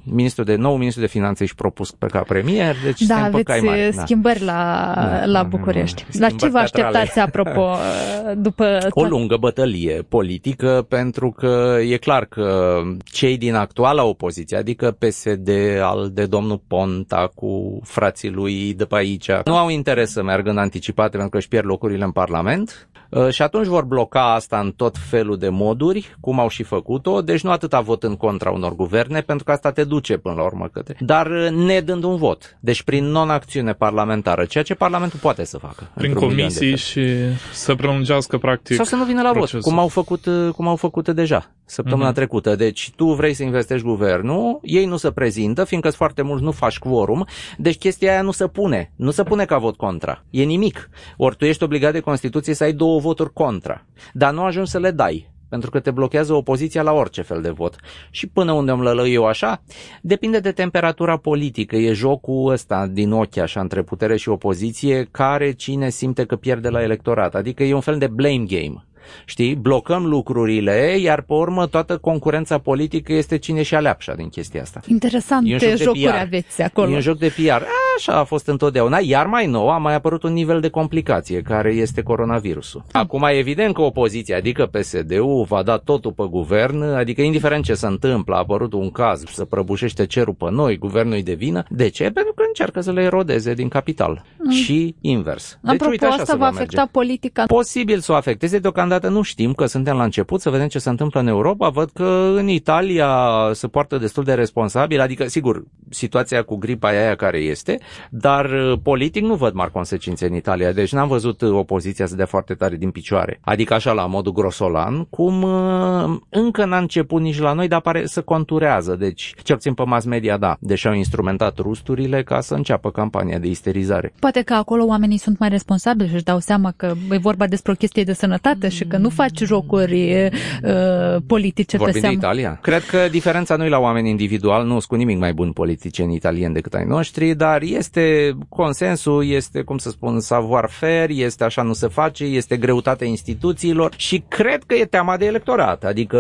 ministrul 0.04 0.46
de 0.46 0.56
nou 0.56 0.78
ministru 0.78 1.02
de 1.02 1.08
finanțe 1.08 1.46
și 1.46 1.56
propus 1.56 1.92
pe 1.92 2.06
ca 2.06 2.20
premier, 2.20 2.76
deci 2.84 3.02
da, 3.02 3.16
se 3.16 3.22
aveți 3.22 3.64
mari, 3.64 3.92
da. 3.96 4.02
schimbări 4.02 4.44
la, 4.44 4.92
da, 4.96 5.26
la 5.26 5.44
București. 5.44 6.06
Da, 6.12 6.28
la 6.28 6.36
ce 6.36 6.50
vă 6.50 6.58
așteptați, 6.58 7.20
apropo, 7.20 7.76
după... 8.48 8.78
O 8.90 9.04
lungă 9.04 9.38
bătălie 9.38 10.06
politică, 10.10 10.86
pentru 10.90 11.32
că 11.32 11.78
e 11.90 11.98
clar 11.98 12.26
că 12.26 12.82
cei 13.04 13.38
din 13.38 13.56
actuala 13.56 14.04
opoziție, 14.04 14.58
adică 14.58 14.92
PSD 15.00 15.50
al 15.82 16.10
de 16.14 16.26
domnul 16.26 16.62
Ponta 16.68 17.32
cu 17.36 17.80
frații 17.84 18.30
lui 18.30 18.74
de 18.74 18.86
pe 18.86 18.96
aici, 18.96 19.30
nu 19.46 19.58
au 19.58 19.70
interes 19.70 20.12
să 20.12 20.24
meargă 20.24 20.50
în 20.50 20.58
anticipate 20.58 21.10
pentru 21.10 21.30
că 21.30 21.38
își 21.38 21.48
pierd 21.48 21.66
locurile 21.66 22.04
în 22.04 22.12
Parlament 22.12 22.90
uh, 23.10 23.30
și 23.30 23.42
atunci 23.42 23.66
vor 23.66 23.84
bloca 23.84 24.34
asta 24.34 24.60
în 24.60 24.72
tot 24.72 24.96
felul 24.98 25.38
de 25.38 25.50
moduri, 25.50 26.16
cum 26.20 26.40
au 26.40 26.48
și 26.48 26.64
făcut-o, 26.64 27.22
deci 27.22 27.42
nu 27.42 27.52
atâta 27.52 27.80
vot 27.80 28.04
în 28.04 28.16
contra 28.16 28.52
unor 28.52 28.76
guverne, 28.76 29.22
pentru 29.22 29.46
că 29.46 29.52
asta 29.52 29.72
te 29.72 29.84
duce 29.94 30.18
până 30.18 30.36
la 30.36 30.44
urmă 30.44 30.68
către. 30.74 30.96
Dar 31.00 31.28
uh, 31.28 31.50
ne 31.50 31.80
dând 31.80 32.04
un 32.04 32.16
vot, 32.16 32.58
deci 32.60 32.84
prin 32.84 33.06
non-acțiune 33.06 33.74
parlamentară, 33.74 34.46
ceea 34.46 34.64
ce 34.64 34.74
Parlamentul 34.74 35.20
poate 35.20 35.44
să 35.44 35.58
facă. 35.58 35.90
Prin 35.96 36.14
comisii 36.14 36.78
și 36.78 37.06
să 37.54 37.76
prelungească 37.76 38.38
practic 38.38 38.76
Sau 38.76 38.86
să 38.86 38.96
nu 38.96 39.04
vină 39.04 39.22
la 39.22 39.32
procesul. 39.32 39.60
vot, 39.60 39.70
cum 39.70 39.80
au 39.80 39.88
făcut, 39.88 40.26
uh, 40.26 40.54
cum 40.56 40.68
au 40.68 40.76
făcut 40.76 41.10
deja 41.10 41.52
săptămâna 41.66 42.12
uh-huh. 42.12 42.16
trecută. 42.16 42.56
Deci 42.56 42.92
tu 42.96 43.06
vrei 43.06 43.34
să 43.34 43.44
investești 43.44 43.86
guvernul, 43.86 44.60
ei 44.62 44.86
nu 44.86 44.98
se 44.98 45.12
prezintă, 45.12 45.64
fiindcă 45.64 45.88
sunt 45.88 46.00
foarte 46.02 46.22
mulți, 46.22 46.44
nu 46.44 46.52
faci 46.52 46.80
quorum, 46.80 47.26
deci 47.58 47.78
chestia 47.78 48.12
aia 48.12 48.22
nu 48.22 48.32
se 48.32 48.48
pune. 48.48 48.92
Nu 48.96 49.12
se 49.12 49.24
pune 49.24 49.46
ca 49.46 49.58
vot 49.58 49.76
contra. 49.76 50.24
E 50.30 50.44
nimic. 50.44 50.90
Ori 51.18 51.36
tu 51.36 51.46
ești 51.46 51.64
obligat 51.64 51.94
de 51.94 52.00
Constituție 52.00 52.54
să 52.54 52.64
ai 52.64 52.74
două 52.74 53.00
voturi 53.00 53.34
contra. 53.34 53.86
Dar 54.14 54.34
nu 54.34 54.44
ajungi 54.44 54.70
să 54.70 54.80
le 54.80 54.92
dai 54.92 55.31
pentru 55.52 55.70
că 55.70 55.80
te 55.80 55.92
blochează 55.92 56.34
opoziția 56.34 56.82
la 56.82 56.92
orice 56.92 57.22
fel 57.22 57.42
de 57.42 57.50
vot. 57.50 57.76
Și 58.10 58.28
până 58.28 58.52
unde 58.52 58.72
îmi 58.72 58.84
lălăi 58.84 59.14
eu 59.14 59.26
așa, 59.26 59.62
depinde 60.02 60.40
de 60.40 60.52
temperatura 60.52 61.18
politică, 61.18 61.76
e 61.76 61.94
jocul 61.94 62.52
ăsta 62.52 62.88
din 62.88 63.12
ochi 63.12 63.38
așa 63.38 63.60
între 63.60 63.82
putere 63.82 64.18
și 64.18 64.30
opoziție, 64.30 65.08
care 65.12 65.52
cine 65.52 65.90
simte 65.90 66.26
că 66.26 66.36
pierde 66.36 66.70
la 66.70 66.82
electorat, 66.82 67.36
adică 67.36 67.64
e 67.64 67.74
un 67.74 67.82
fel 67.82 67.98
de 67.98 68.08
blame 68.08 68.46
game. 68.48 68.86
Știi? 69.26 69.56
Blocăm 69.56 70.06
lucrurile, 70.06 70.98
iar 71.00 71.22
pe 71.22 71.34
urmă 71.34 71.68
toată 71.68 71.98
concurența 71.98 72.58
politică 72.58 73.14
este 73.14 73.38
cine 73.38 73.62
și 73.62 73.76
aleapșa 73.76 74.14
din 74.14 74.30
chestia 74.30 74.62
asta. 74.62 74.80
Interesante 74.88 75.76
jocuri 75.76 76.20
aveți 76.20 76.62
acolo. 76.62 76.92
E 76.92 76.94
un 76.96 77.02
joc 77.02 77.18
de 77.18 77.34
PR. 77.36 77.64
Așa 77.98 78.14
a 78.14 78.24
fost 78.24 78.48
întotdeauna. 78.48 78.98
Iar 79.02 79.26
mai 79.26 79.46
nou 79.46 79.70
a 79.70 79.78
mai 79.78 79.96
apărut 79.96 80.24
un 80.24 80.34
nivel 80.34 80.60
de 80.60 80.70
complicație, 80.70 81.42
care 81.42 81.74
este 81.74 82.02
coronavirusul. 82.02 82.84
Acum, 82.92 83.24
evident 83.32 83.74
că 83.74 83.82
opoziția, 83.82 84.38
adică 84.38 84.66
PSD-ul, 84.66 85.46
va 85.48 85.64
da 85.64 85.78
totul 85.78 86.12
pe 86.12 86.24
guvern, 86.30 86.82
adică 86.82 87.22
indiferent 87.22 87.64
ce 87.64 87.74
se 87.74 87.86
întâmplă, 87.88 88.36
a 88.36 88.38
apărut 88.38 88.74
un 88.74 88.90
caz, 88.92 89.24
să 89.32 89.46
prăbușește 89.46 90.06
cerul 90.06 90.34
pe 90.34 90.46
noi, 90.52 90.78
guvernul 90.78 91.14
îi 91.14 91.24
devină. 91.24 91.64
De 91.70 91.90
ce? 91.90 92.04
Pentru 92.04 92.34
că 92.36 92.44
încearcă 92.48 92.82
să 92.82 92.92
le 92.92 93.02
erodeze 93.02 93.54
din 93.54 93.68
capital. 93.68 94.24
Mm. 94.38 94.52
Și 94.52 94.96
invers. 95.02 95.60
Deci, 95.62 95.74
Apropo, 95.74 95.92
uite, 95.92 96.06
așa 96.06 96.22
asta 96.22 96.36
va 96.36 96.46
afecta 96.46 96.76
merge. 96.78 96.92
politica. 96.92 97.44
Posibil 97.46 98.00
să 98.00 98.12
o 98.12 98.16
afecteze 98.16 98.58
deocamdată 98.60 98.91
deocamdată 98.92 99.10
nu 99.10 99.22
știm, 99.22 99.54
că 99.54 99.66
suntem 99.66 99.96
la 99.96 100.04
început, 100.04 100.42
să 100.42 100.50
vedem 100.50 100.68
ce 100.68 100.80
se 100.80 100.90
întâmplă 100.90 101.20
în 101.20 101.28
Europa. 101.28 101.70
Văd 101.70 101.90
că 101.94 102.34
în 102.36 102.48
Italia 102.48 103.10
se 103.54 103.68
poartă 103.68 103.98
destul 103.98 104.24
de 104.24 104.34
responsabil, 104.34 105.00
adică, 105.00 105.28
sigur, 105.28 105.64
situația 105.90 106.44
cu 106.44 106.56
gripa 106.56 106.88
aia 106.88 107.16
care 107.16 107.38
este, 107.38 107.80
dar 108.10 108.46
uh, 108.46 108.80
politic 108.84 109.24
nu 109.24 109.36
văd 109.36 109.54
mari 109.54 109.72
consecințe 109.72 110.26
în 110.26 110.36
Italia, 110.36 110.72
deci 110.72 110.92
n-am 110.92 111.08
văzut 111.08 111.42
uh, 111.42 111.52
opoziția 111.52 112.06
să 112.06 112.16
dea 112.16 112.26
foarte 112.26 112.54
tare 112.54 112.76
din 112.76 112.92
picioare. 112.92 113.40
Adică 113.42 113.74
așa 113.74 113.92
la 113.92 114.06
modul 114.06 114.32
grosolan, 114.32 115.04
cum 115.10 115.42
uh, 115.42 116.20
încă 116.30 116.66
n-a 116.66 116.78
început 116.78 117.22
nici 117.22 117.40
la 117.40 117.54
noi, 117.54 117.68
dar 117.68 117.82
pare 117.82 118.06
să 118.06 118.22
conturează, 118.22 118.96
deci 118.96 119.34
cel 119.44 119.56
puțin 119.56 119.74
pe 119.74 119.84
mass 119.84 120.06
media, 120.06 120.38
da, 120.38 120.58
deși 120.60 120.88
au 120.88 120.94
instrumentat 120.94 121.58
rusturile 121.58 122.24
ca 122.24 122.42
să 122.42 122.54
înceapă 122.54 122.92
campania 122.92 123.40
de 123.40 123.48
isterizare. 123.48 124.14
Poate 124.20 124.42
că 124.42 124.54
acolo 124.54 124.86
oamenii 124.86 125.18
sunt 125.18 125.40
mai 125.40 125.50
responsabili 125.50 126.08
și 126.08 126.16
își 126.16 126.24
dau 126.24 126.40
seama 126.40 126.74
că 126.76 126.94
e 127.12 127.18
vorba 127.18 127.48
despre 127.48 127.72
o 127.72 127.76
chestie 127.76 128.04
de 128.04 128.14
sănătate 128.14 128.70
și 128.70 128.81
că 128.88 128.98
nu 128.98 129.10
faci 129.10 129.40
jocuri 129.44 130.30
uh, 130.64 131.22
politice 131.28 131.78
Vorbim 131.78 131.94
pe 131.94 132.00
seamă. 132.00 132.16
de 132.16 132.26
Italia. 132.26 132.60
Cred 132.62 132.84
că 132.84 133.08
diferența 133.12 133.56
nu 133.56 133.66
e 133.66 133.70
la 133.70 133.80
oameni 133.80 134.10
individual, 134.10 134.64
nu 134.64 134.72
sunt 134.72 134.84
cu 134.84 134.96
nimic 134.96 135.18
mai 135.18 135.34
buni 135.34 135.54
politicieni 135.54 136.16
italieni 136.16 136.54
decât 136.54 136.74
ai 136.74 136.86
noștri, 136.86 137.36
dar 137.36 137.62
este 137.62 138.38
consensul, 138.50 139.26
este, 139.26 139.62
cum 139.62 139.78
să 139.78 139.90
spun, 139.90 140.20
savoir-faire, 140.20 141.14
este 141.14 141.44
așa 141.44 141.62
nu 141.62 141.74
se 141.74 141.88
face, 141.88 142.24
este 142.24 142.58
greutatea 142.58 143.08
instituțiilor 143.08 143.94
și 143.98 144.24
cred 144.28 144.64
că 144.64 144.76
e 144.76 144.86
teama 144.86 145.18
de 145.18 145.26
electorat. 145.26 145.84
Adică 145.84 146.20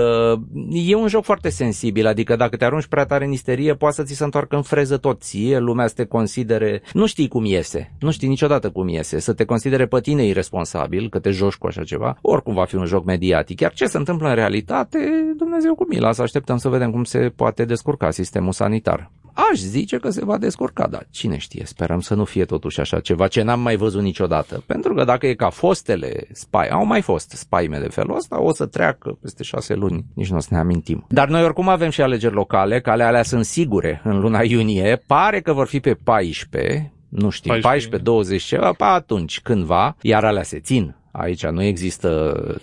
e 0.71 0.95
un 0.95 1.07
joc 1.07 1.23
foarte 1.23 1.49
sensibil, 1.49 2.07
adică 2.07 2.35
dacă 2.35 2.55
te 2.55 2.65
arunci 2.65 2.85
prea 2.85 3.05
tare 3.05 3.25
în 3.25 3.31
isterie, 3.31 3.73
poate 3.73 3.95
să 3.95 4.03
ți 4.03 4.13
se 4.13 4.23
întoarcă 4.23 4.55
în 4.55 4.61
freză 4.61 4.97
tot 4.97 5.21
ție, 5.21 5.59
lumea 5.59 5.87
să 5.87 5.93
te 5.93 6.05
considere, 6.05 6.81
nu 6.93 7.05
știi 7.05 7.27
cum 7.27 7.45
iese, 7.45 7.91
nu 7.99 8.11
știi 8.11 8.27
niciodată 8.27 8.69
cum 8.69 8.87
iese, 8.87 9.19
să 9.19 9.33
te 9.33 9.45
considere 9.45 9.85
pe 9.85 9.99
tine 9.99 10.25
irresponsabil, 10.25 11.09
că 11.09 11.19
te 11.19 11.29
joci 11.29 11.53
cu 11.53 11.67
așa 11.67 11.83
ceva, 11.83 12.17
oricum 12.21 12.50
va 12.53 12.65
fi 12.65 12.75
un 12.75 12.85
joc 12.85 13.05
mediatic. 13.05 13.59
Iar 13.59 13.73
ce 13.73 13.85
se 13.85 13.97
întâmplă 13.97 14.29
în 14.29 14.35
realitate, 14.35 14.99
Dumnezeu 15.37 15.75
cu 15.75 15.85
mila, 15.87 16.11
să 16.11 16.21
așteptăm 16.21 16.57
să 16.57 16.69
vedem 16.69 16.91
cum 16.91 17.03
se 17.03 17.31
poate 17.35 17.65
descurca 17.65 18.11
sistemul 18.11 18.51
sanitar. 18.51 19.11
Aș 19.33 19.59
zice 19.59 19.97
că 19.97 20.09
se 20.09 20.25
va 20.25 20.37
descurca, 20.37 20.87
dar 20.87 21.07
cine 21.09 21.37
știe, 21.37 21.65
sperăm 21.65 21.99
să 21.99 22.15
nu 22.15 22.25
fie 22.25 22.45
totuși 22.45 22.79
așa 22.79 22.99
ceva 22.99 23.27
ce 23.27 23.41
n-am 23.41 23.59
mai 23.59 23.75
văzut 23.75 24.01
niciodată. 24.01 24.63
Pentru 24.65 24.93
că 24.93 25.03
dacă 25.03 25.27
e 25.27 25.33
ca 25.33 25.49
fostele 25.49 26.27
spai, 26.31 26.67
au 26.67 26.85
mai 26.85 27.01
fost 27.01 27.29
spaime 27.29 27.79
de 27.79 27.87
felul 27.87 28.15
ăsta, 28.15 28.41
o 28.41 28.53
să 28.53 28.65
treacă 28.65 29.17
peste 29.21 29.43
șase 29.43 29.73
luni, 29.73 30.05
nici 30.13 30.29
nu 30.29 30.37
o 30.37 30.39
să 30.39 30.47
ne 30.51 30.57
amintim. 30.57 31.05
Dar 31.07 31.27
noi 31.27 31.43
oricum 31.43 31.67
avem 31.67 31.89
și 31.89 32.01
alegeri 32.01 32.33
locale, 32.33 32.81
care 32.81 33.03
alea 33.03 33.23
sunt 33.23 33.45
sigure 33.45 34.01
în 34.03 34.19
luna 34.19 34.41
iunie, 34.43 35.03
pare 35.07 35.41
că 35.41 35.53
vor 35.53 35.67
fi 35.67 35.79
pe 35.79 35.93
14, 36.03 36.93
nu 37.09 37.29
știu, 37.29 37.59
14, 37.61 38.03
20 38.03 38.43
ceva, 38.43 38.71
pa 38.71 38.93
atunci, 38.93 39.41
cândva, 39.41 39.95
iar 40.01 40.23
alea 40.23 40.43
se 40.43 40.59
țin 40.59 40.95
Aici 41.11 41.45
nu 41.45 41.63
există 41.63 42.09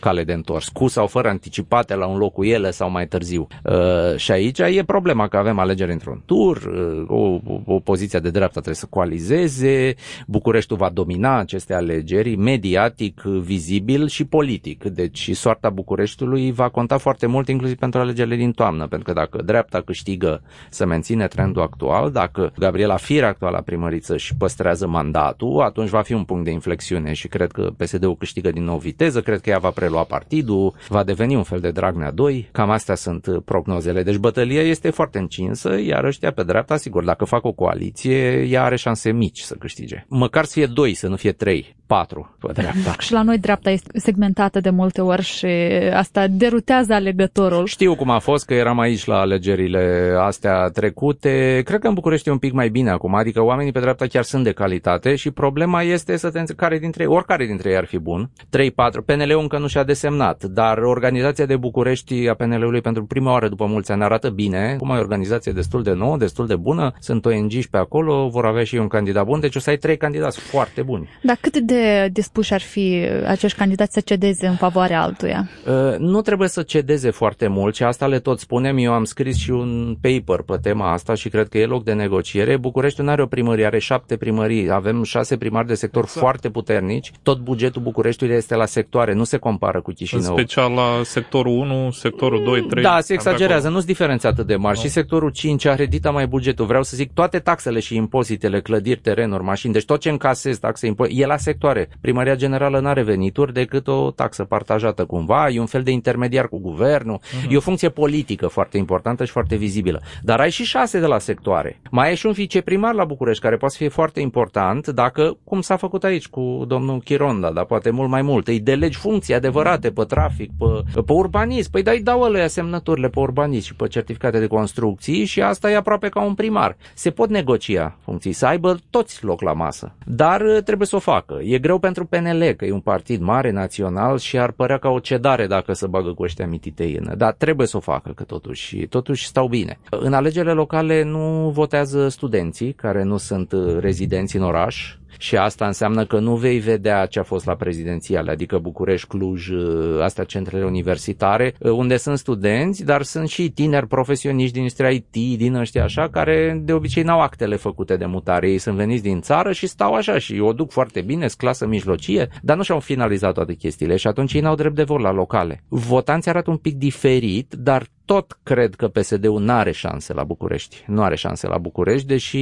cale 0.01 0.25
de 0.25 0.33
întors, 0.33 0.69
cu 0.69 0.87
sau 0.87 1.07
fără 1.07 1.29
anticipate 1.29 1.95
la 1.95 2.07
un 2.07 2.19
loc 2.19 2.33
cu 2.33 2.45
ele 2.45 2.71
sau 2.71 2.91
mai 2.91 3.07
târziu. 3.07 3.47
Uh, 3.65 4.17
și 4.17 4.31
aici 4.31 4.59
e 4.59 4.83
problema 4.87 5.29
că 5.29 5.37
avem 5.37 5.59
alegeri 5.59 5.93
într-un 5.93 6.23
tur, 6.27 6.57
uh, 6.57 7.05
o, 7.07 7.41
o 7.65 7.79
poziție 7.79 8.19
de 8.19 8.31
dreapta 8.31 8.53
trebuie 8.53 8.75
să 8.75 8.87
coalizeze, 8.91 9.95
Bucureștiul 10.27 10.79
va 10.79 10.89
domina 10.89 11.39
aceste 11.39 11.75
alegeri, 11.75 12.37
mediatic, 12.37 13.21
vizibil 13.23 14.09
și 14.09 14.25
politic. 14.25 14.85
Deci 14.85 15.31
soarta 15.33 15.71
Bucureștiului 15.71 16.53
va 16.53 16.69
conta 16.69 16.99
foarte 16.99 17.27
mult, 17.27 17.49
inclusiv 17.49 17.77
pentru 17.77 18.01
alegerile 18.01 18.37
din 18.37 18.53
toamnă, 18.53 18.87
pentru 18.87 19.13
că 19.13 19.21
dacă 19.21 19.43
dreapta 19.43 19.81
câștigă 19.81 20.43
să 20.71 20.87
menține 20.87 21.27
trendul 21.27 21.63
actual, 21.63 22.11
dacă 22.11 22.53
Gabriela 22.59 22.97
Fir, 22.97 23.25
actuala 23.25 23.61
primăriță, 23.61 24.17
și 24.17 24.37
păstrează 24.37 24.87
mandatul, 24.87 25.61
atunci 25.61 25.89
va 25.89 26.03
fi 26.03 26.13
un 26.13 26.25
punct 26.25 26.45
de 26.45 26.51
inflexiune 26.51 27.13
și 27.13 27.29
cred 27.29 27.53
că 27.53 27.71
PSD-ul 27.77 28.17
câștigă 28.17 28.38
câștigă 28.41 28.61
din 28.61 28.71
nou 28.71 28.79
viteză, 28.79 29.21
cred 29.21 29.41
că 29.41 29.51
ea 29.51 29.59
va 29.59 29.71
prelua 29.71 30.05
partidul, 30.05 30.75
va 30.89 31.05
deveni 31.05 31.35
un 31.35 31.43
fel 31.43 31.61
de 31.61 31.71
Dragnea 31.71 32.11
2, 32.11 32.49
cam 32.53 32.71
astea 32.71 32.95
sunt 32.95 33.27
uh, 33.27 33.37
prognozele. 33.45 34.03
Deci 34.03 34.17
bătălia 34.17 34.63
este 34.63 34.91
foarte 34.91 35.19
încinsă, 35.19 35.81
iar 35.81 36.05
ăștia 36.05 36.33
pe 36.33 36.43
dreapta, 36.43 36.77
sigur, 36.77 37.05
dacă 37.05 37.25
fac 37.25 37.45
o 37.45 37.53
coaliție, 37.53 38.43
ea 38.43 38.65
are 38.65 38.77
șanse 38.77 39.13
mici 39.13 39.41
să 39.41 39.55
câștige. 39.59 40.05
Măcar 40.09 40.45
să 40.45 40.53
fie 40.53 40.67
2, 40.67 40.95
să 40.95 41.09
nu 41.09 41.17
fie 41.17 41.33
3, 41.33 41.77
4 41.87 42.37
pe 42.41 42.53
dreapta. 42.53 42.95
și 42.99 43.13
la 43.13 43.23
noi 43.23 43.39
dreapta 43.39 43.71
este 43.71 43.99
segmentată 43.99 44.61
de 44.61 44.71
multe 44.71 45.01
ori 45.01 45.23
și 45.23 45.47
asta 45.93 46.27
derutează 46.27 46.95
alegătorul. 46.95 47.67
Știu 47.67 47.95
cum 47.95 48.11
a 48.11 48.19
fost, 48.19 48.47
că 48.47 48.55
eram 48.55 48.79
aici 48.79 49.05
la 49.05 49.19
alegerile 49.19 50.15
astea 50.21 50.69
trecute. 50.69 51.63
Cred 51.65 51.81
că 51.81 51.89
în 51.89 51.95
București 51.95 52.29
e 52.29 52.33
un 52.33 52.39
pic 52.39 52.53
mai 52.53 52.69
bine 52.69 52.91
acum, 52.91 53.15
adică 53.15 53.43
oamenii 53.43 53.73
pe 53.73 53.81
dreapta 53.81 54.07
chiar 54.07 54.23
sunt 54.23 54.45
de 54.45 54.53
calitate 54.53 55.15
și 55.15 55.31
problema 55.31 55.83
este 55.83 56.17
să 56.17 56.31
te 56.31 56.55
care 56.57 56.79
dintre 56.79 57.03
ei, 57.03 57.09
oricare 57.09 57.47
dintre 57.47 57.71
ei 57.71 57.77
ar 57.77 57.85
fi 57.85 57.99
bun, 57.99 58.28
3-4. 58.29 59.05
PNL-ul 59.05 59.41
încă 59.41 59.59
nu 59.59 59.67
și-a 59.67 59.85
desemnat, 59.85 60.45
dar 60.45 60.79
organizația 60.79 61.47
de 61.47 61.57
București 61.57 62.29
a 62.29 62.35
PNL-ului 62.35 62.81
pentru 62.81 63.05
prima 63.05 63.33
oară 63.33 63.49
după 63.49 63.67
mulți 63.67 63.93
ani 63.93 64.03
arată 64.03 64.29
bine. 64.29 64.77
Cum 64.79 64.91
e 64.91 64.97
o 64.97 64.99
organizație 64.99 65.53
destul 65.53 65.83
de 65.83 65.93
nouă, 65.93 66.17
destul 66.17 66.47
de 66.47 66.57
bună, 66.57 66.93
sunt 66.99 67.27
ong 67.27 67.53
pe 67.71 67.79
acolo, 67.79 68.29
vor 68.29 68.47
avea 68.47 68.65
și 68.65 68.77
un 68.77 68.89
candidat 68.89 69.25
bun, 69.25 69.41
deci 69.41 69.57
o 69.57 69.59
să 69.59 69.71
ai 69.71 69.77
trei 69.77 69.97
candidați 69.97 70.41
foarte 70.41 70.83
buni. 70.83 71.09
Dar 71.23 71.39
cât 71.41 71.57
de 71.57 72.09
dispuși 72.13 72.53
ar 72.53 72.61
fi 72.61 73.09
acești 73.27 73.59
candidați 73.59 73.93
să 73.93 74.01
cedeze 74.01 74.47
în 74.47 74.57
favoarea 74.57 75.03
altuia? 75.03 75.49
Uh, 75.67 75.99
nu 75.99 76.21
trebuie 76.21 76.49
să 76.49 76.63
cedeze 76.63 77.11
foarte 77.11 77.47
mult 77.47 77.75
și 77.75 77.83
asta 77.83 78.07
le 78.07 78.19
tot 78.19 78.41
spunem. 78.41 78.77
Eu 78.77 78.93
am 78.93 79.05
scris 79.05 79.37
și 79.37 79.51
un 79.51 79.97
paper 80.01 80.43
pe 80.43 80.57
tema 80.63 80.93
asta 80.93 81.15
și 81.15 81.29
cred 81.29 81.49
că 81.49 81.59
e 81.59 81.67
loc 81.67 81.85
de 81.85 81.93
negociere. 81.93 82.57
București 82.57 83.03
nu 83.03 83.11
are 83.11 83.23
o 83.23 83.27
primărie, 83.27 83.67
are 83.67 83.79
șapte 83.79 84.17
primării, 84.17 84.71
avem 84.71 85.03
șase 85.03 85.37
primari 85.37 85.67
de 85.67 85.75
sector 85.75 86.03
exact. 86.03 86.21
foarte 86.21 86.51
puternici. 86.51 87.13
Tot 87.23 87.39
bugetul 87.39 87.83
București 87.83 88.18
Bucureștiului 88.19 88.37
este 88.37 88.55
la 88.55 88.81
sectoare, 88.81 89.13
nu 89.13 89.25
se 89.25 89.37
compară 89.37 89.81
cu 89.81 89.93
Chișinău. 89.93 90.25
În 90.25 90.37
special 90.37 90.73
la 90.73 91.01
sectorul 91.03 91.53
1, 91.53 91.91
sectorul 91.91 92.45
2, 92.45 92.63
3. 92.63 92.83
Da, 92.83 93.01
se 93.01 93.13
exagerează, 93.13 93.69
nu 93.69 93.75
sunt 93.75 93.87
diferențe 93.87 94.27
atât 94.27 94.47
de 94.47 94.57
mari. 94.57 94.77
No. 94.77 94.83
Și 94.83 94.89
sectorul 94.89 95.31
5 95.31 95.65
are 95.65 95.87
dita 95.87 96.11
mai 96.11 96.27
bugetul. 96.27 96.67
Vreau 96.67 96.83
să 96.83 96.97
zic 96.97 97.13
toate 97.13 97.39
taxele 97.39 97.81
și 97.81 97.97
impozitele, 97.97 98.61
clădiri, 98.61 99.01
terenuri, 99.01 99.43
mașini, 99.43 99.73
deci 99.73 99.85
tot 99.85 100.01
ce 100.01 100.11
încasezi 100.11 100.61
taxe, 100.61 100.87
impozite, 100.87 101.23
e 101.23 101.27
la 101.27 101.37
sectoare. 101.37 101.89
Primăria 102.01 102.35
Generală 102.35 102.81
nu 102.81 102.89
are 102.89 103.03
venituri 103.03 103.53
decât 103.53 103.89
o 103.89 104.11
taxă 104.11 104.45
partajată 104.45 105.05
cumva, 105.05 105.49
e 105.49 105.61
un 105.61 105.67
fel 105.67 105.83
de 105.83 105.91
intermediar 105.91 106.49
cu 106.49 106.59
guvernul, 106.59 107.19
uh-huh. 107.19 107.51
e 107.51 107.57
o 107.57 107.61
funcție 107.61 107.89
politică 107.89 108.47
foarte 108.47 108.79
importantă 108.79 109.25
și 109.25 109.33
foarte 109.33 109.57
vizibilă. 109.57 110.01
Dar 110.23 110.41
ai 110.41 110.51
și 110.51 110.65
șase 110.65 111.01
de 111.01 111.07
la 111.07 111.19
sectoare. 111.19 111.81
Mai 111.91 112.09
ai 112.09 112.17
și 112.17 112.27
un 112.27 112.33
viceprimar 112.33 112.95
la 112.95 113.05
București 113.05 113.43
care 113.43 113.57
poate 113.57 113.75
fi 113.79 113.89
foarte 113.89 114.21
important 114.21 114.87
dacă, 114.89 115.37
cum 115.45 115.61
s-a 115.61 115.77
făcut 115.77 116.05
aici 116.05 116.29
cu 116.29 116.65
domnul 116.67 117.01
Chironda, 117.01 117.51
dar 117.51 117.65
poate 117.65 117.91
mult 117.91 118.08
mai 118.09 118.23
mult, 118.23 118.49
îi 118.49 118.61
delegi 118.61 118.99
funcții 118.99 119.35
adevărate 119.35 119.91
pe 119.91 120.05
trafic, 120.05 120.51
pe, 120.59 121.01
pe 121.01 121.13
urbanism. 121.13 121.71
Păi 121.71 121.83
dai 121.83 121.99
dau 121.99 122.23
alea 122.23 122.47
semnăturile 122.49 123.09
pe 123.09 123.19
urbanism 123.19 123.67
și 123.67 123.75
pe 123.75 123.87
certificate 123.89 124.39
de 124.39 124.47
construcții 124.47 125.25
și 125.25 125.43
asta 125.43 125.71
e 125.71 125.77
aproape 125.77 126.09
ca 126.09 126.23
un 126.23 126.35
primar. 126.35 126.77
Se 126.95 127.11
pot 127.11 127.29
negocia 127.29 127.97
funcții, 128.05 128.33
să 128.33 128.47
aibă 128.47 128.79
toți 128.91 129.25
loc 129.25 129.41
la 129.41 129.53
masă. 129.53 129.93
Dar 130.07 130.41
uh, 130.41 130.63
trebuie 130.63 130.87
să 130.87 130.97
o 130.97 130.99
facă. 130.99 131.39
E 131.43 131.59
greu 131.59 131.79
pentru 131.79 132.05
PNL, 132.05 132.43
că 132.57 132.65
e 132.65 132.73
un 132.73 132.81
partid 132.81 133.21
mare, 133.21 133.51
național 133.51 134.19
și 134.19 134.39
ar 134.39 134.51
părea 134.51 134.79
ca 134.79 134.89
o 134.89 134.99
cedare 134.99 135.47
dacă 135.47 135.73
să 135.73 135.87
bagă 135.87 136.13
cu 136.13 136.23
ăștia 136.23 136.47
mititeină. 136.47 137.15
Dar 137.15 137.33
trebuie 137.33 137.67
să 137.67 137.77
o 137.77 137.81
facă, 137.81 138.13
că 138.15 138.23
totuși, 138.25 138.87
totuși 138.87 139.27
stau 139.27 139.49
bine. 139.49 139.79
În 139.91 140.13
alegerile 140.13 140.53
locale 140.53 141.03
nu 141.03 141.51
votează 141.55 142.09
studenții 142.09 142.73
care 142.73 143.03
nu 143.03 143.17
sunt 143.17 143.53
uh, 143.53 143.77
rezidenți 143.81 144.37
în 144.37 144.43
oraș, 144.43 144.97
și 145.21 145.37
asta 145.37 145.67
înseamnă 145.67 146.05
că 146.05 146.19
nu 146.19 146.37
vei 146.37 146.59
vedea 146.59 147.07
ce 147.07 147.19
a 147.19 147.23
fost 147.23 147.47
la 147.47 147.55
prezidențiale, 147.55 148.31
adică 148.31 148.59
București, 148.59 149.07
Cluj, 149.07 149.51
ă, 149.51 150.03
astea 150.03 150.25
centrele 150.25 150.65
universitare, 150.65 151.55
ă, 151.65 151.71
unde 151.71 151.97
sunt 151.97 152.19
studenți, 152.19 152.85
dar 152.85 153.03
sunt 153.03 153.29
și 153.29 153.51
tineri 153.51 153.87
profesioniști 153.87 154.53
din 154.53 154.61
industria 154.61 154.91
IT, 154.91 155.39
din 155.39 155.55
ăștia 155.55 155.85
așa, 155.85 156.09
care 156.09 156.61
de 156.65 156.73
obicei 156.73 157.03
n-au 157.03 157.21
actele 157.21 157.57
făcute 157.57 157.97
de 157.97 158.07
mutare. 158.07 158.51
Ei 158.51 158.59
sunt 158.59 158.77
veniți 158.77 159.03
din 159.03 159.21
țară 159.21 159.53
și 159.53 159.67
stau 159.67 159.95
așa 159.95 160.19
și 160.19 160.41
o 160.41 160.53
duc 160.53 160.71
foarte 160.71 161.01
bine, 161.01 161.27
sunt 161.27 161.41
clasă 161.41 161.67
mijlocie, 161.67 162.29
dar 162.43 162.57
nu 162.57 162.63
și-au 162.63 162.81
finalizat 162.81 163.35
toate 163.35 163.55
chestiile 163.55 163.97
și 163.97 164.07
atunci 164.07 164.33
ei 164.33 164.41
n-au 164.41 164.55
drept 164.55 164.75
de 164.75 164.83
vot 164.83 165.01
la 165.01 165.13
locale. 165.13 165.63
Votanții 165.69 166.31
arată 166.31 166.51
un 166.51 166.57
pic 166.57 166.75
diferit, 166.75 167.55
dar 167.59 167.87
tot 168.05 168.39
cred 168.43 168.75
că 168.75 168.89
PSD-ul 168.89 169.41
nu 169.41 169.53
are 169.53 169.73
șanse 169.73 170.13
la 170.13 170.25
București. 170.25 170.85
Nu 170.87 171.03
are 171.03 171.17
șanse 171.17 171.47
la 171.47 171.59
București, 171.59 172.07
deși 172.07 172.39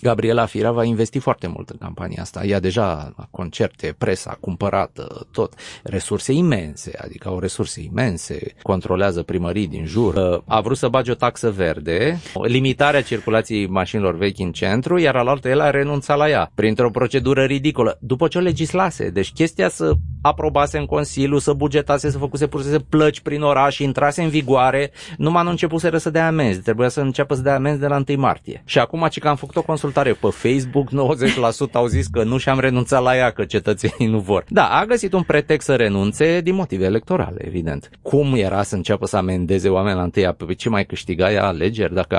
Gabriela 0.00 0.46
Fira 0.46 0.70
va 0.70 0.84
investi 0.84 1.18
foarte 1.18 1.46
mult 1.46 1.68
în 1.68 1.76
campania 1.78 2.22
asta. 2.22 2.44
Ea 2.44 2.60
deja 2.60 3.14
concerte, 3.30 3.94
presa 3.98 4.36
cumpărată, 4.40 5.26
tot. 5.32 5.54
Resurse 5.82 6.32
imense, 6.32 6.98
adică 7.02 7.28
au 7.28 7.38
resurse 7.38 7.82
imense, 7.82 8.54
controlează 8.62 9.22
primării 9.22 9.66
din 9.66 9.86
jur. 9.86 10.42
A 10.46 10.60
vrut 10.60 10.76
să 10.76 10.88
bage 10.88 11.10
o 11.10 11.14
taxă 11.14 11.50
verde, 11.50 12.20
limitarea 12.42 13.02
circulației 13.02 13.66
mașinilor 13.66 14.16
vechi 14.16 14.38
în 14.38 14.52
centru, 14.52 14.98
iar 14.98 15.16
alaltă 15.16 15.48
el 15.48 15.60
a 15.60 15.70
renunțat 15.70 16.16
la 16.16 16.28
ea, 16.28 16.50
printr-o 16.54 16.90
procedură 16.90 17.44
ridicolă, 17.44 17.98
după 18.00 18.28
ce 18.28 18.38
o 18.38 18.40
legislase. 18.40 19.10
Deci 19.10 19.32
chestia 19.32 19.68
să 19.68 19.92
aprobase 20.22 20.78
în 20.78 20.86
Consiliu, 20.86 21.38
să 21.38 21.52
bugetase, 21.52 22.10
să 22.10 22.18
făcuse 22.18 22.46
pur 22.46 22.62
să 22.62 22.78
plăci 22.78 23.20
prin 23.20 23.42
oraș, 23.42 23.78
intrase 23.78 24.22
în 24.22 24.28
vigoare, 24.28 24.90
numai 25.16 25.44
nu 25.44 25.50
începuse 25.50 25.98
să 25.98 26.10
dea 26.10 26.26
amenzi. 26.26 26.60
Trebuia 26.60 26.88
să 26.88 27.00
înceapă 27.00 27.34
să 27.34 27.42
dea 27.42 27.54
amenzi 27.54 27.80
de 27.80 27.86
la 27.86 28.02
1 28.08 28.20
martie. 28.20 28.62
Și 28.64 28.78
acum, 28.78 29.06
ce 29.10 29.20
că 29.20 29.28
am 29.28 29.36
făcut 29.36 29.56
o 29.56 29.62
consultare 29.62 29.86
pe 29.92 30.28
Facebook, 30.30 30.88
90% 30.90 31.72
au 31.72 31.86
zis 31.86 32.06
că 32.06 32.22
nu 32.24 32.36
și-am 32.36 32.60
renunțat 32.60 33.02
la 33.02 33.16
ea, 33.16 33.30
că 33.30 33.44
cetățenii 33.44 34.12
nu 34.12 34.18
vor. 34.18 34.44
Da, 34.48 34.64
a 34.64 34.84
găsit 34.84 35.12
un 35.12 35.22
pretext 35.22 35.66
să 35.66 35.74
renunțe 35.74 36.40
din 36.40 36.54
motive 36.54 36.84
electorale, 36.84 37.46
evident. 37.46 37.90
Cum 38.02 38.34
era 38.34 38.62
să 38.62 38.74
înceapă 38.74 39.06
să 39.06 39.16
amendeze 39.16 39.68
oameni 39.68 39.96
la 39.96 40.02
întâia? 40.02 40.32
Pe 40.32 40.54
ce 40.54 40.68
mai 40.68 40.84
câștiga 40.84 41.32
ea 41.32 41.46
alegeri 41.46 41.94
dacă 41.94 42.16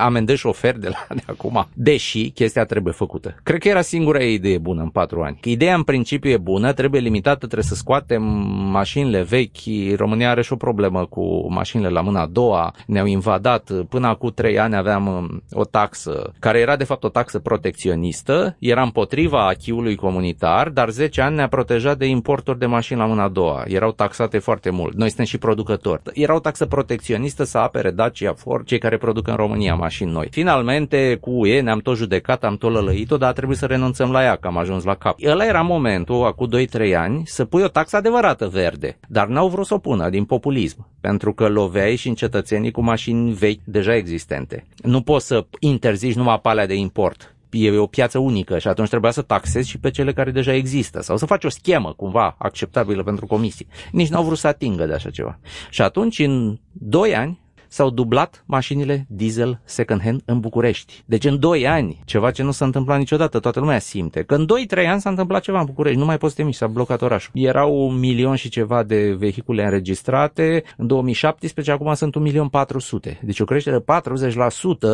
amende 0.00 0.34
șoferi 0.34 0.80
de 0.80 0.88
la 0.88 1.14
de 1.14 1.22
acum? 1.26 1.68
Deși 1.72 2.30
chestia 2.30 2.64
trebuie 2.64 2.92
făcută. 2.92 3.34
Cred 3.42 3.60
că 3.60 3.68
era 3.68 3.80
singura 3.80 4.22
idee 4.22 4.58
bună 4.58 4.82
în 4.82 4.88
patru 4.88 5.22
ani. 5.22 5.38
Ideea 5.44 5.74
în 5.74 5.82
principiu 5.82 6.30
e 6.30 6.36
bună, 6.36 6.72
trebuie 6.72 7.00
limitată, 7.00 7.36
trebuie 7.36 7.62
să 7.62 7.74
scoatem 7.74 8.22
mașinile 8.70 9.22
vechi. 9.22 9.96
România 9.96 10.30
are 10.30 10.42
și 10.42 10.52
o 10.52 10.56
problemă 10.56 11.06
cu 11.06 11.52
mașinile 11.52 11.88
la 11.88 12.00
mâna 12.00 12.20
a 12.20 12.26
doua. 12.26 12.74
Ne-au 12.86 13.06
invadat. 13.06 13.70
Până 13.88 14.06
acum 14.06 14.30
trei 14.34 14.58
ani 14.58 14.76
aveam 14.76 15.06
um, 15.06 15.42
o 15.52 15.64
taxă 15.64 16.32
care 16.38 16.58
era 16.58 16.76
de 16.76 16.84
fapt 16.86 17.04
o 17.04 17.08
taxă 17.08 17.38
protecționistă, 17.38 18.56
era 18.58 18.82
împotriva 18.82 19.46
achiului 19.46 19.94
comunitar, 19.94 20.68
dar 20.68 20.90
10 20.90 21.20
ani 21.20 21.36
ne-a 21.36 21.48
protejat 21.48 21.98
de 21.98 22.06
importuri 22.06 22.58
de 22.58 22.66
mașini 22.66 22.98
la 22.98 23.06
mâna 23.06 23.22
a 23.22 23.28
doua. 23.28 23.62
Erau 23.66 23.92
taxate 23.92 24.38
foarte 24.38 24.70
mult. 24.70 24.94
Noi 24.94 25.08
suntem 25.08 25.24
și 25.24 25.38
producători. 25.38 26.02
Era 26.14 26.34
o 26.34 26.38
taxă 26.38 26.66
protecționistă 26.66 27.44
să 27.44 27.58
apere 27.58 27.90
Dacia 27.90 28.32
Ford, 28.32 28.66
cei 28.66 28.78
care 28.78 28.96
produc 28.96 29.28
în 29.28 29.34
România 29.34 29.74
mașini 29.74 30.10
noi. 30.10 30.28
Finalmente, 30.30 31.18
cu 31.20 31.30
UE 31.30 31.60
ne-am 31.60 31.78
tot 31.78 31.96
judecat, 31.96 32.44
am 32.44 32.56
tot 32.56 32.72
lălăit-o, 32.72 33.16
dar 33.16 33.28
a 33.28 33.32
trebuit 33.32 33.58
să 33.58 33.66
renunțăm 33.66 34.10
la 34.10 34.22
ea, 34.22 34.36
că 34.36 34.46
am 34.46 34.58
ajuns 34.58 34.84
la 34.84 34.94
cap. 34.94 35.16
Ăla 35.24 35.46
era 35.46 35.62
momentul, 35.62 36.24
acum 36.24 36.48
2-3 36.90 36.94
ani, 36.96 37.22
să 37.24 37.44
pui 37.44 37.62
o 37.62 37.68
taxă 37.68 37.96
adevărată 37.96 38.48
verde, 38.48 38.98
dar 39.08 39.26
n-au 39.26 39.48
vrut 39.48 39.66
să 39.66 39.74
o 39.74 39.78
pună 39.78 40.08
din 40.08 40.24
populism, 40.24 40.86
pentru 41.06 41.32
că 41.32 41.48
loveai 41.48 41.96
și 41.96 42.08
în 42.08 42.14
cetățenii 42.14 42.70
cu 42.70 42.82
mașini 42.82 43.32
vechi 43.32 43.60
deja 43.64 43.94
existente. 43.94 44.66
Nu 44.82 45.00
poți 45.00 45.26
să 45.26 45.46
interzici 45.58 46.14
numai 46.14 46.40
palea 46.40 46.66
de 46.66 46.74
import 46.74 47.36
e 47.50 47.78
o 47.78 47.86
piață 47.86 48.18
unică 48.18 48.58
și 48.58 48.68
atunci 48.68 48.88
trebuia 48.88 49.10
să 49.10 49.22
taxezi 49.22 49.68
și 49.68 49.78
pe 49.78 49.90
cele 49.90 50.12
care 50.12 50.30
deja 50.30 50.52
există 50.52 51.02
sau 51.02 51.16
să 51.16 51.26
faci 51.26 51.44
o 51.44 51.48
schemă 51.48 51.92
cumva 51.92 52.34
acceptabilă 52.38 53.02
pentru 53.02 53.26
comisie. 53.26 53.66
Nici 53.92 54.08
n-au 54.08 54.24
vrut 54.24 54.38
să 54.38 54.46
atingă 54.46 54.86
de 54.86 54.92
așa 54.92 55.10
ceva. 55.10 55.38
Și 55.70 55.82
atunci, 55.82 56.18
în 56.18 56.58
2 56.72 57.14
ani, 57.14 57.40
s-au 57.68 57.90
dublat 57.90 58.44
mașinile 58.46 59.06
diesel 59.08 59.60
second-hand 59.64 60.22
în 60.24 60.40
București. 60.40 61.02
Deci 61.06 61.24
în 61.24 61.38
2 61.38 61.66
ani, 61.66 62.00
ceva 62.04 62.30
ce 62.30 62.42
nu 62.42 62.50
s-a 62.50 62.64
întâmplat 62.64 62.98
niciodată, 62.98 63.38
toată 63.38 63.60
lumea 63.60 63.78
simte. 63.78 64.22
Că 64.22 64.34
în 64.34 64.46
2-3 64.76 64.86
ani 64.86 65.00
s-a 65.00 65.10
întâmplat 65.10 65.42
ceva 65.42 65.58
în 65.58 65.66
București, 65.66 65.98
nu 65.98 66.04
mai 66.04 66.18
poți 66.18 66.34
să 66.34 66.40
te 66.40 66.46
miști, 66.46 66.60
s-a 66.60 66.66
blocat 66.66 67.02
orașul. 67.02 67.30
Erau 67.34 67.86
un 67.86 67.98
milion 67.98 68.34
și 68.34 68.48
ceva 68.48 68.82
de 68.82 69.14
vehicule 69.18 69.64
înregistrate, 69.64 70.62
în 70.76 70.86
2017 70.86 71.72
acum 71.74 71.94
sunt 71.94 72.16
1.400.000. 73.06 73.20
Deci 73.22 73.40
o 73.40 73.44
creștere 73.44 73.78
de 73.78 73.84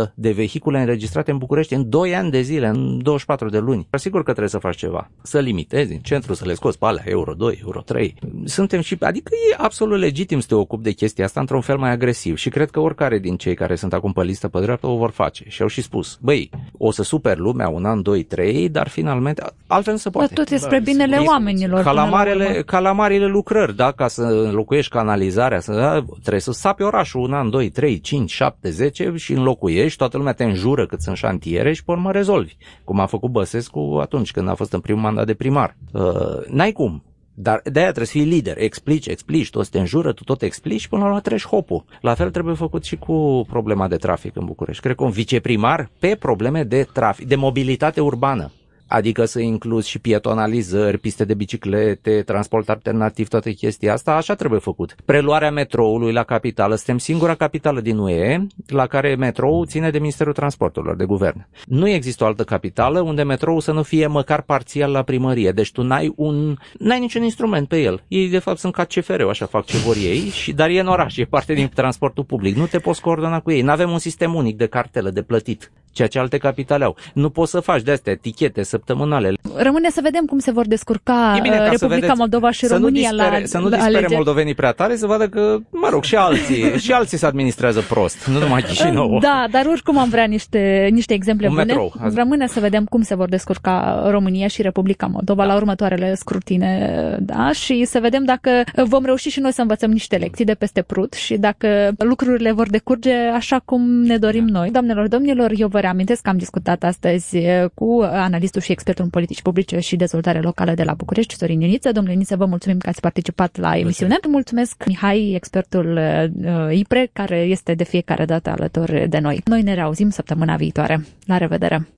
40% 0.09 0.13
de 0.15 0.31
vehicule 0.31 0.81
înregistrate 0.81 1.31
în 1.31 1.39
București 1.39 1.75
în 1.75 1.89
2 1.89 2.15
ani 2.15 2.31
de 2.31 2.41
zile, 2.41 2.67
în 2.67 3.03
24 3.03 3.49
de 3.49 3.59
luni. 3.59 3.89
Sigur 3.91 4.19
că 4.19 4.31
trebuie 4.31 4.49
să 4.49 4.59
faci 4.59 4.77
ceva. 4.77 5.11
Să 5.23 5.39
limitezi 5.39 5.93
în 5.93 5.99
centru, 5.99 6.35
să 6.35 6.45
le 6.47 6.55
scoți 6.55 6.79
pe 6.79 6.87
alea, 6.87 7.03
euro 7.07 7.33
2, 7.33 7.61
euro 7.65 7.81
3. 7.81 8.15
Suntem 8.45 8.81
și, 8.81 8.97
adică 9.01 9.31
e 9.51 9.55
absolut 9.59 9.99
legitim 9.99 10.41
să 10.41 10.47
te 10.47 10.55
ocupi 10.55 10.83
de 10.83 10.93
chestia 10.93 11.25
asta 11.25 11.41
într-un 11.41 11.61
fel 11.61 11.77
mai 11.77 11.91
agresiv 11.91 12.37
și 12.37 12.49
cred 12.49 12.62
că 12.71 12.81
oricare 12.81 13.19
din 13.19 13.37
cei 13.37 13.55
care 13.55 13.75
sunt 13.75 13.93
acum 13.93 14.13
pe 14.13 14.23
listă 14.23 14.49
pe 14.49 14.61
dreapta 14.61 14.89
o 14.89 14.97
vor 14.97 15.11
face. 15.11 15.45
Și 15.49 15.63
au 15.63 15.69
și 15.69 15.83
spus, 15.83 16.19
băi, 16.21 16.51
o 16.79 16.91
să 16.91 17.03
super 17.03 17.37
lumea 17.37 17.69
un 17.69 17.85
an, 17.85 18.03
doi, 18.03 18.23
trei, 18.23 18.69
dar 18.69 18.89
finalmente 18.89 19.43
altfel 19.67 19.93
nu 19.93 19.99
se 19.99 20.11
poate. 20.11 20.35
Dar 20.35 20.45
tot 20.45 20.55
e 20.55 20.59
spre 20.59 20.79
da, 20.79 20.85
binele 20.85 21.17
e, 21.17 21.27
oamenilor. 21.27 21.83
Ca 21.83 21.93
la, 21.93 22.05
marele, 22.05 22.63
ca 22.67 22.79
la 22.79 22.93
marile 22.93 23.27
lucrări, 23.27 23.77
da? 23.77 23.93
ca 23.93 24.09
să 24.09 24.23
înlocuiești 24.23 24.93
canalizarea, 24.93 25.61
să, 25.61 25.73
da, 25.73 26.05
trebuie 26.21 26.41
să 26.41 26.53
sapi 26.53 26.83
orașul 26.83 27.21
un 27.21 27.33
an, 27.33 27.51
doi, 27.51 27.71
trei, 27.71 28.01
cinci, 28.01 28.31
șapte, 28.31 28.71
zece 28.71 29.13
și 29.17 29.33
înlocuiești, 29.33 29.99
toată 29.99 30.17
lumea 30.17 30.33
te 30.33 30.45
înjură 30.45 30.87
cât 30.87 31.01
sunt 31.01 31.17
șantiere 31.17 31.73
și 31.73 31.85
pe 31.85 31.91
urmă 31.91 32.13
rezolvi. 32.13 32.57
Cum 32.85 33.01
a 33.01 33.07
făcut 33.07 33.31
Băsescu 33.31 33.99
atunci 34.01 34.31
când 34.31 34.49
a 34.49 34.55
fost 34.55 34.73
în 34.73 34.81
primul 34.81 35.03
mandat 35.03 35.27
de 35.27 35.35
primar. 35.35 35.77
Uh, 35.93 36.47
n-ai 36.49 36.73
cum. 36.73 37.03
Dar 37.35 37.61
de-aia 37.65 37.87
trebuie 37.93 38.07
să 38.07 38.19
fii 38.19 38.25
lider, 38.25 38.59
explici, 38.59 39.07
explici, 39.07 39.51
toți 39.51 39.71
te 39.71 39.79
înjură, 39.79 40.13
tu 40.13 40.25
tot 40.25 40.43
explici, 40.43 40.89
până 40.89 41.03
la 41.03 41.09
urmă 41.09 41.21
treci 41.21 41.47
hopul. 41.47 41.85
La 42.01 42.15
fel 42.15 42.31
trebuie 42.31 42.55
făcut 42.55 42.85
și 42.85 42.97
cu 42.97 43.47
problema 43.49 43.89
de 43.89 43.97
trafic 43.97 44.37
în 44.37 44.45
București. 44.45 44.83
Cred 44.83 44.97
că 44.97 45.05
un 45.05 45.11
viceprimar 45.11 45.91
pe 45.99 46.17
probleme 46.19 46.65
de 46.65 46.87
trafic, 46.93 47.27
de 47.27 47.37
mobilitate 47.37 48.01
urbană 48.01 48.51
adică 48.93 49.25
să 49.25 49.41
incluzi 49.41 49.89
și 49.89 49.99
pietonalizări, 49.99 50.99
piste 50.99 51.25
de 51.25 51.35
biciclete, 51.35 52.23
transport 52.23 52.69
alternativ, 52.69 53.29
toate 53.29 53.53
chestia 53.53 53.93
asta, 53.93 54.13
așa 54.15 54.35
trebuie 54.35 54.61
făcut. 54.61 54.95
Preluarea 55.05 55.51
metroului 55.51 56.13
la 56.13 56.23
capitală, 56.23 56.75
suntem 56.75 56.99
singura 56.99 57.35
capitală 57.35 57.81
din 57.81 57.99
UE 57.99 58.47
la 58.67 58.87
care 58.87 59.15
metrou 59.15 59.65
ține 59.65 59.91
de 59.91 59.99
Ministerul 59.99 60.33
Transporturilor, 60.33 60.97
de 60.97 61.05
guvern. 61.05 61.47
Nu 61.67 61.89
există 61.89 62.25
o 62.25 62.27
altă 62.27 62.45
capitală 62.45 63.01
unde 63.01 63.23
metrou 63.23 63.61
să 63.61 63.73
nu 63.73 63.83
fie 63.83 64.07
măcar 64.07 64.43
parțial 64.43 64.91
la 64.91 65.03
primărie, 65.03 65.51
deci 65.51 65.73
tu 65.73 65.83
n-ai 65.83 66.13
un, 66.17 66.57
n-ai 66.79 67.01
niciun 67.01 67.23
instrument 67.23 67.69
pe 67.69 67.81
el. 67.81 68.03
Ei 68.09 68.29
de 68.29 68.39
fapt 68.39 68.59
sunt 68.59 68.73
ca 68.73 68.85
cfr 68.85 69.21
așa 69.21 69.47
fac 69.47 69.65
ce 69.65 69.77
vor 69.77 69.97
ei, 69.97 70.21
și, 70.29 70.53
dar 70.53 70.69
e 70.69 70.81
în 70.81 70.87
oraș, 70.87 71.17
e 71.17 71.25
parte 71.25 71.55
din 71.55 71.71
transportul 71.75 72.25
public. 72.25 72.57
Nu 72.57 72.67
te 72.67 72.79
poți 72.79 73.01
coordona 73.01 73.41
cu 73.41 73.51
ei. 73.51 73.63
Nu 73.63 73.71
avem 73.71 73.91
un 73.91 73.99
sistem 73.99 74.35
unic 74.35 74.57
de 74.57 74.67
cartelă 74.67 75.11
de 75.11 75.23
plătit 75.23 75.71
ceea 75.93 76.09
ce 76.09 76.19
alte 76.19 76.39
capitale 76.39 76.85
au. 76.85 76.97
Nu 77.15 77.31
poți 77.31 77.51
să 77.51 77.61
faci 77.61 77.83
de-astea 77.83 78.13
etichete 78.13 78.63
săptămânale. 78.63 79.33
Rămâne 79.57 79.91
să 79.91 80.01
vedem 80.03 80.25
cum 80.25 80.39
se 80.39 80.51
vor 80.51 80.67
descurca 80.67 81.39
bine, 81.43 81.55
uh, 81.55 81.61
Republica 81.71 81.89
vedeți, 81.89 82.19
Moldova 82.19 82.51
și 82.51 82.67
să 82.67 82.75
România 82.75 83.11
nu 83.11 83.17
dispere, 83.17 83.41
la 83.41 83.47
Să 83.47 83.59
nu 83.59 83.63
la 83.65 83.69
dispere 83.71 83.97
alegeri. 83.97 84.15
moldovenii 84.15 84.55
prea 84.55 84.73
tare, 84.73 84.97
să 84.97 85.07
vadă 85.07 85.29
că, 85.29 85.59
mă 85.71 85.89
rog, 85.91 86.05
și 86.05 86.17
alții, 86.17 86.79
și 86.79 86.93
alții 86.93 87.19
se 87.19 87.27
administrează 87.27 87.81
prost, 87.81 88.27
nu 88.27 88.39
numai 88.39 88.63
Chișinău. 88.63 89.19
Da, 89.19 89.47
dar 89.51 89.67
oricum 89.67 89.99
am 89.99 90.09
vrea 90.09 90.25
niște, 90.25 90.89
niște 90.93 91.15
exemple 91.15 91.47
Un 91.47 91.53
bune. 91.53 91.65
metrou. 91.65 91.93
Rămâne 92.15 92.47
să 92.47 92.61
vedem 92.61 92.85
cum 92.85 93.03
se 93.03 93.15
vor 93.15 93.29
descurca 93.29 94.03
România 94.11 94.47
și 94.47 94.63
Republica 94.63 95.07
Moldova 95.07 95.43
da. 95.43 95.49
la 95.49 95.55
următoarele 95.55 96.15
scrutine, 96.15 97.17
da, 97.21 97.53
și 97.53 97.85
să 97.85 97.99
vedem 98.01 98.25
dacă 98.25 98.51
vom 98.85 99.05
reuși 99.05 99.29
și 99.29 99.41
noi 99.41 99.53
să 99.53 99.61
învățăm 99.61 99.91
niște 99.91 100.17
lecții 100.17 100.45
de 100.45 100.55
peste 100.55 100.83
prut 100.83 101.13
și 101.13 101.37
dacă 101.37 101.91
lucrurile 101.99 102.53
vor 102.53 102.69
decurge 102.69 103.15
așa 103.15 103.63
cum 103.65 104.03
ne 104.03 104.17
dorim 104.17 104.47
da. 104.47 104.59
noi. 104.59 104.71
Doamnelor, 104.71 105.09
domnilor, 105.09 105.53
eu 105.57 105.69
vă 105.69 105.81
reamintesc 105.83 106.23
că 106.23 106.29
am 106.29 106.37
discutat 106.37 106.83
astăzi 106.83 107.37
cu 107.75 108.01
analistul 108.11 108.61
și 108.61 108.73
expertul 108.73 109.05
în 109.05 109.11
politici 109.11 109.43
publice 109.43 109.79
și 109.79 109.97
dezvoltare 109.97 110.41
locală 110.41 110.75
de 110.75 110.83
la 110.83 110.95
București, 110.95 111.35
Sorin 111.35 111.61
Ioniță. 111.61 111.93
Domnule 111.93 112.13
Ioniță, 112.13 112.37
vă 112.37 112.45
mulțumim 112.45 112.79
că 112.79 112.89
ați 112.89 113.01
participat 113.01 113.57
la 113.57 113.77
emisiune. 113.77 114.19
Mulțumesc, 114.29 114.85
Mihai, 114.87 115.33
expertul 115.35 115.99
uh, 116.45 116.77
IPRE, 116.77 117.11
care 117.13 117.37
este 117.37 117.75
de 117.75 117.85
fiecare 117.85 118.25
dată 118.25 118.51
alături 118.51 119.09
de 119.09 119.19
noi. 119.19 119.41
Noi 119.45 119.63
ne 119.63 119.75
reauzim 119.75 120.11
săptămâna 120.11 120.57
viitoare. 120.57 121.05
La 121.27 121.37
revedere! 121.37 121.89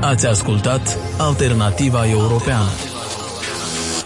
Ați 0.00 0.26
ascultat 0.26 0.98
Alternativa 1.18 2.08
Europeană 2.08 2.93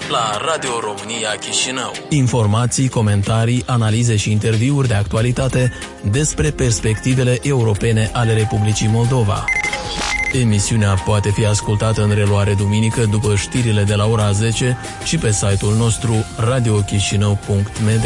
la 0.09 0.39
Radio 0.45 0.71
România 0.81 1.29
Chișinău. 1.41 1.93
Informații, 2.09 2.89
comentarii, 2.89 3.63
analize 3.67 4.17
și 4.17 4.31
interviuri 4.31 4.89
de 4.89 4.95
actualitate 4.95 5.73
despre 6.11 6.51
perspectivele 6.51 7.39
europene 7.43 8.11
ale 8.13 8.33
Republicii 8.33 8.89
Moldova. 8.93 9.45
Emisiunea 10.33 10.95
poate 10.95 11.31
fi 11.31 11.47
ascultată 11.47 12.03
în 12.03 12.15
reluare 12.15 12.55
duminică 12.55 13.05
după 13.05 13.35
știrile 13.35 13.83
de 13.83 13.95
la 13.95 14.07
ora 14.07 14.33
10 14.33 14.79
și 15.05 15.19
pe 15.19 15.33
site-ul 15.33 15.75
nostru 15.75 16.15
radiochișinău.md. 16.37 18.05